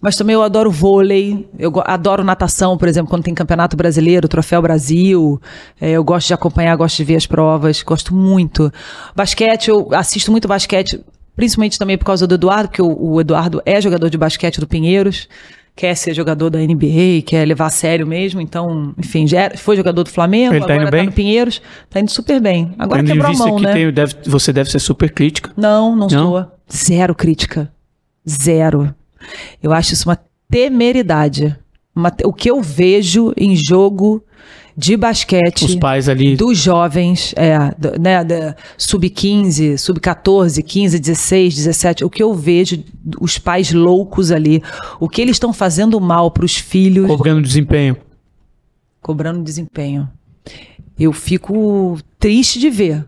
[0.00, 4.60] Mas também eu adoro vôlei, eu adoro natação, por exemplo, quando tem campeonato brasileiro, troféu
[4.60, 5.40] Brasil.
[5.80, 8.72] É, eu gosto de acompanhar, gosto de ver as provas, gosto muito.
[9.14, 11.00] Basquete, eu assisto muito basquete,
[11.36, 14.66] principalmente também por causa do Eduardo, porque o, o Eduardo é jogador de basquete do
[14.66, 15.28] Pinheiros,
[15.74, 18.40] quer ser jogador da NBA, quer levar a sério mesmo.
[18.40, 22.10] Então, enfim, já foi jogador do Flamengo, Ele tá agora tá no Pinheiros, tá indo
[22.10, 22.74] super bem.
[22.78, 23.72] Agora Tendo quebrou a mão, que né?
[23.72, 25.50] tem- deve- você deve ser super crítica.
[25.56, 26.30] Não, não, Não?
[26.30, 26.46] sou.
[26.70, 27.72] Zero crítica.
[28.28, 28.94] Zero.
[29.62, 30.18] Eu acho isso uma
[30.50, 31.56] temeridade.
[31.94, 34.24] Uma o que eu vejo em jogo,
[34.76, 35.64] de basquete.
[35.64, 36.36] Os pais ali.
[36.36, 37.56] Dos jovens, é,
[38.00, 42.04] né, da sub-15, sub-14, 15, 16, 17.
[42.04, 42.82] O que eu vejo,
[43.20, 44.62] os pais loucos ali,
[44.98, 47.96] o que eles estão fazendo mal para os filhos, Cobrando desempenho.
[49.00, 50.08] cobrando desempenho.
[50.98, 53.04] Eu fico triste de ver.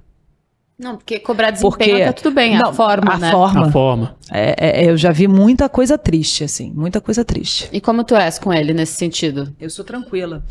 [0.78, 3.30] Não, porque cobrar desempenho Porque tá tudo bem, Não, a forma, a né?
[3.30, 3.66] forma.
[3.66, 4.16] A forma.
[4.30, 7.68] É, é, eu já vi muita coisa triste, assim, muita coisa triste.
[7.72, 9.54] E como tu és com ele nesse sentido?
[9.60, 10.42] Eu sou tranquila.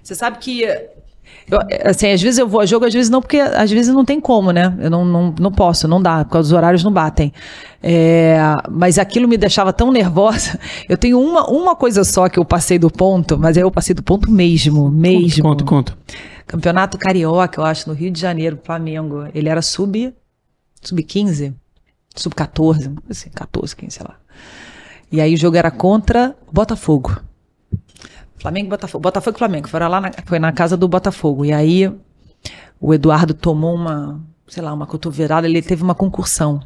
[0.00, 0.62] Você sabe que.
[0.62, 4.04] eu, assim, às vezes eu vou a jogo, às vezes não, porque às vezes não
[4.04, 4.72] tem como, né?
[4.78, 7.32] Eu não, não, não posso, não dá, porque os horários não batem.
[7.82, 8.36] É,
[8.70, 10.60] mas aquilo me deixava tão nervosa.
[10.88, 13.96] Eu tenho uma, uma coisa só que eu passei do ponto, mas aí eu passei
[13.96, 15.42] do ponto mesmo, mesmo.
[15.42, 15.98] Conta, conta.
[16.52, 19.26] Campeonato Carioca, eu acho, no Rio de Janeiro, Flamengo.
[19.34, 20.14] Ele era sub,
[20.82, 21.54] sub 15,
[22.14, 24.18] sub 14, assim, 14, 15, sei lá.
[25.10, 27.18] E aí o jogo era contra Botafogo.
[28.36, 29.00] Flamengo Botafogo.
[29.00, 29.66] Botafogo e Flamengo.
[29.66, 31.42] Foi lá na, foi na casa do Botafogo.
[31.42, 31.90] E aí
[32.78, 36.60] o Eduardo tomou uma, sei lá, uma cotovelada, ele teve uma concursão.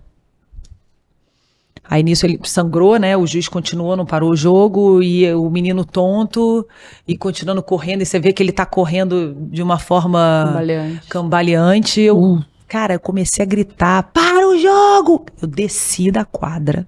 [1.88, 3.16] Aí nisso ele sangrou, né?
[3.16, 6.66] O juiz continuou, não parou o jogo, e o menino tonto,
[7.06, 11.08] e continuando correndo, e você vê que ele tá correndo de uma forma Cambaleante.
[11.08, 12.00] cambaleante.
[12.00, 15.26] Eu, cara, eu comecei a gritar: para o jogo!
[15.40, 16.86] Eu desci da quadra,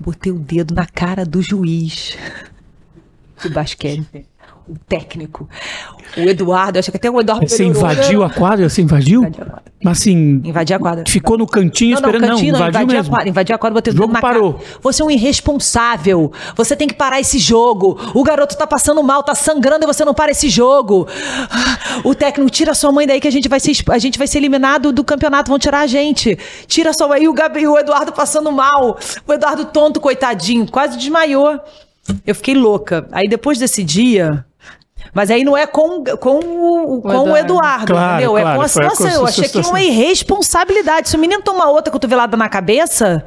[0.00, 2.16] botei o dedo na cara do juiz
[3.42, 4.26] de basquete,
[4.68, 5.48] o técnico,
[6.16, 8.68] o Eduardo, acho que até o Eduardo Você invadiu a quadra?
[8.68, 9.22] Você invadiu?
[9.24, 9.62] A quadra.
[9.84, 11.04] Mas assim, Invadi a quadra.
[11.06, 12.30] ficou no cantinho Não, não, esperando?
[12.30, 13.12] cantinho não, invadiu invadi a mesmo.
[13.14, 14.54] quadra, invadi a quadra, botei o jogo na parou.
[14.54, 14.64] cara.
[14.82, 16.32] Você é um irresponsável.
[16.56, 17.98] Você tem que parar esse jogo.
[18.14, 21.06] O garoto tá passando mal, tá sangrando e você não para esse jogo.
[22.02, 24.38] O técnico, tira sua mãe daí que a gente vai ser, a gente vai ser
[24.38, 26.36] eliminado do campeonato, vão tirar a gente.
[26.66, 27.22] Tira sua mãe.
[27.22, 28.98] E o, Gabi, o Eduardo passando mal.
[29.26, 31.60] O Eduardo tonto, coitadinho, quase desmaiou.
[32.26, 33.06] Eu fiquei louca.
[33.12, 34.44] Aí depois desse dia...
[35.16, 37.38] Mas aí não é com, com, o, com o Eduardo.
[37.38, 38.36] Eduardo, Claro, entendeu?
[38.36, 39.10] é claro, com a situação.
[39.10, 41.08] Eu achei que uma irresponsabilidade.
[41.08, 43.24] Se o menino tomar outra cotovelada na cabeça,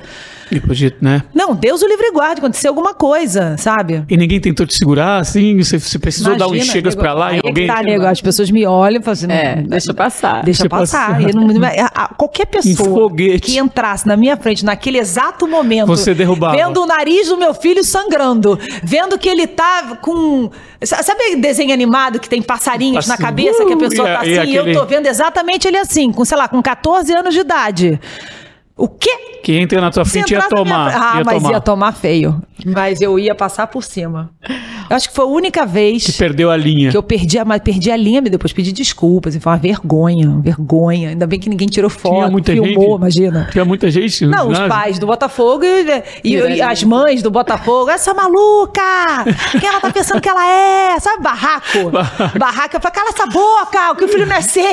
[0.52, 1.24] E podia, né?
[1.34, 4.04] não, Deus o livre e guarde, acontecer alguma coisa, sabe?
[4.10, 5.58] E ninguém tentou te segurar, assim?
[5.62, 7.68] Você, você precisou dar uns Imagina, chegas nego, pra lá e é alguém...
[7.68, 10.44] Tá, nego, as pessoas me olham e falam assim, É, não, deixa passar.
[10.44, 11.16] Deixa Deixa passar.
[11.16, 11.22] passar.
[11.30, 11.48] E não-
[12.18, 13.12] qualquer pessoa
[13.42, 16.56] que entrasse na minha frente naquele exato momento, Você derrubava.
[16.56, 20.50] vendo o nariz do meu filho sangrando, vendo que ele tá com.
[20.84, 24.12] sa- Sabe desenho animado que tem passarinhos na Assim, cabeça, que a uh, pessoa e
[24.12, 26.48] a- tá e assim, e eu aquele- tô vendo exatamente ele assim, com, sei lá,
[26.48, 28.00] com 14 anos de idade.
[28.80, 29.10] O quê?
[29.44, 30.92] Que entra na tua frente ia minha tomar.
[30.92, 31.52] fre- Ah, ia mas tomar.
[31.54, 32.42] ia tomar feio.
[32.66, 34.30] Mas eu ia passar por cima.
[34.90, 36.92] Eu acho que foi a única vez Que perdeu a linha.
[36.92, 39.34] que eu perdi a, perdi a linha e depois pedi desculpas.
[39.36, 41.10] E foi uma vergonha, uma vergonha.
[41.10, 42.98] Ainda bem que ninguém tirou foto, Tinha muita filmou, gente.
[42.98, 43.48] imagina.
[43.52, 44.68] Tinha muita gente Não, os ginásio?
[44.70, 47.90] pais do Botafogo e, e- e as mães do Botafogo.
[47.90, 48.82] Essa maluca!
[49.60, 51.00] Quem ela tá pensando que ela é?
[51.00, 51.92] Sabe, barraco?
[52.38, 52.76] barraco.
[52.76, 54.64] Eu falei, cala essa boca, o que o filho não é seu.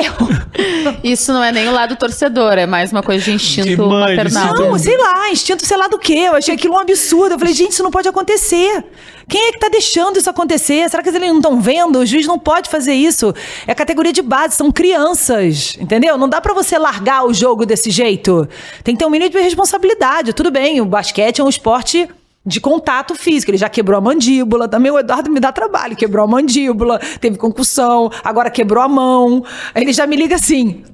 [1.03, 4.15] Isso não é nem o lado torcedor, é mais uma coisa de instinto De mãe,
[4.15, 4.53] maternal.
[4.55, 6.25] Não, sei lá, instinto sei lá do quê.
[6.27, 7.33] Eu achei aquilo um absurdo.
[7.33, 8.83] Eu falei, gente, isso não pode acontecer.
[9.27, 10.89] Quem é que tá deixando isso acontecer?
[10.89, 11.99] Será que eles não estão vendo?
[11.99, 13.33] O juiz não pode fazer isso.
[13.65, 16.17] É categoria de base, são crianças, entendeu?
[16.17, 18.47] Não dá pra você largar o jogo desse jeito.
[18.83, 20.31] Tem que ter um mínimo de responsabilidade.
[20.33, 22.07] Tudo bem, o basquete é um esporte
[22.45, 23.51] de contato físico.
[23.51, 24.69] Ele já quebrou a mandíbula.
[24.69, 25.97] Também o Eduardo me dá trabalho.
[25.97, 29.43] Quebrou a mandíbula, teve concussão, agora quebrou a mão.
[29.75, 30.85] Ele já me liga assim: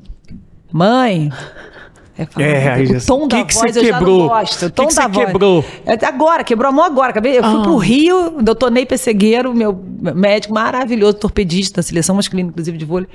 [0.72, 1.30] Mãe.
[2.38, 4.20] É, aí já- o tom que da que voz você eu já quebrou?
[4.20, 4.66] não gosto.
[4.66, 5.26] O Que tom que da você voz.
[5.26, 5.66] quebrou?
[5.86, 7.10] É, Agora, quebrou a mão agora.
[7.10, 7.64] Acabei- Eu fui Ah.
[7.64, 9.74] pro Rio, doutor Ney Pessegueiro, meu
[10.14, 13.08] médico maravilhoso, torpedista da seleção masculina, inclusive de vôlei.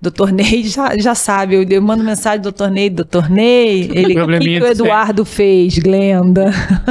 [0.00, 3.88] Doutor Ney já, já sabe, eu, eu mando mensagem, doutor Ney, doutor Ney.
[3.94, 6.50] Ele, o que, que o Eduardo fez, Glenda?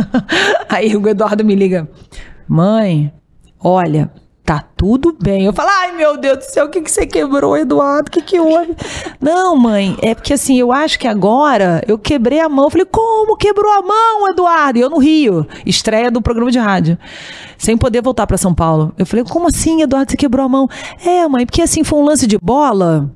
[0.68, 1.88] Aí o Eduardo me liga,
[2.48, 3.14] mãe,
[3.60, 4.10] olha,
[4.46, 5.46] tá tudo bem.
[5.46, 8.10] Eu falo, ai meu Deus do céu, o que, que você quebrou, Eduardo?
[8.10, 8.76] O que, que houve?
[9.20, 12.66] Não, mãe, é porque assim, eu acho que agora eu quebrei a mão.
[12.66, 14.78] Eu falei, como quebrou a mão, Eduardo?
[14.78, 16.98] E eu no Rio, estreia do programa de rádio,
[17.58, 18.94] sem poder voltar pra São Paulo.
[18.98, 20.68] Eu falei, como assim, Eduardo, você quebrou a mão?
[21.06, 23.10] É, mãe, porque assim, foi um lance de bola,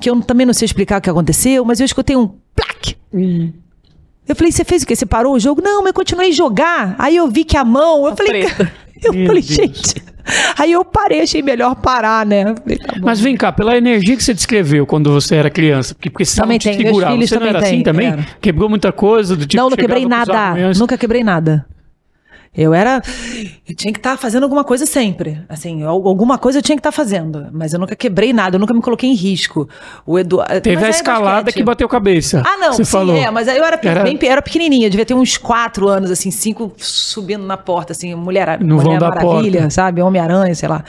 [0.00, 2.96] que eu também não sei explicar o que aconteceu, mas eu escutei um plaque.
[4.28, 4.94] Eu falei, você fez o quê?
[4.94, 5.62] Você parou o jogo?
[5.62, 6.94] Não, mas eu continuei a jogar.
[6.98, 8.70] Aí eu vi que a mão, eu falei, preta.
[9.06, 9.54] Eu Meu falei, Deus.
[9.54, 10.02] gente.
[10.58, 12.54] Aí eu parei, achei melhor parar, né?
[12.54, 12.94] Falei, tá.
[13.00, 16.58] Mas vem cá, pela energia que você descreveu quando você era criança, porque precisava Também
[16.58, 18.08] te tem, filhos Você não era assim têm, também?
[18.08, 18.26] era.
[18.40, 20.54] Quebrou muita coisa do tipo não, não quebrei nada.
[20.76, 21.64] Nunca quebrei nada.
[22.56, 23.00] Eu era.
[23.68, 25.40] Eu tinha que estar fazendo alguma coisa sempre.
[25.48, 27.46] Assim, al- alguma coisa eu tinha que estar fazendo.
[27.52, 29.68] Mas eu nunca quebrei nada, eu nunca me coloquei em risco.
[30.06, 30.60] O Eduardo.
[30.60, 32.42] Teve a escalada que bateu cabeça.
[32.44, 33.14] Ah, não, Você sim, falou.
[33.16, 36.72] é, mas eu era, Era- bem, era pequenininha, devia ter uns quatro anos, assim, cinco
[36.76, 39.70] subindo na porta, assim, mulher, No mulher vão da maravilha, porta.
[39.70, 40.02] sabe?
[40.02, 40.82] Homem-Aranha, sei lá.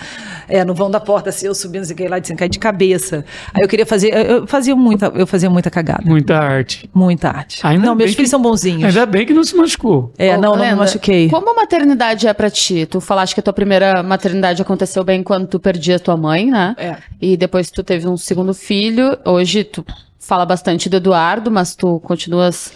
[0.48, 3.24] É, no vão da porta, assim, eu subindo, assim, lá de cima, caí de cabeça.
[3.54, 6.04] Aí eu queria fazer, eu fazia muita, eu fazia muita cagada.
[6.06, 6.90] Muita arte.
[6.94, 7.60] Muita arte.
[7.64, 8.84] Ainda não, meus bem filhos que- são bonzinhos.
[8.86, 10.12] Ainda bem que não se machucou.
[10.18, 11.30] É, Ô, não, não me machuquei.
[11.30, 12.86] Como a maternidade é pra ti?
[12.86, 16.76] Tu falaste que a tua primeira maternidade aconteceu bem quando tu perdia tua mãe, né?
[16.78, 16.98] É.
[17.22, 19.18] E depois tu teve um segundo filho.
[19.26, 19.86] Hoje tu
[20.20, 22.72] fala bastante do Eduardo, mas tu continuas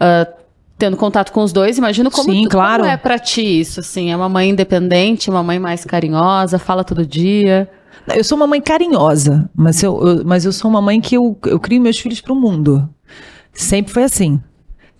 [0.00, 0.26] ah,
[0.78, 1.78] tendo contato com os dois.
[1.78, 2.82] Imagino como, Sim, tu- claro.
[2.82, 4.10] como é pra ti isso, assim?
[4.10, 7.68] É uma mãe independente, uma mãe mais carinhosa, fala todo dia.
[8.14, 11.36] Eu sou uma mãe carinhosa, mas eu, eu- mas eu sou uma mãe que eu,
[11.46, 12.88] eu crio meus filhos para o mundo.
[13.52, 14.40] Sempre foi assim.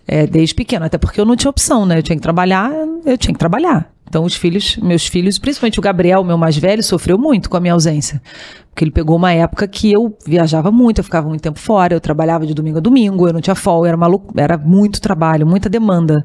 [0.07, 1.97] É, desde pequeno, até porque eu não tinha opção, né?
[1.97, 2.71] Eu tinha que trabalhar,
[3.05, 3.91] eu tinha que trabalhar.
[4.07, 7.59] Então, os filhos, meus filhos, principalmente o Gabriel, meu mais velho, sofreu muito com a
[7.59, 8.21] minha ausência.
[8.69, 11.99] Porque ele pegou uma época que eu viajava muito, eu ficava muito tempo fora, eu
[11.99, 15.67] trabalhava de domingo a domingo, eu não tinha folga, era, maluco, era muito trabalho, muita
[15.67, 16.23] demanda.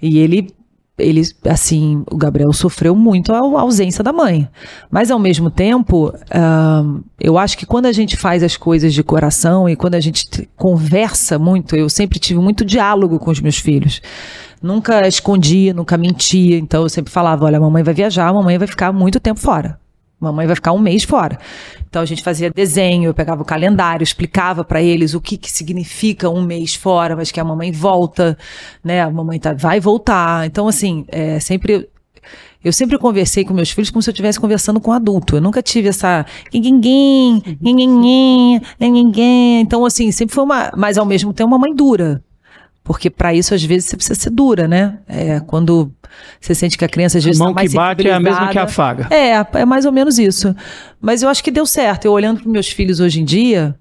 [0.00, 0.48] E ele
[0.98, 4.48] ele, assim, o Gabriel sofreu muito a ausência da mãe.
[4.90, 9.02] Mas, ao mesmo tempo, ahn, eu acho que quando a gente faz as coisas de
[9.02, 13.56] coração e quando a gente conversa muito, eu sempre tive muito diálogo com os meus
[13.56, 14.02] filhos.
[14.62, 16.58] Nunca escondia, nunca mentia.
[16.58, 19.40] Então, eu sempre falava: olha, a mamãe vai viajar, a mamãe vai ficar muito tempo
[19.40, 19.81] fora.
[20.22, 21.36] Mamãe vai ficar um mês fora.
[21.88, 25.50] Então a gente fazia desenho, eu pegava o calendário, explicava para eles o que, que
[25.50, 28.38] significa um mês fora, mas que a mamãe volta,
[28.84, 29.02] né?
[29.02, 30.46] A mamãe tá, vai voltar.
[30.46, 31.88] Então, assim, é, sempre.
[32.64, 35.36] Eu sempre conversei com meus filhos como se eu estivesse conversando com um adulto.
[35.36, 36.24] Eu nunca tive essa.
[36.52, 39.60] guinguinguim, guinguinguim, guinguinguim.
[39.60, 40.70] Então, assim, sempre foi uma.
[40.76, 42.22] Mas ao mesmo tempo, uma mãe dura.
[42.84, 44.98] Porque para isso, às vezes, você precisa ser dura, né?
[45.06, 45.92] É, quando
[46.40, 48.18] você sente que a criança, às vezes, A mão tá mais que bate é a
[48.18, 49.06] mesma que afaga.
[49.08, 49.30] É,
[49.60, 50.54] é mais ou menos isso.
[51.00, 52.06] Mas eu acho que deu certo.
[52.06, 53.74] Eu olhando para meus filhos hoje em dia,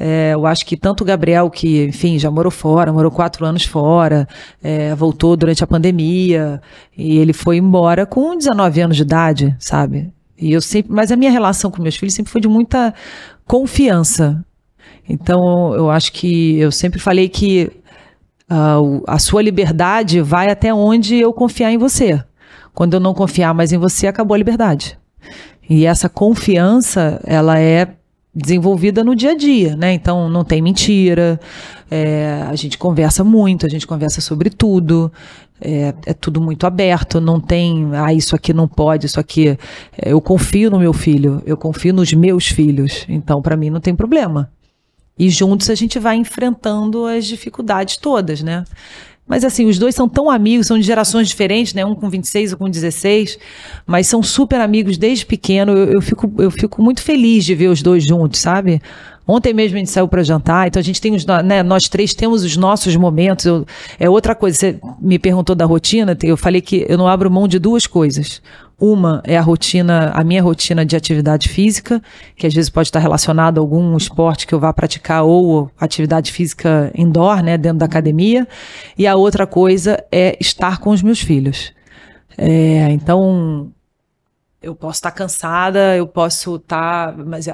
[0.00, 3.64] é, eu acho que tanto o Gabriel, que, enfim, já morou fora, morou quatro anos
[3.64, 4.26] fora,
[4.62, 6.60] é, voltou durante a pandemia,
[6.96, 10.10] e ele foi embora com 19 anos de idade, sabe?
[10.38, 12.94] E eu sempre, mas a minha relação com meus filhos sempre foi de muita
[13.46, 14.42] confiança.
[15.08, 17.70] Então, eu acho que eu sempre falei que
[18.50, 22.22] o- a sua liberdade vai até onde eu confiar em você.
[22.74, 24.98] Quando eu não confiar mais em você, acabou a liberdade.
[25.68, 27.88] E essa confiança, ela é
[28.34, 29.94] desenvolvida no dia a dia, né?
[29.94, 31.40] Então não tem mentira,
[31.90, 35.10] é, a gente conversa muito, a gente conversa sobre tudo,
[35.58, 39.48] é, é tudo muito aberto, não tem, ah, isso aqui não pode, isso aqui.
[39.48, 43.80] é, eu confio no meu filho, eu confio nos meus filhos, então para mim não
[43.80, 44.50] tem problema.
[45.18, 48.64] E juntos a gente vai enfrentando as dificuldades todas, né?
[49.28, 51.84] Mas assim, os dois são tão amigos, são de gerações diferentes, né?
[51.84, 53.38] Um com 26 ou com 16,
[53.84, 55.72] mas são super amigos desde pequeno.
[55.72, 58.80] Eu, eu fico, eu fico muito feliz de ver os dois juntos, sabe?
[59.26, 62.14] Ontem mesmo a gente saiu para jantar, então a gente tem os, né, nós três
[62.14, 63.44] temos os nossos momentos.
[63.44, 63.66] Eu-
[63.98, 67.48] é outra coisa, você me perguntou da rotina, eu falei que eu não abro mão
[67.48, 68.40] de duas coisas.
[68.78, 72.02] Uma é a rotina, a minha rotina de atividade física,
[72.36, 76.30] que às vezes pode estar relacionada a algum esporte que eu vá praticar ou atividade
[76.30, 78.46] física indoor, né, dentro da academia.
[78.98, 81.72] E a outra coisa é estar com os meus filhos.
[82.36, 83.72] É, então,
[84.60, 87.48] eu posso estar cansada, eu posso estar, mas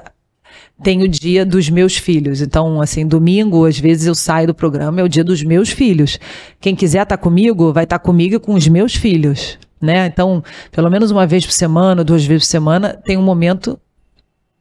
[0.82, 2.40] tem o dia dos meus filhos.
[2.40, 6.18] Então, assim, domingo, às vezes eu saio do programa, é o dia dos meus filhos.
[6.60, 10.06] Quem quiser estar comigo, vai estar comigo e com os meus filhos, né?
[10.06, 13.78] Então, pelo menos uma vez por semana, duas vezes por semana, tem um momento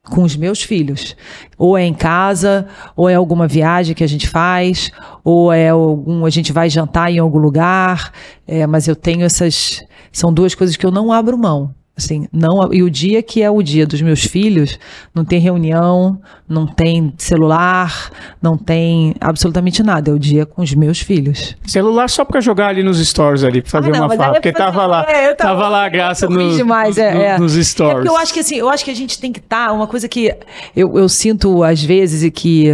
[0.10, 1.16] com os meus filhos.
[1.58, 4.92] Ou é em casa, ou é alguma viagem que a gente faz,
[5.24, 8.12] ou é algum, a gente vai jantar em algum lugar.
[8.48, 9.84] É, mas eu tenho essas.
[10.12, 11.74] São duas coisas que eu não abro mão.
[12.04, 14.80] Assim, não, e o dia que é o dia dos meus filhos,
[15.14, 16.20] não tem reunião,
[16.50, 18.10] não tem celular,
[18.42, 20.12] não tem absolutamente nada.
[20.12, 21.56] É o dia com os meus filhos.
[21.66, 24.52] Celular só pra jogar ali nos stories ali, pra fazer Ah, não, uma é Porque
[24.52, 27.38] tava lá, é, eu tava, tava- lá a graça nos, demais, é, no- é.
[27.40, 27.94] nos É stories.
[27.96, 30.08] porque eu acho que assim, eu acho que a gente tem que estar, uma coisa
[30.08, 30.34] que
[30.76, 32.66] eu, eu sinto às vezes e que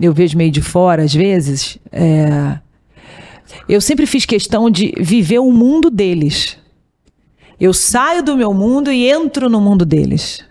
[0.00, 2.58] eu vejo meio de fora às vezes, é,
[3.68, 6.58] eu sempre fiz questão de viver o mundo deles.
[7.60, 10.44] Eu saio do meu mundo e entro no mundo deles.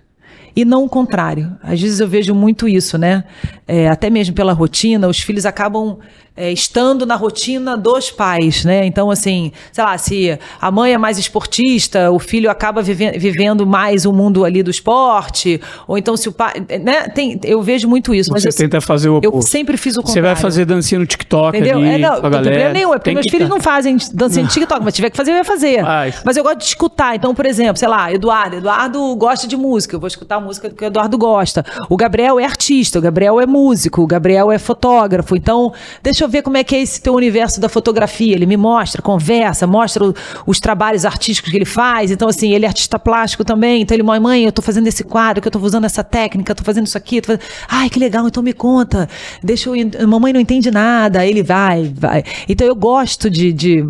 [0.56, 1.56] E não o contrário.
[1.62, 3.26] Às vezes eu vejo muito isso, né?
[3.68, 6.00] É, até mesmo pela rotina, os filhos acabam
[6.38, 8.86] é, estando na rotina dos pais, né?
[8.86, 13.66] Então, assim, sei lá, se a mãe é mais esportista, o filho acaba vive vivendo
[13.66, 16.54] mais o mundo ali do esporte, ou então se o pai,
[16.84, 17.08] né?
[17.10, 18.32] Tem, eu vejo muito isso.
[18.32, 19.38] Você mas tenta fazer o oposto.
[19.38, 20.14] Eu sempre fiz o contrário.
[20.14, 21.78] Você vai fazer dancinha no TikTok Entendeu?
[21.78, 22.66] ali, é, não, com a galera.
[22.66, 23.56] Não nenhum, é porque meus filhos tá.
[23.56, 25.84] não fazem dancinha no TikTok, mas tiver que fazer, eu ia fazer.
[26.26, 27.16] Mas eu gosto de escutar.
[27.16, 28.58] Então, por exemplo, sei lá, Eduardo.
[28.58, 31.66] Eduardo gosta de música, eu vou escutar a música que o Eduardo gosta.
[31.90, 35.36] O Gabriel é artista, o Gabriel é músico, o Gabriel é fotógrafo.
[35.36, 35.72] Então,
[36.04, 38.36] deixa eu ver como é que é esse teu universo da fotografia.
[38.36, 40.14] Ele me mostra, conversa, mostra o,
[40.46, 42.12] os trabalhos artísticos que ele faz.
[42.12, 43.82] Então, assim, ele é artista plástico também.
[43.82, 46.52] Então, ele, mãe, mãe, eu tô fazendo esse quadro, que eu tô usando essa técnica,
[46.52, 47.22] eu tô fazendo isso aqui.
[47.22, 47.42] Fazendo...
[47.68, 49.10] Ai, que legal, então me conta.
[49.44, 50.08] Deixa eu.
[50.08, 51.26] Mamãe não entende nada.
[51.26, 52.24] Ele vai, vai.
[52.48, 53.86] Então, eu gosto de, de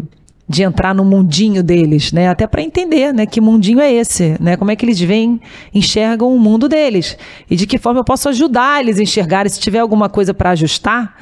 [0.48, 2.30] de entrar no mundinho deles, né?
[2.30, 4.56] Até para entender, né, que mundinho é esse, né?
[4.56, 5.42] Como é que eles veem,
[5.74, 7.18] enxergam o mundo deles
[7.50, 9.50] e de que forma eu posso ajudar eles a enxergarem.
[9.52, 11.16] Se tiver alguma coisa para ajustar,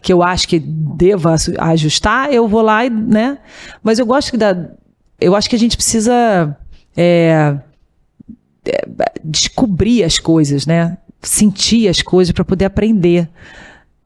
[0.00, 3.38] que eu acho que deva ajustar, eu vou lá e, né?
[3.82, 4.70] Mas eu gosto da,
[5.20, 6.56] eu acho que a gente precisa
[6.96, 7.58] é,
[8.64, 8.88] é,
[9.24, 10.96] descobrir as coisas, né?
[11.20, 13.28] Sentir as coisas para poder aprender.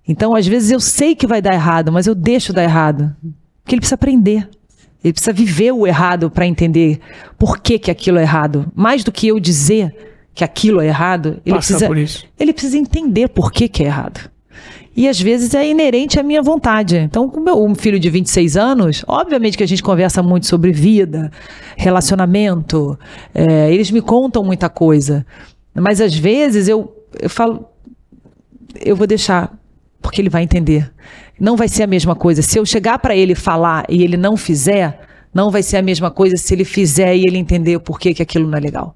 [0.09, 3.15] Então, às vezes eu sei que vai dar errado, mas eu deixo dar errado,
[3.63, 4.49] porque ele precisa aprender.
[5.05, 7.01] Ele precisa viver o errado para entender
[7.39, 8.71] por que, que aquilo é errado.
[8.75, 9.95] Mais do que eu dizer
[10.35, 11.89] que aquilo é errado, ele, precisa,
[12.39, 14.32] ele precisa entender por que, que é errado
[14.95, 16.97] e às vezes é inerente à minha vontade.
[16.97, 20.73] Então, com meu um filho de 26 anos, obviamente que a gente conversa muito sobre
[20.73, 21.31] vida,
[21.77, 22.99] relacionamento,
[23.35, 25.25] é, eles me contam muita coisa,
[25.75, 27.65] mas às vezes eu, eu falo,
[28.81, 29.53] eu vou deixar,
[30.01, 30.93] porque ele vai entender.
[31.41, 32.43] Não vai ser a mesma coisa.
[32.43, 35.01] Se eu chegar para ele falar e ele não fizer,
[35.33, 38.23] não vai ser a mesma coisa se ele fizer e ele entender o porquê que
[38.23, 38.95] aquilo não é legal.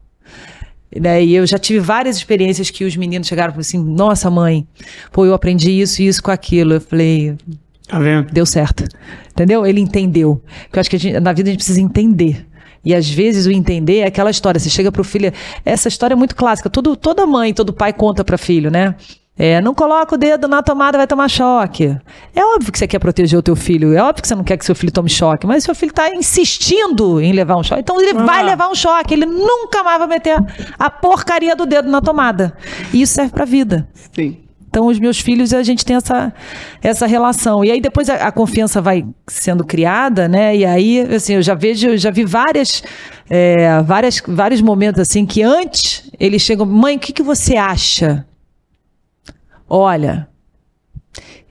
[0.94, 1.24] Né?
[1.24, 4.66] E eu já tive várias experiências que os meninos chegaram e falaram assim: Nossa, mãe,
[5.12, 6.74] pô, eu aprendi isso e isso com aquilo.
[6.74, 7.36] Eu falei:
[7.88, 8.32] Tá vendo?
[8.32, 8.84] Deu certo.
[9.30, 9.66] Entendeu?
[9.66, 10.42] Ele entendeu.
[10.64, 12.46] Porque eu acho que gente, na vida a gente precisa entender.
[12.84, 14.60] E às vezes o entender é aquela história.
[14.60, 15.32] Você chega pro filho.
[15.64, 16.70] Essa história é muito clássica.
[16.70, 18.94] Todo, toda mãe, todo pai conta para filho, né?
[19.38, 21.94] É, não coloca o dedo na tomada, vai tomar choque.
[22.34, 24.56] É óbvio que você quer proteger o teu filho, é óbvio que você não quer
[24.56, 28.00] que seu filho tome choque, mas seu filho está insistindo em levar um choque, então
[28.00, 28.24] ele ah.
[28.24, 30.38] vai levar um choque, ele nunca mais vai meter
[30.78, 32.56] a porcaria do dedo na tomada.
[32.94, 33.86] E isso serve para a vida.
[34.14, 34.38] Sim.
[34.68, 36.32] Então, os meus filhos, a gente tem essa,
[36.82, 37.64] essa relação.
[37.64, 40.54] E aí, depois, a, a, confiança vai sendo criada, né?
[40.54, 42.82] E aí, assim, eu já vejo, já vi várias,
[43.30, 48.26] é, várias, vários momentos, assim, que antes eles chegam, mãe, o que, que você acha?
[49.68, 50.28] Olha,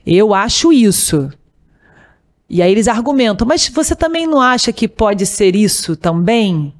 [0.06, 1.30] eu acho isso.
[2.48, 6.72] E aí eles argumentam, mas você também não acha que pode ser isso também?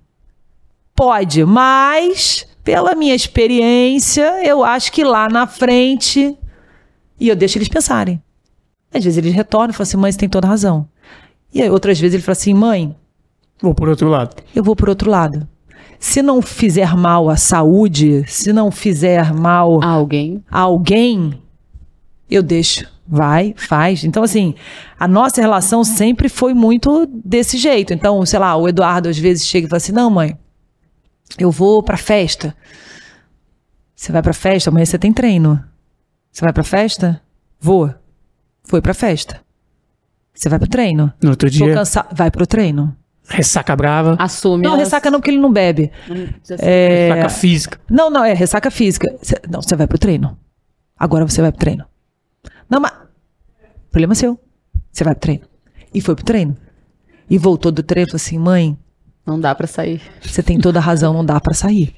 [0.95, 6.37] Pode, mas pela minha experiência, eu acho que lá na frente.
[7.19, 8.23] E eu deixo eles pensarem.
[8.93, 10.89] Às vezes eles retornam e falam assim: mãe, você tem toda razão.
[11.53, 12.97] E aí, outras vezes ele fala assim: mãe.
[13.61, 14.37] Vou por outro lado.
[14.55, 15.49] Eu vou por outro lado.
[16.07, 21.43] Se não fizer mal à saúde, se não fizer mal a alguém, a alguém
[22.31, 22.89] eu deixo.
[23.09, 24.05] Vai, faz.
[24.05, 24.55] Então, assim,
[25.01, 27.93] a nossa relação sempre foi muito desse jeito.
[27.93, 30.39] Então, sei lá, o Eduardo às vezes chega e fala assim: não, mãe,
[31.41, 32.57] eu vou pra festa.
[33.95, 34.71] Você vai pra festa?
[34.71, 35.63] Amanhã você tem treino.
[36.31, 37.21] Você vai pra festa?
[37.61, 37.93] Vou.
[38.63, 39.41] Foi pra festa.
[40.33, 41.13] Você vai pro treino.
[41.21, 41.75] No outro dia.
[41.75, 42.07] Cansa...
[42.13, 42.97] Vai pro treino.
[43.29, 44.17] Ressaca brava.
[44.19, 44.63] Assume.
[44.63, 44.81] Não, as...
[44.81, 45.91] ressaca não, porque ele não bebe.
[46.61, 47.09] é...
[47.15, 47.81] Ressaca física.
[47.91, 49.15] Não, não, é ressaca física.
[49.23, 49.35] Cê...
[49.49, 50.39] Não, você vai pro treino.
[50.97, 51.85] Agora você vai pro treino.
[52.69, 52.93] Não, mas.
[53.91, 54.39] Problema seu.
[54.93, 55.45] Você vai pro treino.
[55.93, 56.57] E foi pro treino.
[57.29, 58.79] E voltou do treino e falou assim: mãe.
[59.27, 60.01] Não dá para sair.
[60.23, 61.97] Você tem toda a razão, não dá para sair.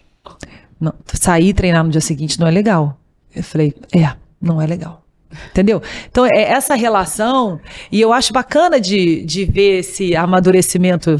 [0.80, 2.98] Não, sair e treinar no dia seguinte não é legal.
[3.34, 5.04] Eu falei: é, não é legal.
[5.50, 5.82] Entendeu?
[6.10, 7.60] Então, é essa relação,
[7.92, 11.16] e eu acho bacana de, de ver esse amadurecimento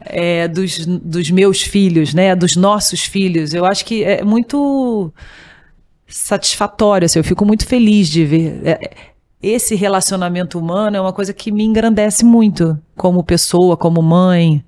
[0.00, 2.34] é, dos, dos meus filhos, né?
[2.34, 3.54] Dos nossos filhos.
[3.54, 5.12] Eu acho que é muito
[6.06, 8.60] satisfatório, assim, eu fico muito feliz de ver.
[8.64, 8.90] É,
[9.42, 14.64] esse relacionamento humano é uma coisa que me engrandece muito, como pessoa, como mãe.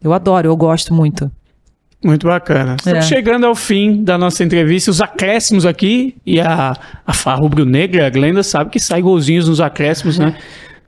[0.00, 1.30] Eu adoro, eu gosto muito.
[2.02, 2.76] Muito bacana.
[2.78, 3.08] Estamos é.
[3.08, 6.72] chegando ao fim da nossa entrevista, os acréscimos aqui, e a,
[7.04, 10.36] a Farra Rubro-Negra, a Glenda, sabe que sai golzinhos nos acréscimos, né?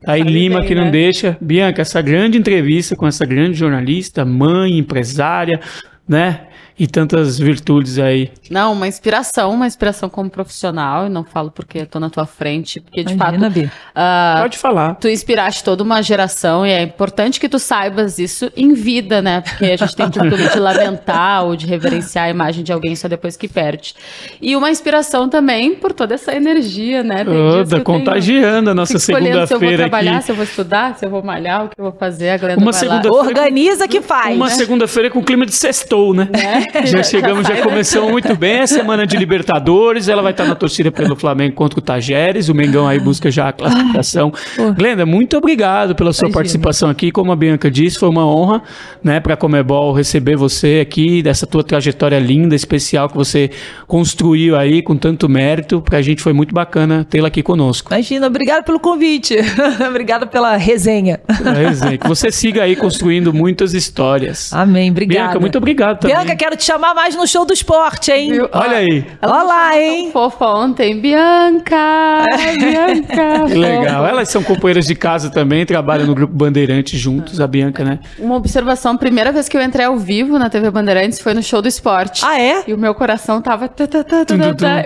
[0.03, 0.91] Tá aí Lima bem, que não né?
[0.91, 1.37] deixa.
[1.41, 5.61] Bianca, essa grande entrevista com essa grande jornalista, mãe, empresária,
[6.09, 6.47] né?
[6.81, 8.31] E tantas virtudes aí.
[8.51, 12.24] Não, uma inspiração, uma inspiração como profissional, e não falo porque eu tô na tua
[12.24, 13.70] frente, porque de Imagina, fato.
[13.94, 14.94] Ah, Pode falar.
[14.94, 19.43] Tu inspiraste toda uma geração e é importante que tu saibas isso em vida, né?
[19.43, 22.97] Porque a gente tem o costume de lamentar ou de reverenciar a imagem de alguém
[22.97, 23.94] só depois que perde.
[24.40, 27.24] E uma inspiração também por toda essa energia, né?
[27.24, 30.24] Toda contagiando a nossa escolhendo se eu vou segunda-feira trabalhar, aqui.
[30.24, 32.31] se eu vou estudar, se eu vou malhar, o que eu vou fazer.
[32.31, 33.02] A Glenda Uma vai lá.
[33.02, 34.35] segunda- Organiza que faz.
[34.35, 36.27] Uma segunda-feira com clima de sextou, né?
[36.32, 38.59] Já Já- chegamos, já já sai começamos muito bem.
[38.61, 40.09] É semana de Libertadores.
[40.09, 42.49] Ela vai estar na torcida pelo Flamengo contra o Tajeres.
[42.49, 44.33] O Mengão aí busca já a classificação.
[44.77, 46.35] Glenda, muito obrigado pela sua Imagina.
[46.35, 47.11] participação aqui.
[47.11, 48.63] Como a Bianca disse, foi uma honra,
[49.03, 53.51] né, para a Comebol receber você aqui, dessa tua trajetória linda, especial que você
[53.87, 55.81] construiu aí com tanto mérito.
[55.83, 57.93] Pra gente foi muito bacana tê-la aqui conosco.
[57.93, 59.37] Imagina, obrigado pelo convite.
[59.89, 61.21] Obrigada pela resenha.
[61.29, 64.53] É, Que você siga aí construindo muitas histórias.
[64.53, 65.21] Amém, obrigada.
[65.29, 66.17] Bianca, muito obrigado também.
[66.17, 68.32] Bianca, quero te chamar mais no show do esporte, hein?
[68.32, 68.49] Viu?
[68.53, 69.05] Olha aí.
[69.23, 70.11] Olha lá, hein?
[70.12, 71.01] Fofa ontem.
[71.01, 72.24] Bianca!
[72.59, 73.47] Bianca!
[73.51, 74.07] Que legal.
[74.07, 77.99] Elas são companheiras de casa também, trabalham no grupo Bandeirante juntos, a Bianca, né?
[78.19, 81.61] Uma observação, primeira vez que eu entrei ao vivo na TV Bandeirantes foi no show
[81.62, 82.23] do esporte.
[82.24, 82.62] Ah, é?
[82.66, 83.70] E o meu coração tava.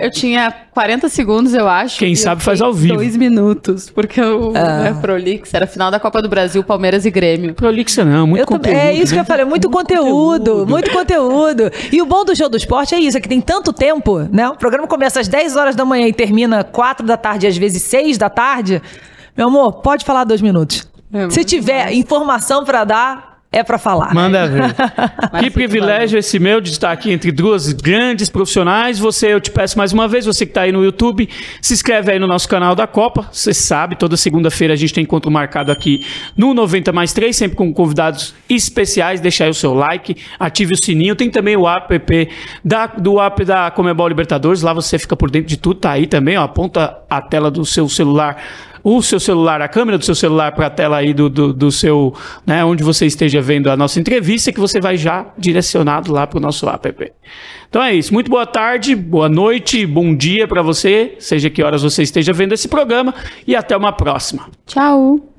[0.01, 1.99] Eu tinha 40 segundos, eu acho.
[1.99, 2.95] Quem sabe faz ao vivo.
[2.95, 4.79] Dois minutos, porque o Ah.
[4.83, 7.53] né, Prolix era final da Copa do Brasil, Palmeiras e Grêmio.
[7.53, 8.75] Prolixa não, muito Eu conteúdo.
[8.77, 9.21] é isso que né?
[9.21, 11.54] eu falei, muito, conteúdo, muito conteúdo.
[11.91, 14.49] E o bom do show do esporte é isso, é que tem tanto tempo, né?
[14.49, 17.81] O programa começa às 10 horas da manhã e termina 4 da tarde, às vezes
[17.83, 18.81] 6 da tarde.
[19.35, 20.87] Meu amor, pode falar dois minutos.
[21.13, 24.13] É, Se tiver informação pra dar, é pra falar.
[24.13, 24.73] Manda ver.
[24.73, 28.99] Que muito privilégio esse meu de estar aqui entre duas grandes profissionais.
[28.99, 31.29] Você, eu te peço mais uma vez, você que está aí no YouTube,
[31.61, 33.29] se inscreve aí no nosso canal da Copa.
[33.31, 36.05] Você sabe, toda segunda-feira a gente tem encontro marcado aqui
[36.35, 39.21] no 90 mais 3, sempre com convidados especiais.
[39.21, 41.15] Deixa aí o seu like, ative o sininho.
[41.15, 42.29] Tem também o app
[42.63, 44.61] da, do app da Comebol Libertadores.
[44.61, 45.79] Lá você fica por dentro de tudo.
[45.79, 46.43] Tá aí também, ó.
[46.43, 48.37] Aponta a tela do seu celular
[48.87, 51.71] o seu celular, a câmera do seu celular para a tela aí do, do, do
[51.71, 52.13] seu,
[52.45, 56.37] né, onde você esteja vendo a nossa entrevista, que você vai já direcionado lá para
[56.37, 57.11] o nosso app.
[57.67, 58.13] Então é isso.
[58.13, 62.53] Muito boa tarde, boa noite, bom dia para você, seja que horas você esteja vendo
[62.53, 63.11] esse programa
[63.47, 64.47] e até uma próxima.
[64.67, 65.34] Tchau!